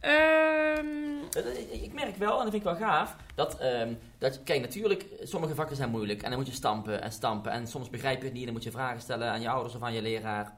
Ehm, 0.00 0.86
Eh, 1.36 1.72
Ik 1.72 1.82
ik 1.82 1.92
merk 1.92 2.16
wel, 2.16 2.30
en 2.38 2.42
dat 2.42 2.52
vind 2.52 2.54
ik 2.54 2.62
wel 2.62 2.88
gaaf, 2.88 3.16
dat, 3.34 3.58
ehm, 3.58 3.94
dat 4.18 4.42
kijk, 4.42 4.60
natuurlijk, 4.60 5.04
sommige 5.22 5.54
vakken 5.54 5.76
zijn 5.76 5.90
moeilijk 5.90 6.22
en 6.22 6.28
dan 6.30 6.38
moet 6.38 6.48
je 6.48 6.54
stampen 6.54 7.02
en 7.02 7.12
stampen 7.12 7.52
en 7.52 7.66
soms 7.66 7.90
begrijp 7.90 8.18
je 8.18 8.24
het 8.24 8.32
niet, 8.32 8.44
dan 8.44 8.52
moet 8.52 8.62
je 8.62 8.70
vragen 8.70 9.00
stellen 9.00 9.28
aan 9.30 9.40
je 9.40 9.48
ouders 9.48 9.74
of 9.74 9.82
aan 9.82 9.92
je 9.92 10.02
leraar. 10.02 10.52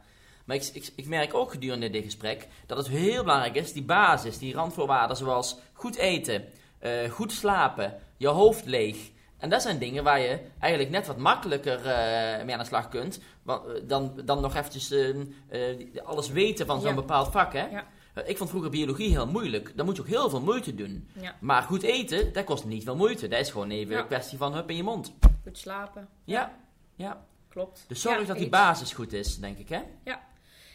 Maar 0.44 0.56
ik, 0.56 0.70
ik, 0.72 0.92
ik 0.96 1.06
merk 1.06 1.34
ook 1.34 1.50
gedurende 1.50 1.90
dit 1.90 2.04
gesprek 2.04 2.48
dat 2.66 2.78
het 2.78 2.88
heel 2.88 3.22
belangrijk 3.22 3.54
is, 3.54 3.72
die 3.72 3.82
basis, 3.84 4.38
die 4.38 4.54
randvoorwaarden 4.54 5.16
zoals 5.16 5.58
goed 5.72 5.96
eten, 5.96 6.44
eh, 6.78 7.10
goed 7.10 7.32
slapen, 7.32 7.98
je 8.16 8.28
hoofd 8.28 8.64
leeg. 8.64 9.10
En 9.38 9.50
dat 9.50 9.62
zijn 9.62 9.78
dingen 9.78 10.04
waar 10.04 10.20
je 10.20 10.38
eigenlijk 10.58 10.92
net 10.92 11.06
wat 11.06 11.16
makkelijker 11.16 11.86
eh, 11.86 12.44
mee 12.44 12.52
aan 12.54 12.60
de 12.60 12.64
slag 12.66 12.88
kunt. 12.88 13.20
eh, 13.46 13.56
dan, 13.82 14.20
dan 14.24 14.40
nog 14.40 14.54
eventjes 14.56 14.90
eh, 14.90 15.08
eh, 15.48 16.04
alles 16.04 16.28
weten 16.30 16.66
van 16.66 16.80
zo'n 16.80 16.88
Ja. 16.88 16.94
bepaald 16.94 17.30
vak. 17.32 17.52
Hè? 17.52 17.66
Ja. 17.66 17.86
Ik 18.24 18.36
vond 18.36 18.50
vroeger 18.50 18.70
biologie 18.70 19.10
heel 19.10 19.26
moeilijk. 19.26 19.72
Dan 19.76 19.86
moet 19.86 19.96
je 19.96 20.02
ook 20.02 20.08
heel 20.08 20.30
veel 20.30 20.40
moeite 20.40 20.74
doen. 20.74 21.08
Ja. 21.20 21.34
Maar 21.40 21.62
goed 21.62 21.82
eten, 21.82 22.32
dat 22.32 22.44
kost 22.44 22.64
niet 22.64 22.84
veel 22.84 22.96
moeite. 22.96 23.28
Dat 23.28 23.40
is 23.40 23.50
gewoon 23.50 23.70
even 23.70 23.94
Ja. 23.94 24.00
een 24.00 24.06
kwestie 24.06 24.38
van 24.38 24.54
hup 24.54 24.70
in 24.70 24.76
je 24.76 24.82
mond. 24.82 25.12
Goed 25.42 25.58
slapen. 25.58 26.08
Ja, 26.24 26.54
ja. 26.94 27.24
Klopt. 27.48 27.84
Dus 27.88 28.00
zorg 28.00 28.20
Ja, 28.20 28.24
dat 28.26 28.38
die 28.38 28.48
basis 28.48 28.92
goed 28.92 29.12
is, 29.12 29.38
denk 29.38 29.58
ik. 29.58 29.68
Hè? 29.68 29.80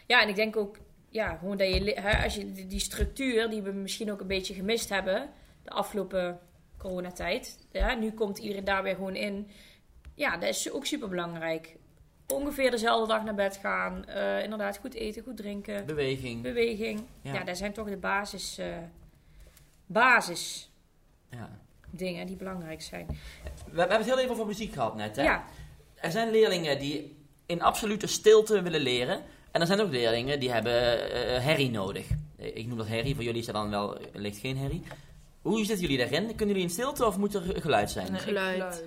Ja, 0.07 0.21
en 0.21 0.29
ik 0.29 0.35
denk 0.35 0.55
ook, 0.57 0.77
ja, 1.09 1.35
gewoon 1.37 1.57
dat 1.57 1.67
je, 1.67 1.91
hè, 2.01 2.23
als 2.23 2.35
je 2.35 2.51
die, 2.51 2.67
die 2.67 2.79
structuur 2.79 3.49
die 3.49 3.61
we 3.61 3.71
misschien 3.71 4.11
ook 4.11 4.19
een 4.21 4.27
beetje 4.27 4.53
gemist 4.53 4.89
hebben 4.89 5.29
de 5.63 5.69
afgelopen 5.69 6.39
coronatijd. 6.81 7.57
Ja, 7.71 7.93
nu 7.95 8.11
komt 8.11 8.37
iedereen 8.37 8.63
daar 8.63 8.83
weer 8.83 8.95
gewoon 8.95 9.15
in. 9.15 9.47
Ja, 10.15 10.37
dat 10.37 10.49
is 10.49 10.71
ook 10.71 10.85
super 10.85 11.09
belangrijk. 11.09 11.75
Ongeveer 12.27 12.71
dezelfde 12.71 13.07
dag 13.07 13.23
naar 13.23 13.35
bed 13.35 13.57
gaan. 13.57 14.05
eh, 14.05 14.43
inderdaad, 14.43 14.77
goed 14.77 14.93
eten, 14.93 15.23
goed 15.23 15.37
drinken. 15.37 15.85
Beweging. 15.85 16.41
Beweging. 16.41 17.03
Ja. 17.21 17.33
Ja, 17.33 17.43
dat 17.43 17.57
zijn 17.57 17.73
toch 17.73 17.89
de 17.89 17.97
basis, 17.97 18.57
eh 18.57 18.77
basis 19.85 20.69
Ja. 21.29 21.49
dingen 21.89 22.27
die 22.27 22.35
belangrijk 22.35 22.81
zijn. 22.81 23.07
We, 23.07 23.13
we 23.71 23.79
hebben 23.79 23.97
het 23.97 24.05
heel 24.05 24.19
even 24.19 24.31
over 24.31 24.45
muziek 24.45 24.73
gehad 24.73 24.95
net. 24.95 25.15
Hè? 25.15 25.23
Ja, 25.23 25.43
Er 25.95 26.11
zijn 26.11 26.29
leerlingen 26.31 26.79
die 26.79 27.15
in 27.45 27.61
absolute 27.61 28.07
stilte 28.07 28.61
willen 28.61 28.81
leren. 28.81 29.23
En 29.51 29.61
er 29.61 29.67
zijn 29.67 29.79
ook 29.81 29.91
leerlingen 29.91 30.39
die 30.39 30.51
hebben 30.51 31.11
eh, 31.11 31.43
herrie 31.43 31.69
nodig. 31.71 32.07
Ik 32.37 32.67
noem 32.67 32.77
dat 32.77 32.87
herrie, 32.87 33.15
voor 33.15 33.23
jullie 33.23 33.39
is 33.39 33.45
dat 33.45 33.55
dan 33.55 33.69
wel 33.69 33.97
ligt 34.13 34.37
geen 34.37 34.57
herrie. 34.57 34.83
Hoe 35.41 35.57
zitten 35.65 35.79
jullie 35.79 35.97
daarin? 35.97 36.25
Kunnen 36.27 36.47
jullie 36.47 36.63
in 36.63 36.69
stilte 36.69 37.05
of 37.05 37.17
moet 37.17 37.33
er 37.33 37.41
ge- 37.41 37.61
geluid 37.61 37.91
zijn? 37.91 38.11
Nee, 38.11 38.21
Geluid. 38.21 38.83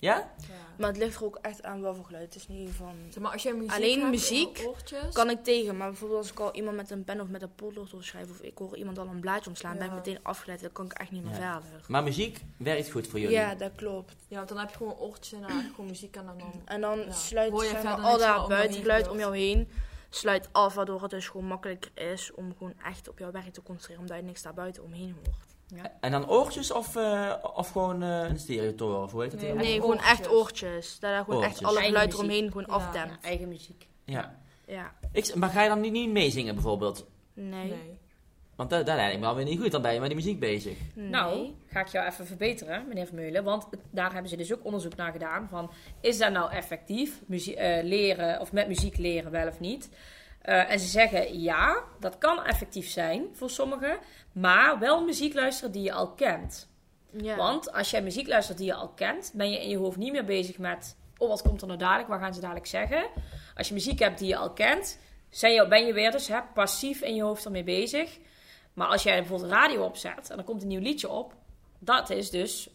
Ja? 0.00 0.14
Ja. 0.16 0.54
Maar 0.78 0.88
het 0.88 0.96
ligt 0.96 1.16
er 1.16 1.24
ook 1.24 1.38
echt 1.42 1.62
aan 1.62 1.80
wat 1.80 1.96
voor 1.96 2.04
geluid. 2.04 2.24
Het 2.24 2.34
is 2.34 2.48
niet 2.48 2.70
van... 2.70 2.94
Zeg 3.10 3.22
maar, 3.22 3.32
als 3.32 3.42
jij 3.42 3.52
muziek 3.54 3.70
Alleen 3.72 3.98
hebt 3.98 4.10
muziek 4.10 4.68
Kan 5.12 5.30
ik 5.30 5.44
tegen, 5.44 5.76
maar 5.76 5.88
bijvoorbeeld 5.88 6.20
als 6.20 6.30
ik 6.30 6.40
al 6.40 6.54
iemand 6.54 6.76
met 6.76 6.90
een 6.90 7.04
pen 7.04 7.20
of 7.20 7.28
met 7.28 7.42
een 7.42 7.54
potlood 7.54 7.90
wil 7.90 8.02
schrijven... 8.02 8.30
of 8.34 8.40
ik 8.40 8.58
hoor 8.58 8.76
iemand 8.76 8.98
al 8.98 9.06
een 9.06 9.20
blaadje 9.20 9.50
omslaan, 9.50 9.78
ben 9.78 9.86
ik 9.86 9.92
meteen 9.92 10.18
afgeleid. 10.22 10.60
Dan 10.60 10.72
kan 10.72 10.84
ik 10.84 10.92
echt 10.92 11.10
niet 11.10 11.24
meer 11.24 11.38
Ja. 11.38 11.60
verder. 11.62 11.84
Maar 11.88 12.02
muziek 12.02 12.40
werkt 12.56 12.90
goed 12.90 13.06
voor 13.06 13.18
jullie. 13.20 13.36
Ja, 13.36 13.54
dat 13.54 13.72
klopt. 13.76 14.14
Ja, 14.28 14.36
want 14.36 14.48
dan 14.48 14.58
heb 14.58 14.70
je 14.70 14.76
gewoon 14.76 14.96
oortjes 14.98 15.32
en 15.32 15.40
dan 15.40 15.50
heb 15.50 15.64
je 15.64 15.70
gewoon 15.70 15.86
muziek 15.86 16.16
aan 16.16 16.28
en 16.28 16.38
dan... 16.38 16.52
En 16.64 16.80
dan 16.80 16.98
Ja. 16.98 17.12
sluit 17.12 17.52
je 17.52 17.58
zeg 17.68 17.72
maar, 17.82 17.82
verder 17.98 18.04
al 18.04 18.18
dat 18.38 18.48
buitengeluid 18.48 19.08
om 19.08 19.18
jou 19.18 19.36
heen 19.36 19.68
sluit 20.10 20.48
af, 20.52 20.74
waardoor 20.74 21.02
het 21.02 21.10
dus 21.10 21.28
gewoon 21.28 21.46
makkelijker 21.46 21.90
is 21.94 22.32
om 22.34 22.54
gewoon 22.58 22.74
echt 22.84 23.08
op 23.08 23.18
jouw 23.18 23.30
werk 23.30 23.52
te 23.52 23.62
concentreren, 23.62 24.00
omdat 24.02 24.16
je 24.16 24.22
niks 24.22 24.42
daar 24.42 24.54
buiten 24.54 24.82
omheen 24.84 25.14
hoort. 25.24 25.46
En 26.00 26.10
dan 26.10 26.28
oortjes 26.28 26.72
of, 26.72 26.96
eh, 26.96 27.34
of 27.54 27.70
gewoon 27.70 28.02
eh, 28.02 28.28
een 28.28 28.38
stereotoren? 28.38 29.02
Of 29.02 29.12
hoe 29.12 29.22
heet 29.22 29.30
dat? 29.30 29.40
Nee? 29.40 29.54
Nee, 29.54 29.80
gewoon 29.80 29.98
echt 29.98 30.30
oortjes. 30.30 30.98
daar 31.00 31.24
gewoon 31.24 31.38
Oortjes. 31.40 31.60
echt 31.60 31.68
alle 31.70 31.80
geluid 31.80 32.12
eromheen 32.12 32.46
gewoon 32.46 32.64
Ja. 32.68 32.72
afdemt. 32.74 33.10
ja, 33.10 33.18
eigen 33.28 33.48
muziek. 33.48 33.86
Ja. 34.04 34.38
Ja. 34.66 34.92
Ik, 35.12 35.34
maar 35.34 35.48
ga 35.50 35.62
je 35.62 35.68
dan 35.68 35.80
niet, 35.80 35.92
niet 35.92 36.10
meezingen 36.10 36.54
bijvoorbeeld? 36.54 37.06
Nee. 37.34 37.68
Nee. 37.68 37.98
Want 38.56 38.70
dat 38.70 38.86
lijkt 38.86 39.14
me 39.14 39.20
wel 39.20 39.34
weer 39.34 39.44
niet 39.44 39.60
goed. 39.60 39.70
Dan 39.70 39.82
ben 39.82 39.92
je 39.94 39.98
met 40.00 40.08
die 40.08 40.16
muziek 40.18 40.40
bezig. 40.40 40.78
Nee. 40.94 41.08
Nou, 41.08 41.54
ga 41.66 41.80
ik 41.80 41.86
jou 41.86 42.06
even 42.06 42.26
verbeteren, 42.26 42.88
meneer 42.88 43.06
Vermeulen. 43.06 43.44
Want 43.44 43.66
daar 43.90 44.12
hebben 44.12 44.30
ze 44.30 44.36
dus 44.36 44.52
ook 44.52 44.64
onderzoek 44.64 44.96
naar 44.96 45.12
gedaan. 45.12 45.48
Van, 45.48 45.70
is 46.00 46.18
dat 46.18 46.32
nou 46.32 46.50
effectief, 46.52 47.20
muzie- 47.26 47.56
eh, 47.56 47.84
leren 47.84 48.40
of 48.40 48.52
met 48.52 48.68
muziek 48.68 48.96
leren 48.96 49.30
wel 49.30 49.46
of 49.48 49.60
niet? 49.60 49.88
Eh, 50.48 50.70
en 50.70 50.78
ze 50.78 50.86
zeggen 50.86 51.40
ja, 51.40 51.82
dat 52.00 52.18
kan 52.18 52.44
effectief 52.44 52.88
zijn 52.88 53.26
voor 53.32 53.50
sommigen. 53.50 53.98
Maar 54.32 54.78
wel 54.78 55.04
muziek 55.04 55.34
luisteren 55.34 55.72
die 55.72 55.82
je 55.82 55.92
al 55.92 56.10
kent. 56.10 56.68
Ja. 57.10 57.36
Want 57.36 57.72
als 57.72 57.90
jij 57.90 58.02
muziek 58.02 58.28
luistert 58.28 58.58
die 58.58 58.66
je 58.66 58.74
al 58.74 58.88
kent, 58.88 59.32
ben 59.34 59.50
je 59.50 59.62
in 59.62 59.68
je 59.68 59.76
hoofd 59.76 59.96
niet 59.96 60.12
meer 60.12 60.24
bezig 60.24 60.58
met... 60.58 60.96
Oh, 61.18 61.28
wat 61.28 61.42
komt 61.42 61.60
er 61.60 61.66
nou 61.66 61.78
dadelijk? 61.78 62.08
Wat 62.08 62.18
gaan 62.18 62.34
ze 62.34 62.40
dadelijk 62.40 62.66
zeggen? 62.66 63.08
Als 63.56 63.68
je 63.68 63.74
muziek 63.74 63.98
hebt 63.98 64.18
die 64.18 64.28
je 64.28 64.36
al 64.36 64.52
kent, 64.52 64.98
zijn 65.28 65.52
je, 65.52 65.68
ben 65.68 65.86
je 65.86 65.92
weer 65.92 66.10
dus 66.10 66.28
hè, 66.28 66.38
passief 66.54 67.00
in 67.00 67.14
je 67.14 67.22
hoofd 67.22 67.44
ermee 67.44 67.64
bezig. 67.64 68.18
Maar 68.72 68.88
als 68.88 69.02
jij 69.02 69.18
bijvoorbeeld 69.18 69.50
radio 69.50 69.84
opzet 69.84 70.30
en 70.30 70.38
er 70.38 70.44
komt 70.44 70.62
een 70.62 70.68
nieuw 70.68 70.80
liedje 70.80 71.08
op... 71.08 71.34
Dat 71.78 72.10
is 72.10 72.30
dus 72.30 72.70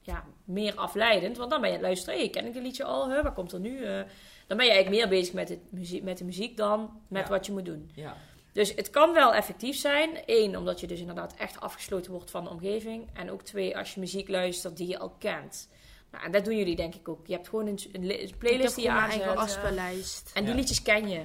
ja, 0.00 0.24
meer 0.44 0.74
afleidend. 0.74 1.36
Want 1.36 1.50
dan 1.50 1.60
ben 1.60 1.70
je 1.70 1.76
aan 1.76 1.82
het 1.82 1.90
luisteren. 1.90 2.18
Hey, 2.18 2.30
ken 2.30 2.46
ik 2.46 2.54
een 2.54 2.62
liedje 2.62 2.84
al? 2.84 3.10
Huh, 3.10 3.22
wat 3.22 3.34
komt 3.34 3.52
er 3.52 3.60
nu? 3.60 3.84
Eh, 3.84 4.00
dan 4.48 4.56
ben 4.56 4.66
je 4.66 4.72
eigenlijk 4.72 5.02
meer 5.02 5.18
bezig 5.18 5.34
met, 5.34 5.48
het 5.48 5.58
muziek, 5.70 6.02
met 6.02 6.18
de 6.18 6.24
muziek 6.24 6.56
dan 6.56 6.90
met 7.08 7.22
Ja. 7.22 7.28
wat 7.28 7.46
je 7.46 7.52
moet 7.52 7.64
doen. 7.64 7.90
Ja. 7.94 8.16
Dus 8.52 8.74
het 8.74 8.90
kan 8.90 9.12
wel 9.12 9.34
effectief 9.34 9.76
zijn. 9.76 10.10
Eén, 10.26 10.56
omdat 10.56 10.80
je 10.80 10.86
dus 10.86 11.00
inderdaad 11.00 11.34
echt 11.38 11.60
afgesloten 11.60 12.12
wordt 12.12 12.30
van 12.30 12.44
de 12.44 12.50
omgeving. 12.50 13.06
En 13.12 13.30
ook 13.30 13.42
twee, 13.42 13.76
als 13.76 13.94
je 13.94 14.00
muziek 14.00 14.28
luistert 14.28 14.76
die 14.76 14.88
je 14.88 14.98
al 14.98 15.14
kent. 15.18 15.68
Nou, 16.12 16.24
en 16.24 16.32
dat 16.32 16.44
doen 16.44 16.56
jullie 16.56 16.76
denk 16.76 16.94
ik 16.94 17.08
ook. 17.08 17.26
Je 17.26 17.32
hebt 17.32 17.48
gewoon 17.48 17.66
een, 17.66 17.78
een 17.92 18.06
li- 18.06 18.14
een 18.14 18.20
ik 18.22 18.28
heb 18.30 18.38
playlist 18.38 18.74
die 18.74 18.84
je 18.84 18.90
gewoon 18.90 19.06
mijn 19.08 19.20
eigen 19.20 19.38
aanzet. 19.38 19.56
afspeellijst. 19.56 20.30
En 20.34 20.42
die 20.44 20.52
Ja. 20.52 20.58
liedjes 20.58 20.82
ken 20.82 21.08
je. 21.08 21.22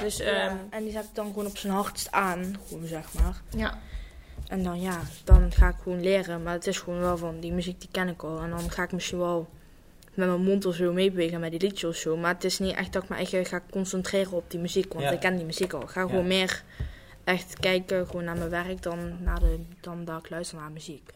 Dus 0.00 0.16
Ja, 0.16 0.24
ehm, 0.24 0.56
en 0.70 0.82
die 0.82 0.92
zet 0.92 1.04
ik 1.04 1.14
dan 1.14 1.26
gewoon 1.26 1.46
op 1.46 1.56
zijn 1.58 1.72
hardst 1.72 2.10
aan, 2.12 2.56
gewoon 2.68 2.86
zeg 2.86 3.12
maar. 3.14 3.42
ja. 3.56 3.78
En 4.46 4.62
dan 4.62 4.80
ja, 4.80 5.00
dan 5.24 5.52
ga 5.52 5.68
ik 5.68 5.74
gewoon 5.82 6.00
leren. 6.02 6.42
Maar 6.42 6.52
het 6.52 6.66
is 6.66 6.78
gewoon 6.78 7.00
wel 7.00 7.16
van, 7.16 7.40
die 7.40 7.52
muziek 7.52 7.80
die 7.80 7.88
ken 7.92 8.08
ik 8.08 8.22
al. 8.22 8.38
En 8.40 8.50
dan 8.50 8.70
ga 8.70 8.82
ik 8.82 8.92
misschien 8.92 9.18
wel 9.18 9.48
met 10.14 10.28
mijn 10.28 10.42
mond 10.42 10.66
of 10.66 10.74
zo 10.74 10.92
meebewegen 10.92 11.40
met 11.40 11.50
die 11.50 11.60
liedjes 11.60 11.90
of 11.90 11.96
zo. 11.96 12.16
Maar 12.16 12.34
het 12.34 12.44
is 12.44 12.58
niet 12.58 12.74
echt 12.76 12.92
dat 12.92 13.02
ik 13.02 13.08
me 13.08 13.16
echt 13.16 13.48
ga 13.48 13.60
concentreren 13.70 14.32
op 14.32 14.50
die 14.50 14.60
muziek. 14.60 14.92
Want 14.92 15.04
Ja. 15.04 15.10
ik 15.10 15.20
ken 15.20 15.36
die 15.36 15.44
muziek 15.44 15.72
al. 15.72 15.82
Ik 15.82 15.88
ga 15.88 16.00
Ja. 16.00 16.06
gewoon 16.08 16.26
meer 16.26 16.62
echt 17.24 17.58
kijken 17.60 18.06
gewoon 18.06 18.24
naar 18.24 18.36
mijn 18.36 18.50
werk 18.50 18.82
dan, 18.82 19.22
naar 19.22 19.40
de, 19.40 19.58
dan 19.80 20.04
dat 20.04 20.18
ik 20.24 20.30
luister 20.30 20.58
naar 20.58 20.70
muziek. 20.70 21.10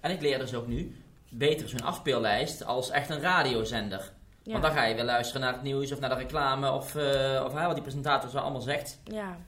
En 0.00 0.10
ik 0.10 0.20
leer 0.20 0.38
dus 0.38 0.54
ook 0.54 0.66
nu 0.66 0.96
beter 1.28 1.68
zo'n 1.68 1.82
afspeellijst 1.82 2.64
als 2.64 2.90
echt 2.90 3.10
een 3.10 3.20
radiozender. 3.20 4.12
Ja. 4.42 4.52
Want 4.52 4.64
dan 4.64 4.72
ga 4.72 4.84
je 4.84 4.94
weer 4.94 5.04
luisteren 5.04 5.40
naar 5.42 5.52
het 5.52 5.62
nieuws 5.62 5.92
of 5.92 6.00
naar 6.00 6.10
de 6.10 6.16
reclame 6.16 6.70
of, 6.72 6.94
eh, 6.94 7.42
of 7.44 7.52
hè, 7.54 7.64
wat 7.66 7.74
die 7.74 7.82
presentator 7.82 8.30
zo 8.30 8.38
allemaal 8.38 8.60
zegt. 8.60 9.00
ja. 9.04 9.38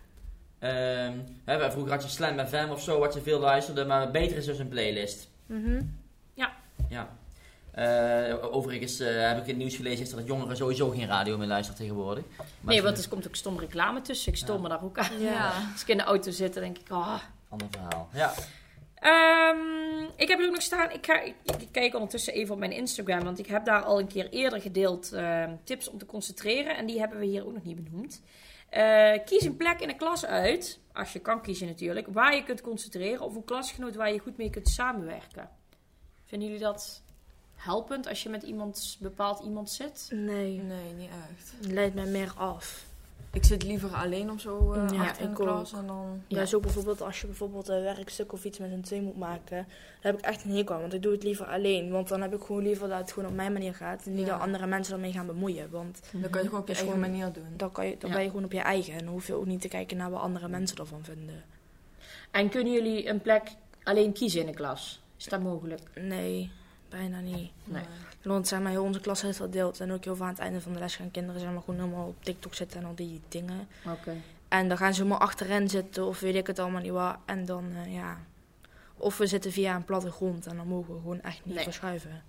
Ehm, 0.59 1.13
hè, 1.45 1.71
vroeger 1.71 1.93
had 1.93 2.03
je 2.03 2.09
Slam 2.09 2.47
FM 2.47 2.69
of 2.71 2.83
zo, 2.83 2.99
wat 2.99 3.15
je 3.15 3.21
veel 3.21 3.39
luisterde, 3.41 3.85
maar 3.85 4.11
beter 4.11 4.37
is 4.37 4.45
dus 4.45 4.59
een 4.59 4.69
playlist. 4.69 5.29
Mhm. 5.47 5.83
Ja. 6.89 7.09
Eh, 7.77 8.55
overigens 8.55 9.01
eh, 9.01 9.29
heb 9.29 9.37
ik 9.37 9.43
in 9.43 9.49
het 9.49 9.57
nieuws 9.57 9.77
gelezen 9.77 10.05
is 10.05 10.11
dat 10.11 10.27
jongeren 10.27 10.57
sowieso 10.57 10.89
geen 10.91 11.07
radio 11.07 11.39
meer 11.39 11.47
luisteren 11.47 11.81
tegenwoordig. 11.81 12.25
Maar 12.37 12.75
Nee, 12.75 12.83
want 12.83 12.99
er 12.99 13.09
komt 13.09 13.27
ook 13.27 13.37
stom 13.37 13.59
reclame 13.59 14.01
tussen. 14.01 14.33
Ik 14.33 14.39
stom 14.39 14.57
Ja. 14.57 14.63
me 14.63 14.69
daar 14.69 14.85
ook 14.85 14.99
aan. 14.99 15.21
Ja. 15.21 15.53
Als 15.73 15.83
ik 15.83 15.89
in 15.89 15.97
de 15.97 16.03
auto 16.03 16.31
zit, 16.31 16.55
dan 16.55 16.63
denk 16.63 16.79
ik... 16.79 16.91
ah. 16.91 17.13
een 17.13 17.49
ander 17.49 17.67
verhaal. 17.71 18.09
Ja. 18.13 18.33
Ehm, 18.95 20.03
ik 20.17 20.29
heb 20.29 20.39
er 20.39 20.47
ook 20.47 20.53
nog 20.53 20.63
staan. 20.63 20.91
Ik, 20.91 21.07
ga, 21.07 21.21
ik, 21.21 21.35
ik 21.59 21.69
kijk 21.73 21.95
ondertussen 21.95 22.33
even 22.33 22.53
op 22.55 22.59
mijn 22.59 22.73
Instagram. 22.73 23.25
Want 23.25 23.39
ik 23.39 23.47
heb 23.47 23.65
daar 23.65 23.83
al 23.83 23.99
een 23.99 24.07
keer 24.07 24.29
eerder 24.31 24.61
gedeeld 24.61 25.13
ehm, 25.13 25.55
tips 25.65 25.89
om 25.91 25.99
te 25.99 26.07
concentreren. 26.07 26.77
En 26.77 26.87
die 26.87 26.99
hebben 26.99 27.19
we 27.19 27.27
hier 27.27 27.47
ook 27.47 27.53
nog 27.53 27.65
niet 27.65 27.85
benoemd. 27.85 28.23
Eh, 28.69 29.25
kies 29.25 29.45
een 29.45 29.57
plek 29.57 29.81
in 29.81 29.89
de 29.89 29.97
klas 29.97 30.27
uit. 30.27 30.81
Als 30.93 31.13
je 31.13 31.19
kan 31.19 31.43
kiezen 31.43 31.67
natuurlijk. 31.67 32.07
Waar 32.11 32.35
je 32.35 32.43
kunt 32.43 32.61
concentreren. 32.61 33.21
Of 33.21 33.35
een 33.35 33.45
klasgenoot 33.45 33.95
waar 33.95 34.13
je 34.13 34.19
goed 34.19 34.37
mee 34.37 34.51
kunt 34.51 34.69
samenwerken. 34.69 35.49
Vinden 36.25 36.49
jullie 36.49 36.63
dat 36.65 37.03
helpend 37.57 38.09
als 38.09 38.23
je 38.23 38.29
met 38.29 38.43
iemand, 38.43 38.97
bepaald 39.01 39.45
iemand 39.45 39.71
zit? 39.71 40.09
Nee, 40.13 40.61
Nee, 40.63 40.93
niet 40.99 41.09
echt. 41.09 41.53
het 41.61 41.73
leidt 41.73 41.95
mij 41.95 42.07
meer 42.07 42.33
af. 42.37 42.85
Ik 43.33 43.45
zit 43.45 43.63
liever 43.63 43.91
alleen 43.95 44.31
of 44.31 44.41
zo 44.41 44.73
eh 44.73 44.89
Ja, 44.93 45.03
achter 45.03 45.23
in 45.23 45.29
de 45.31 45.35
klas 45.37 45.75
ook. 45.75 45.81
en 45.81 45.87
dan... 45.87 46.23
Ja. 46.27 46.41
is 46.41 46.55
ook 46.55 46.63
bijvoorbeeld 46.63 47.03
als 47.03 47.21
je 47.21 47.27
bijvoorbeeld 47.27 47.69
een 47.69 47.83
werkstuk 47.83 48.33
of 48.33 48.45
iets 48.45 48.59
met 48.59 48.71
een 48.73 48.83
twee 48.83 49.01
moet 49.01 49.17
maken. 49.17 49.67
Daar 50.01 50.13
heb 50.13 50.19
ik 50.19 50.25
echt 50.25 50.45
een 50.45 50.51
hekel 50.57 50.75
aan, 50.75 50.81
want 50.81 50.93
ik 50.93 51.03
doe 51.03 51.13
het 51.13 51.23
liever 51.23 51.47
alleen. 51.47 51.91
Want 51.91 52.09
dan 52.09 52.21
heb 52.23 52.35
ik 52.35 52.41
gewoon 52.43 52.63
liever 52.63 52.89
dat 52.89 52.99
het 52.99 53.13
gewoon 53.13 53.29
op 53.29 53.35
mijn 53.35 53.53
manier 53.53 53.75
gaat. 53.75 54.07
En 54.07 54.15
niet 54.15 54.27
Ja. 54.27 54.33
dat 54.33 54.41
andere 54.41 54.67
mensen 54.67 54.95
ermee 54.95 55.13
gaan 55.13 55.27
bemoeien. 55.27 55.71
Want 55.71 56.01
Dan 56.13 56.31
kan 56.31 56.43
je 56.43 56.47
gewoon 56.49 56.61
op 56.63 56.69
je 56.69 56.75
eigen 56.75 56.93
gewoon- 56.93 57.11
manier 57.11 57.33
doen. 57.33 57.47
dan, 57.57 57.73
kan 57.73 57.87
je, 57.87 57.97
dan 57.99 58.09
Ja. 58.11 58.15
ben 58.17 58.25
je 58.25 58.31
gewoon 58.31 58.45
op 58.45 58.53
je 58.53 58.61
eigen. 58.61 58.93
En 58.93 58.99
dan 59.05 59.09
hoef 59.09 59.27
je 59.27 59.35
ook 59.35 59.47
niet 59.47 59.61
te 59.61 59.69
kijken 59.69 59.97
naar 59.97 60.11
wat 60.11 60.21
andere 60.21 60.49
mensen 60.49 60.77
ervan 60.79 61.05
vinden. 61.05 61.45
En 62.31 62.49
kunnen 62.49 62.73
jullie 62.73 63.09
een 63.09 63.21
plek 63.21 63.43
alleen 63.83 64.13
kiezen 64.13 64.41
in 64.41 64.47
de 64.47 64.53
klas? 64.55 65.01
Is 65.17 65.25
dat 65.25 65.41
mogelijk? 65.43 65.81
Nee, 65.95 66.51
bijna 66.89 67.21
niet. 67.21 67.51
Nee. 67.65 67.85
Want 68.23 68.49
zeg 68.49 68.61
maar, 68.61 68.71
heel 68.71 68.83
onze 68.83 69.01
klas 69.01 69.23
heeft 69.23 69.39
dat 69.39 69.53
deelt. 69.53 69.81
En 69.81 69.93
ook 69.93 70.05
heel 70.05 70.17
veel 70.17 70.25
aan 70.25 70.31
het 70.31 70.41
einde 70.41 70.61
van 70.61 70.73
de 70.73 70.79
les 70.79 70.97
gaan 70.97 71.11
kinderen 71.11 71.41
zeg 71.41 71.51
maar, 71.51 71.63
gewoon 71.63 71.81
helemaal 71.81 72.07
op 72.07 72.25
TikTok 72.25 72.55
zitten 72.55 72.81
en 72.81 72.87
al 72.87 72.95
die 72.95 73.21
dingen. 73.29 73.69
Oké. 73.87 74.15
En 74.49 74.69
dan 74.69 74.77
gaan 74.77 74.95
ze 74.95 75.03
helemaal 75.03 75.21
achterin 75.23 75.69
zitten 75.69 76.05
of 76.07 76.21
weet 76.21 76.35
ik 76.35 76.47
het 76.47 76.59
allemaal 76.59 76.81
niet 76.83 76.91
wat. 76.93 77.17
En 77.25 77.45
dan, 77.45 77.73
eh, 77.75 77.93
ja... 77.95 78.19
Of 78.99 79.17
we 79.19 79.27
zitten 79.27 79.53
via 79.53 79.75
een 79.75 79.85
platte 79.85 80.11
grond 80.11 80.47
en 80.47 80.57
dan 80.57 80.67
mogen 80.67 80.95
we 80.95 81.01
gewoon 81.01 81.21
echt 81.21 81.45
niet 81.45 81.55
Nee. 81.55 81.65
verschuiven. 81.65 82.23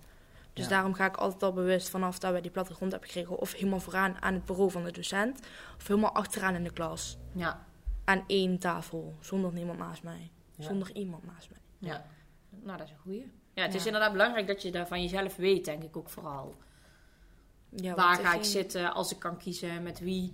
Dus 0.52 0.64
Ja. 0.64 0.70
daarom 0.70 0.94
ga 0.94 1.04
ik 1.06 1.16
altijd 1.16 1.42
al 1.42 1.52
bewust 1.52 1.88
vanaf 1.90 2.18
dat 2.18 2.32
we 2.32 2.40
die 2.40 2.50
platte 2.50 2.74
grond 2.74 2.90
hebben 2.92 3.10
gekregen... 3.10 3.38
of 3.38 3.52
helemaal 3.52 3.80
vooraan 3.80 4.22
aan 4.22 4.34
het 4.34 4.44
bureau 4.44 4.70
van 4.70 4.84
de 4.84 4.90
docent... 4.92 5.40
of 5.76 5.86
helemaal 5.86 6.12
achteraan 6.14 6.54
in 6.54 6.64
de 6.64 6.70
klas. 6.72 7.16
Ja. 7.32 7.66
Aan 8.04 8.24
één 8.26 8.58
tafel, 8.58 9.14
zonder 9.20 9.52
niemand 9.52 9.78
naast 9.78 10.02
mij. 10.02 10.30
Ja. 10.56 10.64
Zonder 10.64 10.92
iemand 10.94 11.24
naast 11.26 11.48
mij. 11.50 11.90
Ja. 11.90 12.04
Nou, 12.50 12.78
dat 12.78 12.86
is 12.86 12.92
een 12.92 12.98
goeie. 13.02 13.30
Ja, 13.58 13.64
het 13.64 13.74
is 13.74 13.80
Ja. 13.80 13.86
inderdaad 13.86 14.12
belangrijk 14.12 14.46
dat 14.46 14.62
je 14.62 14.70
daar 14.70 14.86
van 14.86 15.02
jezelf 15.02 15.36
weet, 15.36 15.64
denk 15.64 15.82
ik 15.82 15.96
ook 15.96 16.08
vooral. 16.08 16.54
Ja, 17.68 17.94
Waar 17.94 18.14
ga 18.16 18.22
ik 18.22 18.30
ging- 18.30 18.44
zitten 18.44 18.94
als 18.94 19.12
ik 19.12 19.18
kan 19.18 19.36
kiezen, 19.38 19.82
met 19.82 19.98
wie. 19.98 20.32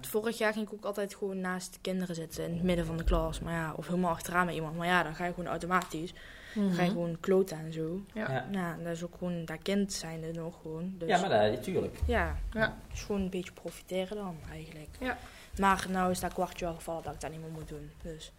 Vorig 0.00 0.38
jaar 0.38 0.52
ging 0.52 0.66
ik 0.66 0.72
ook 0.72 0.84
altijd 0.84 1.14
gewoon 1.14 1.40
naast 1.40 1.72
de 1.72 1.78
kinderen 1.80 2.14
zitten 2.14 2.44
in 2.46 2.52
het 2.54 2.62
midden 2.62 2.86
van 2.86 2.96
de 2.96 3.04
klas. 3.04 3.40
Maar 3.40 3.52
ja, 3.52 3.72
of 3.76 3.86
helemaal 3.86 4.10
achteraan 4.10 4.46
met 4.46 4.54
iemand. 4.54 4.76
Maar 4.76 4.86
ja, 4.86 5.02
dan 5.02 5.14
ga 5.14 5.24
je 5.26 5.32
gewoon 5.34 5.48
automatisch. 5.50 6.12
Dan 6.54 6.72
ga 6.72 6.82
je 6.82 6.90
gewoon 6.90 7.20
kloten 7.20 7.58
en 7.58 7.72
zo. 7.72 8.00
Ja. 8.14 8.30
Ja. 8.30 8.46
Ja, 8.50 8.76
dat 8.82 8.92
is 8.92 9.04
ook 9.04 9.14
gewoon, 9.18 9.44
dat 9.44 9.62
kind 9.62 9.92
zijn 9.92 10.22
er 10.22 10.32
nog 10.34 10.60
gewoon. 10.62 10.94
Dus, 10.98 11.08
Ja, 11.08 11.20
maar 11.20 11.28
dat, 11.28 11.50
natuurlijk. 11.52 11.98
ja, 12.06 12.36
Ja. 12.52 12.76
is 12.92 13.02
gewoon 13.02 13.20
een 13.20 13.30
beetje 13.30 13.52
profiteren 13.52 14.16
dan 14.16 14.36
eigenlijk. 14.50 14.88
Ja. 15.00 15.18
Maar 15.58 15.86
nou 15.90 16.10
is 16.10 16.20
dat 16.20 16.32
kwartje 16.32 16.66
al 16.66 16.74
gevallen 16.74 17.02
dat 17.02 17.14
ik 17.14 17.20
dat 17.20 17.30
niet 17.30 17.40
meer 17.40 17.50
moet 17.50 17.68
doen. 17.68 17.90
Dus 18.02 18.32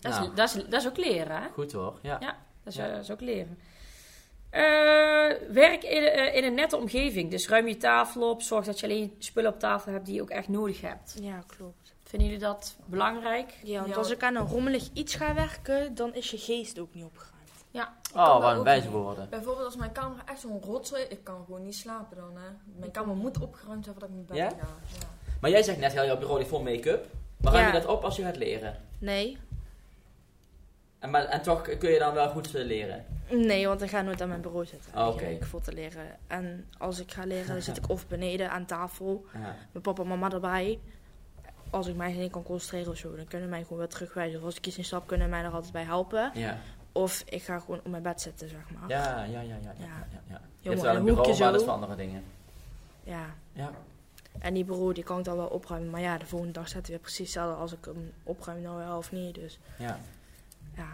Dat, 0.00 0.12
is, 0.12 0.18
Nou. 0.18 0.34
dat, 0.34 0.54
is, 0.54 0.64
dat 0.68 0.80
is 0.80 0.88
ook 0.88 0.96
leren, 0.96 1.42
hè? 1.42 1.48
Goed 1.52 1.72
hoor, 1.72 1.98
ja. 2.02 2.16
Ja. 2.20 2.36
Dat 2.64 2.72
is, 2.72 2.78
Ja. 2.78 2.86
eh, 2.86 2.92
dat 2.94 3.02
is 3.02 3.10
ook 3.10 3.20
leren. 3.20 3.58
Eh, 4.50 4.62
werk 5.52 5.82
in, 5.82 6.02
eh, 6.02 6.34
in 6.36 6.44
een 6.44 6.54
nette 6.54 6.76
omgeving. 6.76 7.30
Dus 7.30 7.48
ruim 7.48 7.68
je 7.68 7.76
tafel 7.76 8.30
op. 8.30 8.42
Zorg 8.42 8.64
dat 8.64 8.80
je 8.80 8.86
alleen 8.86 9.14
spullen 9.18 9.52
op 9.52 9.58
tafel 9.58 9.92
hebt 9.92 10.06
die 10.06 10.14
je 10.14 10.22
ook 10.22 10.30
echt 10.30 10.48
nodig 10.48 10.80
hebt. 10.80 11.16
ja, 11.20 11.42
klopt. 11.46 11.92
Vinden 12.02 12.28
jullie 12.28 12.44
dat 12.44 12.76
belangrijk? 12.84 13.54
Ja, 13.62 13.78
want 13.80 13.88
Ja, 13.90 13.96
als 13.96 14.10
ik 14.10 14.22
aan 14.22 14.34
een 14.36 14.46
rommelig 14.46 14.88
iets 14.92 15.14
ga 15.14 15.34
werken, 15.34 15.94
dan 15.94 16.14
is 16.14 16.30
je 16.30 16.38
geest 16.38 16.78
ook 16.78 16.94
niet 16.94 17.04
opgeruimd. 17.04 17.32
Oh, 18.14 18.24
kan 18.30 18.40
wat 18.40 18.56
een 18.56 18.62
wijze 18.62 18.90
woorden. 18.90 19.28
Bijvoorbeeld 19.30 19.66
als 19.66 19.76
mijn 19.76 19.92
kamer 19.92 20.22
echt 20.26 20.40
zo'n 20.40 20.60
rotzooi, 20.62 21.02
ik 21.08 21.24
kan 21.24 21.42
gewoon 21.44 21.62
niet 21.62 21.74
slapen 21.74 22.16
dan. 22.16 22.30
Hè. 22.36 22.48
Mijn 22.78 22.90
kamer 22.90 23.16
moet 23.16 23.40
opgeruimd 23.40 23.84
zijn 23.84 23.96
voordat 23.96 24.16
ik 24.16 24.16
naar 24.16 24.24
bed 24.24 24.36
Ja? 24.36 24.48
ga. 24.64 24.74
Ja. 25.00 25.06
Maar 25.40 25.50
jij 25.50 25.62
zegt 25.62 25.78
net, 25.78 25.92
heel 25.92 26.04
jouw 26.04 26.16
bureau 26.16 26.38
ligt 26.38 26.50
vol 26.50 26.62
make-up. 26.62 27.06
Maar 27.40 27.52
ruim 27.52 27.66
je 27.66 27.72
Ja. 27.72 27.78
dat 27.80 27.88
op 27.90 28.04
als 28.04 28.16
je 28.16 28.22
gaat 28.22 28.36
leren? 28.36 28.80
Nee. 28.98 29.38
En, 31.04 31.10
maar, 31.10 31.24
en 31.24 31.42
toch 31.42 31.62
kun 31.78 31.90
je 31.90 31.98
dan 31.98 32.14
wel 32.14 32.28
goed 32.28 32.52
leren? 32.52 33.04
Nee, 33.30 33.66
want 33.66 33.82
ik 33.82 33.90
ga 33.90 34.02
nooit 34.02 34.22
aan 34.22 34.28
mijn 34.28 34.40
bureau 34.40 34.66
zitten. 34.66 34.92
Ah, 34.94 35.06
oké. 35.06 35.16
eigenlijk, 35.16 35.44
Voor 35.44 35.60
te 35.60 35.72
leren. 35.72 36.04
En 36.26 36.66
als 36.78 37.00
ik 37.00 37.12
ga 37.12 37.24
leren, 37.24 37.46
dan 37.46 37.62
zit 37.62 37.76
ik 37.76 37.88
of 37.88 38.06
beneden 38.06 38.50
aan 38.50 38.64
tafel. 38.64 39.24
Ja. 39.42 39.54
Met 39.72 39.82
papa 39.82 40.02
en 40.02 40.08
mama 40.08 40.30
erbij. 40.30 40.78
Als 41.70 41.86
ik 41.86 41.96
mij 41.96 42.12
niet 42.12 42.30
kan 42.30 42.42
concentreren 42.42 42.92
of 42.92 42.98
zo, 42.98 43.16
dan 43.16 43.26
kunnen 43.26 43.48
mij 43.48 43.62
gewoon 43.62 43.78
weer 43.78 43.88
terugwijzen. 43.88 44.38
Of 44.38 44.44
als 44.44 44.56
ik 44.56 44.66
iets 44.66 44.76
niet 44.76 44.86
snap, 44.86 45.06
kunnen 45.06 45.28
mij 45.28 45.42
er 45.42 45.50
altijd 45.50 45.72
bij 45.72 45.84
helpen. 45.84 46.30
Ja. 46.34 46.58
Of 46.92 47.22
ik 47.26 47.42
ga 47.42 47.58
gewoon 47.58 47.78
op 47.78 47.90
mijn 47.90 48.02
bed 48.02 48.20
zitten, 48.20 48.48
zeg 48.48 48.60
maar. 48.70 48.88
Ja, 48.88 49.24
ja, 49.24 49.40
ja, 49.40 49.40
ja. 49.40 49.56
ja, 49.62 49.74
ja, 49.78 50.20
Ja. 50.28 50.40
Je 50.60 50.68
hebt 50.68 50.82
wel 50.82 50.96
een 50.96 51.04
bureau, 51.04 51.38
maar 51.38 51.52
dat 51.52 51.60
is 51.60 51.66
voor 51.66 51.74
andere 51.74 51.96
dingen. 51.96 52.24
Ja. 53.02 53.24
Ja. 53.52 53.70
En 54.38 54.54
die 54.54 54.64
bureau 54.64 54.94
die 54.94 55.04
kan 55.04 55.18
ik 55.18 55.24
dan 55.24 55.36
wel 55.36 55.46
opruimen. 55.46 55.90
Maar 55.90 56.00
ja, 56.00 56.18
de 56.18 56.26
volgende 56.26 56.52
dag 56.52 56.68
staat 56.68 56.82
hij 56.82 56.90
weer 56.90 56.98
precies 56.98 57.18
hetzelfde 57.18 57.54
als 57.54 57.72
ik 57.72 57.84
hem 57.84 58.12
opruim 58.22 58.62
nou 58.62 58.76
wel 58.76 58.96
of 58.96 59.12
niet. 59.12 59.34
Dus 59.34 59.58
ja. 59.78 59.98
Ja. 60.76 60.86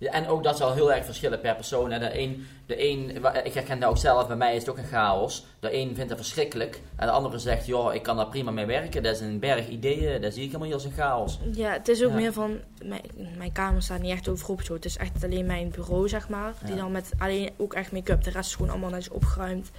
Ja, 0.00 0.10
en 0.12 0.26
ook 0.28 0.42
dat 0.42 0.56
zal 0.56 0.74
heel 0.74 0.92
erg 0.92 1.04
verschillen 1.04 1.40
per 1.40 1.54
persoon. 1.54 1.90
Hè. 1.90 1.98
De 1.98 2.18
een, 2.18 2.46
de 2.66 2.88
een, 2.88 3.16
ik 3.44 3.54
herken 3.54 3.80
dat 3.80 3.90
ook 3.90 3.98
zelf, 3.98 4.26
bij 4.26 4.36
mij 4.36 4.54
is 4.54 4.60
het 4.60 4.70
ook 4.70 4.78
een 4.78 4.84
chaos. 4.86 5.46
De 5.60 5.74
een 5.74 5.94
vindt 5.94 6.08
dat 6.08 6.18
verschrikkelijk. 6.18 6.80
En 6.96 7.06
de 7.06 7.12
andere 7.12 7.38
zegt, 7.38 7.66
joh, 7.66 7.94
ik 7.94 8.02
kan 8.02 8.16
daar 8.16 8.26
prima 8.28 8.50
mee 8.50 8.66
werken. 8.66 9.02
Dat 9.02 9.14
is 9.14 9.20
een 9.20 9.38
berg 9.38 9.68
ideeën, 9.68 10.20
dat 10.20 10.32
zie 10.32 10.40
ik 10.42 10.46
helemaal 10.46 10.66
niet 10.66 10.74
als 10.76 10.84
een 10.84 10.92
chaos. 10.92 11.38
Ja, 11.52 11.72
het 11.72 11.88
is 11.88 12.02
ook 12.04 12.10
Ja. 12.10 12.16
meer 12.16 12.32
van... 12.32 12.58
Mijn, 12.84 13.00
mijn 13.36 13.52
kamer 13.52 13.82
staat 13.82 14.00
niet 14.00 14.12
echt 14.12 14.28
overhoop 14.28 14.62
zo. 14.62 14.74
Het 14.74 14.84
is 14.84 14.96
echt 14.96 15.24
alleen 15.24 15.46
mijn 15.46 15.70
bureau, 15.70 16.08
zeg 16.08 16.28
maar. 16.28 16.52
Die 16.64 16.74
Ja. 16.74 16.80
dan 16.80 16.92
met 16.92 17.10
alleen 17.18 17.50
ook 17.56 17.74
echt 17.74 17.92
make-up. 17.92 18.22
De 18.24 18.30
rest 18.30 18.48
is 18.48 18.54
gewoon 18.54 18.70
allemaal 18.70 18.90
netjes 18.90 19.12
opgeruimd 19.14 19.70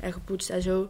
en 0.00 0.12
gepoetst 0.12 0.50
en 0.50 0.62
zo. 0.62 0.88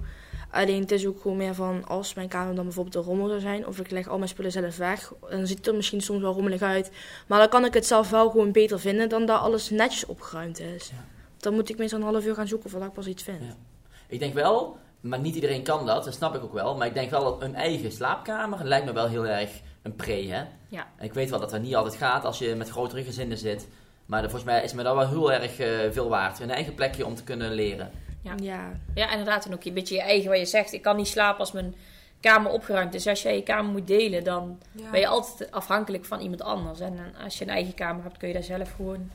Alleen 0.51 0.81
het 0.81 0.91
is 0.91 1.07
ook 1.07 1.21
gewoon 1.21 1.37
meer 1.37 1.55
van... 1.55 1.85
Als 1.87 2.15
mijn 2.15 2.29
kamer 2.29 2.55
dan 2.55 2.65
bijvoorbeeld 2.65 2.95
een 2.95 3.03
rommel 3.03 3.29
zou 3.29 3.41
zijn... 3.41 3.67
Of 3.67 3.79
ik 3.79 3.91
leg 3.91 4.09
al 4.09 4.17
mijn 4.17 4.29
spullen 4.29 4.53
zelf 4.53 4.77
weg... 4.77 5.13
Dan 5.31 5.47
ziet 5.47 5.57
het 5.57 5.67
er 5.67 5.75
misschien 5.75 6.01
soms 6.01 6.21
wel 6.21 6.33
rommelig 6.33 6.63
uit. 6.63 6.91
Maar 7.27 7.39
dan 7.39 7.49
kan 7.49 7.65
ik 7.65 7.75
het 7.75 7.87
zelf 7.87 8.11
wel 8.11 8.31
gewoon 8.31 8.53
beter 8.53 8.81
vinden... 8.81 9.09
Dan 9.09 9.27
dat 9.27 9.41
alles 9.41 9.71
netjes 9.71 10.07
opgeruimd 10.07 10.61
is. 10.61 10.89
Ja. 10.89 11.05
Dan 11.37 11.55
moet 11.55 11.69
ik 11.69 11.79
meestal 11.79 11.99
een 11.99 12.05
half 12.05 12.25
uur 12.25 12.35
gaan 12.35 12.49
zoeken... 12.49 12.71
Voordat 12.71 12.89
ik 12.89 12.95
pas 12.95 13.07
iets 13.07 13.23
vind. 13.23 13.43
Ja. 13.43 13.57
Ik 14.09 14.19
denk 14.19 14.35
wel, 14.35 14.77
maar 15.01 15.21
niet 15.21 15.35
iedereen 15.35 15.63
kan 15.63 15.87
dat, 15.87 16.05
dat 16.05 16.15
snap 16.15 16.35
ik 16.35 16.43
ook 16.43 16.53
wel. 16.53 16.77
Maar 16.77 16.87
ik 16.87 16.95
denk 16.95 17.11
wel 17.11 17.25
dat 17.25 17.43
een 17.43 17.55
eigen 17.55 17.93
slaapkamer 17.93 18.65
lijkt 18.65 18.87
me 18.87 18.93
wel 18.93 19.09
heel 19.09 19.27
erg 19.27 19.51
een 19.83 19.97
pre, 19.97 20.27
hè? 20.27 20.45
Ja. 20.69 20.87
En 20.97 21.05
ik 21.05 21.15
weet 21.15 21.31
wel 21.31 21.41
dat 21.41 21.51
dat 21.51 21.63
niet 21.63 21.75
altijd 21.75 21.95
gaat 21.95 22.25
als 22.25 22.39
je 22.39 22.55
met 22.55 22.69
grotere 22.69 23.05
gezinnen 23.05 23.39
zit. 23.39 23.69
Maar 24.07 24.21
volgens 24.23 24.45
mij 24.45 24.65
is 24.65 24.73
me 24.73 24.83
dat 24.83 24.95
wel 24.95 25.09
heel 25.09 25.33
erg 25.33 25.59
eh, 25.59 25.91
veel 25.91 26.09
waard. 26.09 26.41
Een 26.41 26.51
eigen 26.51 26.75
plekje 26.75 27.07
om 27.07 27.15
te 27.15 27.25
kunnen 27.25 27.53
leren. 27.53 27.91
Ja. 28.23 28.35
ja. 28.43 28.71
Ja, 28.95 29.11
inderdaad. 29.11 29.47
En 29.47 29.53
ook 29.55 29.65
een 29.65 29.75
beetje 29.75 29.95
je 29.95 30.03
eigen, 30.03 30.31
wat 30.31 30.39
je 30.39 30.45
zegt. 30.47 30.73
Ik 30.73 30.83
kan 30.83 30.97
niet 30.97 31.09
slapen 31.09 31.41
als 31.41 31.53
mijn 31.53 31.75
kamer 32.21 32.51
opgeruimd 32.53 32.95
is. 32.95 33.07
Als 33.07 33.23
jij 33.23 33.35
je 33.37 33.43
kamer 33.43 33.73
moet 33.73 33.87
delen, 33.87 34.25
dan 34.25 34.59
Ja. 34.73 34.91
ben 34.91 35.01
je 35.01 35.07
altijd 35.07 35.51
afhankelijk 35.53 36.05
van 36.05 36.21
iemand 36.21 36.43
anders. 36.43 36.81
En 36.81 36.99
eh, 37.15 37.25
als 37.25 37.39
je 37.39 37.45
een 37.45 37.51
eigen 37.51 37.75
kamer 37.75 38.03
hebt, 38.03 38.17
kun 38.17 38.29
je 38.29 38.35
daar 38.35 38.43
zelf 38.43 38.73
gewoon... 38.77 39.11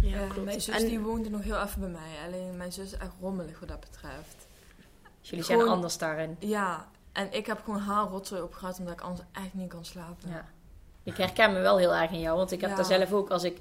Ja, 0.00 0.16
Ja, 0.20 0.26
klopt. 0.26 0.44
mijn 0.44 0.60
zus 0.60 0.82
En- 0.82 0.88
die 0.88 1.00
woonde 1.00 1.30
nog 1.30 1.42
heel 1.42 1.62
even 1.62 1.80
bij 1.80 1.88
mij. 1.88 2.26
Alleen 2.26 2.56
mijn 2.56 2.72
zus 2.72 2.84
is 2.84 2.98
echt 2.98 3.10
rommelig 3.20 3.60
wat 3.60 3.68
dat 3.68 3.80
betreft. 3.80 4.46
Jullie 5.20 5.44
zijn 5.44 5.68
anders 5.68 5.98
daarin. 5.98 6.36
Ja, 6.38 6.88
en 7.12 7.32
ik 7.32 7.46
heb 7.46 7.60
gewoon 7.64 7.80
haar 7.80 8.04
rotzooi 8.06 8.42
opgeruimd 8.42 8.78
omdat 8.78 8.94
ik 8.94 9.00
anders 9.00 9.26
echt 9.32 9.54
niet 9.54 9.68
kan 9.68 9.84
slapen. 9.84 10.28
Ja. 10.30 10.44
Ik 11.02 11.16
herken 11.16 11.52
me 11.52 11.60
wel 11.60 11.78
heel 11.78 11.94
erg 11.94 12.10
in 12.10 12.20
jou, 12.20 12.36
want 12.36 12.52
ik 12.52 12.60
heb 12.60 12.76
daar 12.76 12.84
zelf 12.84 13.12
ook 13.12 13.30
als 13.30 13.44
ik... 13.44 13.58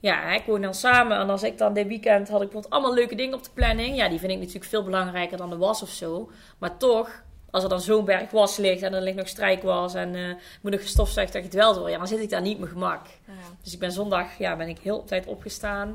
Ja, 0.00 0.32
ik 0.34 0.44
woon 0.46 0.60
dan 0.60 0.74
samen 0.74 1.18
en 1.18 1.30
als 1.30 1.42
ik 1.42 1.58
dan 1.58 1.72
dit 1.74 1.86
weekend 1.86 2.28
had 2.28 2.42
ik 2.42 2.50
bijvoorbeeld 2.50 2.72
allemaal 2.72 2.94
leuke 2.94 3.14
dingen 3.14 3.34
op 3.34 3.44
de 3.44 3.50
planning. 3.54 3.96
Ja, 3.96 4.08
die 4.08 4.18
vind 4.18 4.32
ik 4.32 4.38
natuurlijk 4.38 4.64
veel 4.64 4.82
belangrijker 4.84 5.36
dan 5.36 5.50
de 5.50 5.56
was 5.56 5.82
of 5.82 5.88
zo. 5.90 6.30
Maar 6.58 6.76
toch, 6.76 7.22
als 7.50 7.62
er 7.62 7.68
dan 7.68 7.80
zo'n 7.80 8.04
berg 8.04 8.30
was 8.30 8.56
ligt 8.56 8.82
en 8.82 8.94
er 8.94 9.02
ligt 9.02 9.16
nog 9.16 9.28
strijkwas 9.28 9.94
en 9.94 10.14
eh 10.14 10.34
moet 10.62 10.72
nog 10.72 10.80
gestofzuigd 10.80 11.32
dat 11.32 11.42
je 11.42 11.48
het 11.48 11.56
wel 11.56 11.74
door, 11.74 11.90
ja, 11.90 11.98
dan 11.98 12.06
zit 12.06 12.18
ik 12.20 12.30
daar 12.30 12.40
niet 12.40 12.52
op 12.54 12.58
mijn 12.60 12.72
gemak. 12.72 13.06
Ja. 13.26 13.32
Dus 13.62 13.72
ik 13.72 13.78
ben 13.78 13.92
zondag, 13.92 14.38
ja, 14.38 14.56
ben 14.56 14.68
ik 14.68 14.78
heel 14.78 14.96
op 14.98 15.06
tijd 15.06 15.26
opgestaan. 15.26 15.88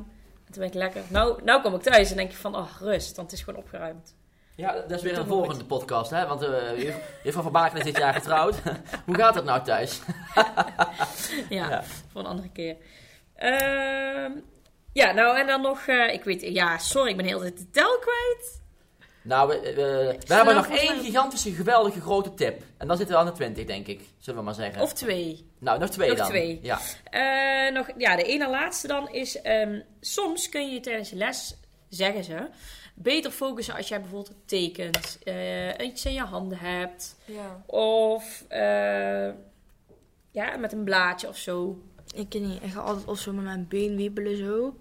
En 0.46 0.52
toen 0.54 0.60
ben 0.62 0.68
ik 0.68 0.74
lekker, 0.74 1.02
nou, 1.08 1.44
nou 1.44 1.62
kom 1.62 1.76
ik 1.76 1.82
thuis 1.82 2.10
en 2.12 2.18
denk 2.18 2.30
ik 2.32 2.38
van, 2.38 2.56
oh, 2.56 2.68
rust, 2.80 3.16
want 3.16 3.32
het 3.32 3.40
is 3.40 3.46
gewoon 3.46 3.60
opgeruimmed. 3.60 4.14
Ja, 4.56 4.74
dat 4.74 4.92
is 4.92 5.02
weer 5.02 5.12
een 5.18 5.26
doe 5.28 5.28
volgende 5.38 5.66
podcast, 5.66 6.12
hè? 6.12 6.28
Want 6.28 6.42
eh 6.44 6.82
juf- 6.84 7.20
juffrouw 7.24 7.44
Van 7.44 7.52
Baken 7.52 7.78
is 7.78 7.84
dit 7.84 7.98
jaar 7.98 8.14
getrouwd. 8.14 8.56
Hoe 9.06 9.16
gaat 9.16 9.36
het 9.36 9.46
nou 9.46 9.64
thuis? 9.64 10.02
Ja, 11.50 11.70
Ja. 11.70 11.84
voor 12.12 12.22
een 12.22 12.28
andere 12.28 12.50
keer. 12.50 12.76
Ehm, 13.44 14.32
ja, 14.94 15.12
nou 15.12 15.38
en 15.38 15.48
dan 15.48 15.62
nog, 15.62 15.88
eh, 15.88 16.14
ik 16.14 16.24
weet, 16.24 16.42
ja, 16.42 16.78
sorry, 16.78 17.10
ik 17.10 17.18
ben 17.18 17.26
heel 17.26 17.38
de 17.40 17.44
tijd 17.44 17.58
de 17.58 17.70
tel 17.70 18.00
kwijt. 18.00 18.62
Nou, 19.22 19.50
we, 19.50 19.60
we- 19.76 20.18
we 20.28 20.34
hebben 20.34 20.56
nog 20.56 20.68
één 20.68 20.96
mij- 20.96 21.04
gigantische, 21.06 21.52
geweldige 21.52 22.02
grote 22.02 22.34
tip. 22.34 22.62
En 22.78 22.88
dan 22.88 22.98
zitten 22.98 23.16
we 23.16 23.22
aan 23.22 23.28
de 23.28 23.32
20, 23.34 23.66
denk 23.66 23.88
ik. 23.88 24.02
Zullen 24.20 24.40
we 24.40 24.46
maar 24.46 24.54
zeggen. 24.54 24.82
Of 24.82 24.94
twee. 24.94 25.50
nou, 25.60 25.80
nog 25.80 25.90
twee 25.90 26.08
nog 26.10 26.18
dan. 26.18 26.28
twee. 26.28 26.60
Ja. 26.62 26.80
Eh, 27.10 27.74
nog, 27.74 27.88
ja, 27.98 28.16
de 28.16 28.24
ene 28.24 28.50
laatste 28.50 28.88
dan 28.88 29.10
is, 29.12 29.42
ehm, 29.42 29.80
soms 30.00 30.50
kun 30.50 30.72
je 30.74 30.80
tijdens 30.80 31.10
de 31.10 31.16
les, 31.16 31.56
zeggen 31.90 32.24
ze, 32.24 32.48
beter 32.96 33.32
focussen 33.32 33.76
als 33.76 33.88
jij 33.88 34.00
bijvoorbeeld 34.02 34.36
tekent, 34.46 35.20
eh, 35.24 35.86
iets 35.88 36.06
in 36.06 36.14
je 36.14 36.22
handen 36.24 36.58
hebt, 36.58 37.16
Ja. 37.26 37.64
of 37.66 38.44
eh, 38.48 39.30
ja, 40.32 40.58
met 40.58 40.72
een 40.74 40.84
blaadje 40.84 41.28
of 41.28 41.38
zo. 41.38 41.82
Ik 42.14 42.34
weet 42.34 42.42
niet, 42.42 42.64
ik 42.64 42.72
ga 42.72 42.80
altijd 42.80 43.06
of 43.06 43.20
zo 43.20 43.32
met 43.34 43.44
mijn 43.44 43.66
been 43.68 43.96
wiebelen 43.96 44.38
zo. 44.38 44.76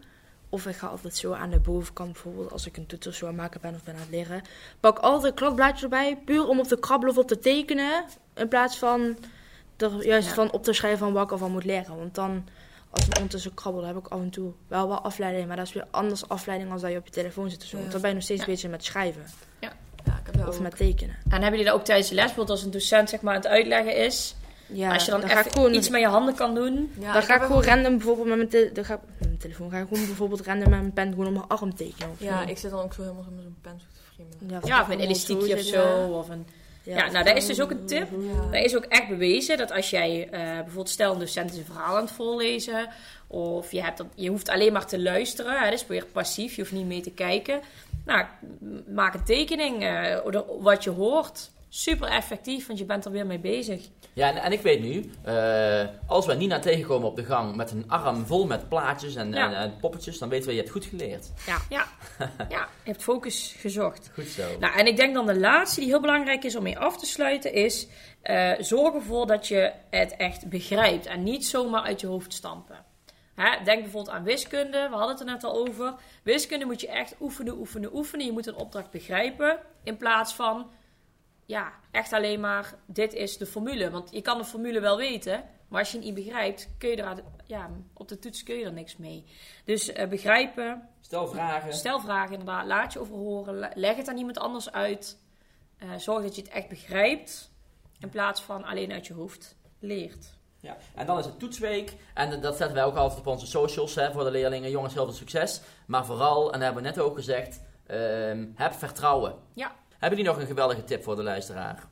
Of 0.49 0.66
ik 0.66 0.77
ga 0.77 0.87
altijd 0.87 1.16
zo 1.16 1.33
aan 1.33 1.51
de 1.51 1.59
bovenkant 1.59 2.12
bijvoorbeeld, 2.12 2.53
als 2.53 2.66
ik 2.66 2.77
een 2.77 2.87
toets 2.87 3.07
of 3.07 3.14
zo 3.14 3.25
aan 3.27 3.33
het 3.33 3.40
maken 3.40 3.61
ben 3.61 3.75
of 3.75 3.83
ben 3.85 3.95
aan 3.95 4.01
het 4.01 4.11
leren. 4.11 4.42
Pak 4.81 4.99
altijd 4.99 5.31
een 5.33 5.38
kladblaadje 5.38 5.83
erbij, 5.85 6.16
puur 6.25 6.47
om 6.49 6.59
op 6.59 6.66
te 6.66 6.79
krabbelen 6.79 7.14
of 7.14 7.21
op 7.23 7.29
te 7.29 7.38
tekenen. 7.38 8.05
In 8.35 8.49
plaats 8.49 8.79
van 8.79 9.16
er 9.77 10.07
juist 10.07 10.29
Ja. 10.29 10.35
van 10.35 10.53
op 10.53 10.64
te 10.64 10.73
schrijven 10.73 10.99
van 10.99 11.12
wat 11.12 11.25
ik 11.25 11.31
ervan 11.31 11.51
moet 11.53 11.64
leren. 11.64 11.97
Want 11.97 12.14
dan, 12.14 12.45
als 12.90 13.07
ik 13.07 13.14
ondertussen 13.16 13.55
krabbel, 13.55 13.85
heb 13.85 13.97
ik 13.97 14.07
af 14.09 14.21
en 14.21 14.31
toe 14.31 14.53
wel 14.68 14.88
wat 14.88 15.03
afleiding. 15.03 15.47
Maar 15.47 15.57
dat 15.57 15.66
is 15.66 15.73
weer 15.73 15.87
anders 15.90 16.29
afleiding 16.29 16.73
als 16.73 16.81
dat 16.81 16.90
je 16.90 16.97
op 16.97 17.05
je 17.07 17.12
telefoon 17.12 17.51
zit 17.51 17.62
of 17.62 17.68
zo. 17.68 17.77
Ja. 17.77 17.81
Want 17.81 17.92
dan 17.92 18.01
ben 18.01 18.11
je 18.11 18.16
nog 18.16 18.25
steeds 18.25 18.40
Ja. 18.40 18.47
bezig 18.47 18.71
met 18.71 18.85
schrijven. 18.85 19.25
ja, 19.61 19.73
ik 20.05 20.35
heb 20.37 20.49
Of 20.49 20.55
ook. 20.57 20.61
met 20.62 20.77
tekenen. 20.77 21.14
En 21.25 21.31
hebben 21.31 21.51
jullie 21.51 21.64
dat 21.64 21.75
ook 21.75 21.85
tijdens 21.85 22.09
de 22.09 22.14
les, 22.14 22.25
bijvoorbeeld 22.25 22.57
als 22.59 22.66
een 22.66 22.73
docent 22.73 23.11
zeg 23.11 23.21
maar 23.21 23.35
aan 23.35 23.40
het 23.40 23.51
uitleggen 23.51 23.97
is, 23.97 24.35
Ja, 24.66 24.92
als 24.92 25.05
je 25.05 25.11
dan, 25.11 25.22
even 25.22 25.46
ik 25.46 25.53
gewoon 25.53 25.75
iets 25.75 25.88
met 25.88 26.01
je 26.01 26.07
handen 26.07 26.35
kan 26.35 26.55
doen. 26.55 26.92
Ja, 27.01 27.12
dan 27.12 27.22
ga 27.22 27.35
ik 27.35 27.42
gewoon 27.42 27.62
random 27.64 27.96
bijvoorbeeld 27.96 28.27
met 28.29 28.37
mijn, 28.37 28.48
te- 28.48 28.70
dan 28.72 28.85
ga 28.85 28.94
ik, 28.94 29.01
met 29.18 29.29
mijn 29.29 29.38
telefoon 29.40 29.70
ga 29.70 29.79
ik 29.79 29.87
gewoon 29.88 30.07
bijvoorbeeld 30.07 30.40
random 30.46 30.70
met 30.70 30.81
mijn 30.81 30.92
pen 30.92 31.11
gewoon 31.11 31.27
op 31.27 31.33
mijn 31.33 31.46
arm 31.61 31.75
tekenen. 31.75 32.11
Of 32.11 32.20
Ja, 32.20 32.42
zo. 32.42 32.48
ik 32.51 32.59
zit 32.59 32.70
dan 32.70 32.81
ook 32.83 32.94
zo 32.94 33.03
helemaal 33.03 33.22
zo 33.25 33.31
met 33.31 33.42
zo'n 33.44 33.57
pen 33.61 33.79
zo 33.81 33.87
te 33.94 34.01
friemelen. 34.14 34.61
Ja, 34.66 34.77
Ja, 34.77 34.83
of 34.83 34.88
een 34.88 35.01
elastiekje 35.01 35.55
of 35.55 35.61
zo. 35.61 36.07
Of 36.12 36.29
een... 36.29 36.46
Ja, 36.85 37.11
nou, 37.11 37.25
dat 37.25 37.37
is 37.37 37.46
dus 37.46 37.61
ook 37.61 37.70
een 37.70 37.87
tip. 37.87 38.09
Ja. 38.11 38.59
Er 38.59 38.64
is 38.64 38.77
ook 38.77 38.85
echt 38.85 39.09
bewezen 39.09 39.57
dat 39.57 39.72
als 39.72 39.90
jij 39.90 40.29
eh, 40.31 40.40
bijvoorbeeld 40.40 40.88
stel 40.88 41.12
een 41.12 41.18
docent 41.18 41.53
is 41.53 41.59
een 41.59 41.64
verhaal 41.64 41.97
aan 41.97 42.03
het 42.05 42.11
voorlezen, 42.12 42.89
of 43.26 43.72
je, 43.72 43.82
hebt 43.82 43.99
dat, 43.99 44.07
je 44.14 44.28
hoeft 44.28 44.49
alleen 44.49 44.72
maar 44.72 44.86
te 44.86 45.01
luisteren, 45.03 45.61
hè, 45.61 45.70
dus 45.70 45.86
weer 45.86 46.07
passief, 46.12 46.55
je 46.55 46.61
hoeft 46.61 46.72
niet 46.72 46.86
mee 46.86 47.01
te 47.01 47.11
kijken. 47.11 47.61
Nou, 48.05 48.24
maak 48.89 49.14
een 49.14 49.24
tekening, 49.24 49.82
eh, 49.84 50.16
wat 50.61 50.84
je 50.84 50.91
hoort. 50.91 51.51
Super 51.75 52.09
effectief, 52.09 52.66
want 52.66 52.79
je 52.79 52.85
bent 52.85 53.05
er 53.05 53.11
weer 53.11 53.27
mee 53.27 53.39
bezig. 53.39 53.89
Ja, 54.12 54.29
en, 54.29 54.37
en 54.37 54.53
ik 54.53 54.61
weet 54.61 54.81
nu, 54.81 55.11
eh, 55.25 55.85
als 56.07 56.27
we 56.27 56.35
Nina 56.35 56.59
tegenkomen 56.59 57.09
op 57.09 57.16
de 57.16 57.25
gang 57.25 57.57
met 57.57 57.70
een 57.70 57.85
arm 57.89 58.27
vol 58.27 58.47
met 58.47 58.68
plaatjes 58.68 59.14
en, 59.14 59.33
Ja. 59.33 59.47
en, 59.47 59.55
en 59.57 59.77
poppetjes, 59.81 60.18
dan 60.18 60.29
weten 60.29 60.47
we, 60.47 60.53
je 60.53 60.59
hebt 60.59 60.70
goed 60.73 60.85
geleerd. 60.85 61.33
Ja, 61.47 61.57
ja. 61.77 61.87
ja 62.49 62.68
je 62.85 62.91
hebt 62.91 63.03
focus 63.03 63.55
gezocht. 63.59 64.11
Goed 64.14 64.27
zo. 64.27 64.43
Nou, 64.61 64.79
en 64.79 64.87
ik 64.87 64.97
denk 64.97 65.14
dan 65.14 65.27
de 65.27 65.39
laatste 65.39 65.81
die 65.81 65.89
heel 65.89 66.01
belangrijk 66.01 66.45
is 66.45 66.57
om 66.57 66.62
mee 66.62 66.79
af 66.79 66.99
te 66.99 67.07
sluiten 67.07 67.53
is... 67.53 67.87
eh, 68.23 68.53
zorg 68.59 68.95
ervoor 68.95 69.27
dat 69.27 69.49
je 69.49 69.73
het 69.91 70.16
echt 70.16 70.49
begrijpt 70.49 71.07
en 71.07 71.23
niet 71.23 71.47
zomaar 71.47 71.83
uit 71.83 72.01
je 72.01 72.07
hoofd 72.07 72.33
stampen. 72.33 72.85
Hè, 73.35 73.64
denk 73.64 73.83
bijvoorbeeld 73.83 74.16
aan 74.16 74.25
wiskunde, 74.25 74.87
we 74.91 74.95
hadden 74.97 75.09
het 75.16 75.20
er 75.20 75.33
net 75.33 75.45
al 75.45 75.68
over. 75.68 75.95
Wiskunde 76.23 76.64
moet 76.64 76.81
je 76.81 76.89
echt 76.89 77.14
oefenen, 77.20 77.59
oefenen, 77.59 77.95
oefenen. 77.95 78.27
Je 78.27 78.33
moet 78.33 78.47
een 78.47 78.55
opdracht 78.55 78.91
begrijpen 78.91 79.59
in 79.85 79.97
plaats 79.97 80.33
van... 80.35 80.70
Ja, 81.47 81.72
echt 81.90 82.12
alleen 82.12 82.40
maar, 82.40 82.74
dit 82.86 83.12
is 83.14 83.36
de 83.36 83.47
formule. 83.47 83.90
Want 83.90 84.11
je 84.12 84.20
kan 84.22 84.38
de 84.38 84.45
formule 84.45 84.80
wel 84.80 84.97
weten, 84.97 85.45
Maar 85.68 85.80
als 85.80 85.90
je 85.90 85.97
het 85.97 86.07
niet 86.07 86.14
begrijpt, 86.14 86.68
kun 86.78 86.88
je 86.88 86.97
er 86.97 87.22
ja, 87.47 87.70
op 87.95 88.09
de 88.09 88.18
toets 88.18 88.43
kun 88.43 88.55
je 88.55 88.64
er 88.64 88.72
niks 88.72 88.97
mee. 88.97 89.24
Dus 89.64 89.93
eh, 89.93 90.09
begrijpen, 90.09 90.88
Stel 91.01 91.28
vragen. 91.28 91.72
stel 91.74 92.01
vragen 92.01 92.30
inderdaad, 92.32 92.66
laat 92.66 92.93
je 92.93 92.99
over 93.01 93.14
horen, 93.14 93.59
le- 93.59 93.70
leg 93.74 93.97
het 93.97 94.09
aan 94.09 94.16
iemand 94.16 94.38
anders 94.38 94.72
uit. 94.72 95.18
Eh, 95.78 95.88
zorg 95.97 96.22
dat 96.22 96.34
je 96.36 96.43
het 96.43 96.51
echt 96.51 96.68
begrijpt, 96.68 97.51
in 97.99 98.09
plaats 98.09 98.43
van 98.43 98.64
alleen 98.64 98.93
uit 98.93 99.07
je 99.07 99.14
hoofd 99.14 99.57
leert. 99.78 100.38
Ja. 100.61 100.76
En 100.95 101.07
dan 101.07 101.18
is 101.18 101.24
het 101.24 101.38
toetsweek. 101.38 101.97
En 102.14 102.40
dat 102.40 102.57
zetten 102.57 102.76
wij 102.76 102.84
ook 102.84 102.97
altijd 102.97 103.20
op 103.20 103.26
onze 103.26 103.47
socials 103.47 103.95
hè, 103.95 104.12
voor 104.12 104.24
de 104.24 104.30
leerlingen. 104.30 104.70
Jongens, 104.70 104.95
heel 104.95 105.05
veel 105.05 105.14
succes. 105.14 105.61
Maar 105.86 106.05
vooral, 106.07 106.45
en 106.47 106.53
dat 106.53 106.62
hebben 106.62 106.82
we 106.82 106.88
net 106.88 106.99
ook 106.99 107.14
gezegd, 107.16 107.61
ehm, 107.86 108.47
heb 108.55 108.72
vertrouwen. 108.72 109.34
Ja. 109.55 109.72
Hebben 110.03 110.18
jullie 110.18 110.32
nog 110.34 110.40
een 110.42 110.46
geweldige 110.48 110.84
tip 110.84 111.03
voor 111.03 111.16
de 111.16 111.22
luisteraar? 111.22 111.86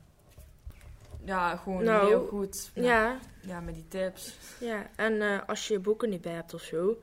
Ja, 1.25 1.55
gewoon 1.55 1.83
Nou, 1.83 2.07
heel 2.07 2.25
goed. 2.27 2.71
Ja. 2.73 2.83
Ja, 2.83 3.17
ja, 3.41 3.59
met 3.59 3.73
die 3.73 3.87
tips. 3.87 4.37
ja. 4.59 4.89
En 4.95 5.21
eh, 5.21 5.39
als 5.47 5.67
je 5.67 5.73
je 5.73 5.79
boeken 5.79 6.09
niet 6.09 6.21
bij 6.21 6.31
hebt 6.33 6.53
of 6.53 6.61
zo, 6.61 6.97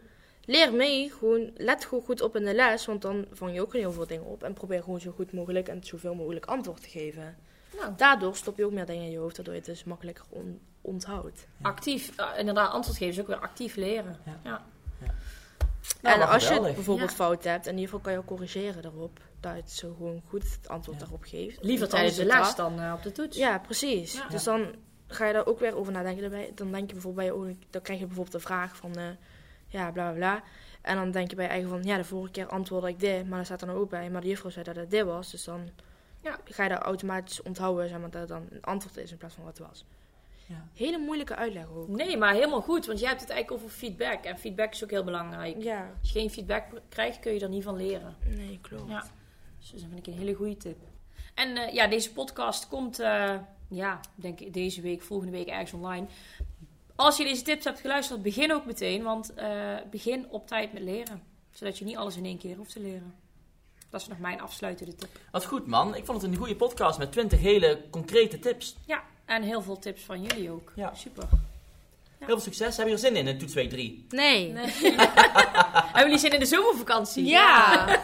leer 0.44 0.72
mee. 0.72 1.11
Gewoon, 1.18 1.50
let 1.56 1.84
gewoon 1.84 2.04
goed 2.04 2.20
op 2.20 2.36
in 2.36 2.44
de 2.44 2.54
les, 2.54 2.86
want 2.86 3.02
dan 3.02 3.26
vang 3.32 3.54
je 3.54 3.61
ook 3.61 3.72
heel 3.72 3.92
veel 3.92 4.06
dingen 4.06 4.24
op. 4.26 4.42
En 4.42 4.52
probeer 4.52 4.82
gewoon 4.82 5.00
zo 5.00 5.11
goed 5.11 5.32
mogelijk 5.32 5.68
en 5.68 5.84
zoveel 5.84 6.14
mogelijk 6.14 6.46
antwoord 6.46 6.82
te 6.82 6.88
geven. 6.88 7.36
Nou, 7.76 7.92
Daardoor 7.96 8.36
stop 8.36 8.56
je 8.56 8.64
ook 8.64 8.72
meer 8.72 8.86
dingen 8.86 9.04
in 9.04 9.11
je 9.11 9.18
hoofd, 9.18 9.36
waardoor 9.36 9.54
je 9.54 9.61
het 9.61 9.68
dus 9.68 9.84
makkelijker 9.84 10.24
on- 10.28 10.61
onthoudt. 10.80 11.46
actief, 11.62 12.16
eh, 12.16 12.28
inderdaad, 12.38 12.72
antwoord 12.72 12.96
geven 12.98 13.14
is 13.14 13.20
ook 13.20 13.26
weer 13.26 13.38
actief 13.40 13.76
leren. 13.76 14.16
Ja. 14.24 14.40
Ja. 14.44 14.64
Nou, 16.03 16.20
en 16.20 16.28
als 16.28 16.49
je 16.49 16.61
bijvoorbeeld 16.61 17.11
Ja. 17.11 17.16
fout 17.16 17.45
hebt, 17.45 17.66
in 17.66 17.72
ieder 17.72 17.84
geval 17.84 18.01
kan 18.01 18.12
je 18.12 18.18
ook 18.18 18.26
corrigeren 18.26 18.82
daarop. 18.82 19.20
Dat 19.41 19.70
zo 19.70 19.93
gewoon 19.97 20.22
goed 20.28 20.43
het 20.43 20.68
antwoord 20.68 20.99
Ja. 20.99 21.05
daarop 21.05 21.24
geeft. 21.24 21.59
Liever 21.64 21.89
tijdens 21.89 22.16
de 22.16 22.24
les 22.24 22.55
dan 22.55 22.80
eh, 22.80 22.93
op 22.97 23.03
de 23.03 23.12
toets. 23.12 23.36
Ja, 23.36 23.59
precies. 23.59 24.12
Ja. 24.12 24.28
Dus 24.28 24.45
dan 24.45 24.74
ga 25.07 25.26
je 25.26 25.32
daar 25.32 25.47
ook 25.47 25.59
weer 25.61 25.76
over 25.76 25.93
nadenken. 25.93 26.20
Daarbij. 26.20 26.53
Dan 26.55 26.72
denk 26.72 26.86
je 26.86 26.93
bijvoorbeeld 26.93 27.34
bij 27.34 27.49
je 27.49 27.57
dan 27.70 27.82
krijg 27.82 27.99
je 27.99 28.07
bijvoorbeeld 28.07 28.36
de 28.36 28.47
vraag 28.49 28.76
van, 28.76 28.97
eh, 28.97 29.05
ja, 29.66 29.91
bla 29.91 30.03
bla 30.05 30.12
bla. 30.12 30.43
En 30.82 30.97
dan 30.97 31.11
denk 31.11 31.30
je 31.30 31.36
bij 31.36 31.45
je 31.45 31.51
eigen 31.51 31.68
van, 31.68 31.82
ja, 31.82 31.97
de 31.97 32.05
vorige 32.05 32.32
keer 32.32 32.47
antwoordde 32.47 32.89
ik 32.89 33.01
dit, 33.01 33.22
maar 33.26 33.36
daar 33.36 33.45
staat 33.45 33.61
dan 33.61 33.70
ook 33.70 33.91
bij. 33.91 34.11
Maar 34.11 34.20
de 34.20 34.28
juffrouw 34.28 34.51
zei 34.51 34.64
dat 34.64 34.76
het 34.76 34.91
dit 34.91 35.05
was, 35.05 35.30
dus 35.30 35.45
dan 35.45 35.70
Ja. 36.22 36.39
ga 36.45 36.62
je 36.62 36.68
daar 36.68 36.82
automatisch 36.82 37.43
onthouden, 37.43 37.89
zeg 37.89 37.99
maar, 37.99 38.11
dat 38.11 38.20
het 38.20 38.28
dan 38.30 38.47
een 38.51 38.62
antwoord 38.62 38.97
is 38.97 39.11
in 39.11 39.16
plaats 39.16 39.34
van 39.34 39.45
wat 39.45 39.59
het 39.59 39.66
was. 39.68 39.84
Ja. 40.49 40.68
Hele 40.74 40.99
moeilijke 40.99 41.36
uitleg 41.36 41.66
ook. 41.70 41.88
Nee, 41.88 42.16
maar 42.16 42.34
helemaal 42.34 42.61
goed, 42.61 42.86
want 42.86 42.99
jij 42.99 43.09
hebt 43.09 43.20
het 43.20 43.30
eigenlijk 43.30 43.62
over 43.62 43.76
feedback. 43.76 44.24
En 44.24 44.38
feedback 44.38 44.72
is 44.72 44.84
ook 44.84 44.90
heel 44.90 45.05
belangrijk. 45.05 45.62
Ja, 45.62 45.94
Als 46.01 46.12
je 46.12 46.18
geen 46.18 46.30
feedback 46.30 46.64
krijgt, 46.88 47.18
kun 47.20 47.32
je 47.32 47.40
er 47.40 47.49
niet 47.49 47.64
van 47.64 47.76
leren. 47.76 48.16
nee, 48.36 48.59
klopt. 48.62 48.90
Ja. 48.90 49.05
Dus 49.59 49.70
dat 49.70 49.80
vind 49.80 50.07
ik 50.07 50.07
een 50.07 50.18
hele 50.18 50.34
goede 50.34 50.57
tip. 50.57 50.76
En 51.34 51.57
eh, 51.57 51.74
ja, 51.74 51.86
deze 51.86 52.12
podcast 52.12 52.68
komt, 52.68 52.99
eh, 52.99 53.34
ja, 53.68 54.01
denk 54.14 54.40
ik 54.40 54.53
deze 54.53 54.80
week, 54.80 55.03
volgende 55.03 55.32
week 55.32 55.46
ergens 55.49 55.72
online. 55.72 56.07
Als 56.94 57.16
je 57.16 57.24
deze 57.24 57.42
tips 57.42 57.64
hebt 57.64 57.80
geluisterd, 57.80 58.22
begin 58.22 58.53
ook 58.53 58.64
meteen. 58.66 59.03
Want 59.03 59.34
eh, 59.34 59.76
begin 59.90 60.26
op 60.30 60.46
tijd 60.46 60.72
met 60.72 60.82
leren. 60.82 61.22
Zodat 61.51 61.78
je 61.78 61.84
niet 61.84 61.96
alles 61.96 62.16
in 62.16 62.24
één 62.24 62.38
keer 62.38 62.57
hoeft 62.57 62.72
te 62.72 62.80
leren. 62.80 63.14
Dat 63.90 64.01
is 64.01 64.07
nog 64.09 64.18
mijn 64.18 64.40
afsluitende 64.40 64.94
tip. 64.94 65.09
Wat 65.30 65.44
goed 65.44 65.66
man, 65.66 65.94
ik 65.94 66.05
vond 66.05 66.22
het 66.22 66.30
een 66.30 66.36
goede 66.36 66.57
podcast 66.57 66.99
met 66.99 67.12
20 67.12 67.40
hele 67.40 67.84
concrete 67.90 68.38
tips. 68.38 68.76
Ja, 68.86 69.03
en 69.29 69.43
heel 69.43 69.62
veel 69.62 69.79
tips 69.79 70.03
van 70.03 70.22
jullie 70.22 70.51
ook. 70.51 70.72
Ja. 70.74 70.95
Super. 70.95 71.24
Heel 72.18 72.26
veel 72.26 72.41
succes, 72.41 72.76
hebben 72.76 72.95
jullie 72.95 73.09
er 73.09 73.14
zin 73.14 73.26
in, 73.26 73.33
in 73.33 73.39
toetsweek 73.39 73.70
3? 73.70 74.07
Nee. 74.09 74.53
Nee. 74.53 74.64
Hebben 75.95 76.03
jullie 76.03 76.18
zin 76.18 76.33
in 76.33 76.39
de 76.41 76.47
zomervakantie? 76.47 77.24
Ja. 77.24 77.87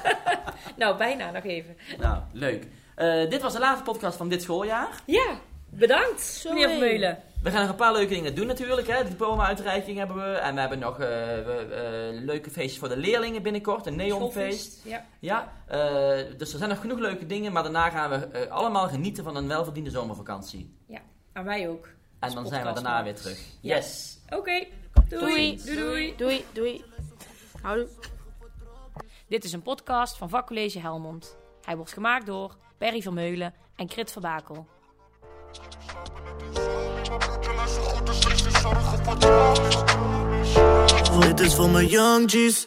Nou, 0.77 0.97
bijna 0.97 1.31
nog 1.31 1.45
even. 1.45 1.77
Nou, 1.99 2.19
leuk. 2.33 2.67
Eh, 2.95 3.31
dit 3.31 3.43
was 3.43 3.53
de 3.53 3.59
laatste 3.59 3.85
podcast 3.85 4.17
van 4.17 4.29
dit 4.29 4.43
schooljaar. 4.43 4.89
Ja, 5.07 5.27
bedankt, 5.71 6.45
meneer 6.49 6.69
hé. 6.69 6.71
Vermeulen. 6.79 7.19
We 7.43 7.51
gaan 7.51 7.61
nog 7.61 7.71
een 7.71 7.77
paar 7.77 7.93
leuke 7.93 8.15
dingen 8.15 8.35
doen 8.35 8.47
natuurlijk. 8.47 8.87
Hè. 8.89 9.03
De 9.03 9.09
diploma-uitreiking 9.09 9.99
hebben 9.99 10.17
we. 10.17 10.37
En 10.37 10.55
we 10.55 10.61
hebben 10.61 10.79
nog 10.79 10.93
eh, 10.93 10.99
we- 11.09 12.11
eh, 12.15 12.25
leuke 12.25 12.51
feestjes 12.51 12.79
voor 12.79 12.89
de 12.89 12.97
leerlingen 12.97 13.43
binnenkort. 13.43 13.87
Een 13.87 13.97
neonfeest. 13.97 14.81
Ja. 14.85 15.05
Ja, 15.19 15.53
eh, 15.67 15.79
dus 16.39 16.53
er 16.53 16.59
zijn 16.59 16.71
nog 16.71 16.81
genoeg 16.81 16.99
leuke 16.99 17.27
dingen. 17.27 17.53
Maar 17.53 17.63
daarna 17.63 17.91
gaan 17.91 18.11
we 18.11 18.49
allemaal 18.51 18.89
genieten 18.89 19.25
van 19.25 19.37
een 19.37 19.49
welverdiende 19.49 19.91
zomervakantie. 19.91 20.75
En 21.35 21.45
wij 21.45 21.69
ook. 21.69 21.89
En 22.19 22.35
dan 22.35 22.47
zijn 22.47 22.67
we 22.67 22.73
daarna 22.73 23.03
weer 23.03 23.15
terug. 23.15 23.39
Ja. 23.61 23.77
Yes. 23.77 24.19
Oké, 24.29 24.67
doei. 25.09 25.21
Doei. 25.21 25.57
Doei, 25.57 25.77
doei. 25.77 26.15
Doei, 26.17 26.45
doei. 26.53 26.85
Houdoe. 27.63 27.89
Dit 29.29 29.45
is 29.45 29.53
een 29.53 29.63
podcast 29.63 30.17
van 30.17 30.29
Vakcollege 30.29 30.81
Helmond. 30.81 31.37
Hij 31.63 31.77
wordt 31.77 31.93
gemaakt 31.93 32.27
door 32.27 32.57
Perry 32.79 33.03
Vermeulen 33.03 33.55
en 33.77 33.87
Krit 33.87 34.13
Verbakel. 34.13 34.67
Dit 41.21 41.41
is 41.41 41.55
voor 41.55 41.71
mijn 41.71 41.87
young 41.87 42.31
G's 42.31 42.67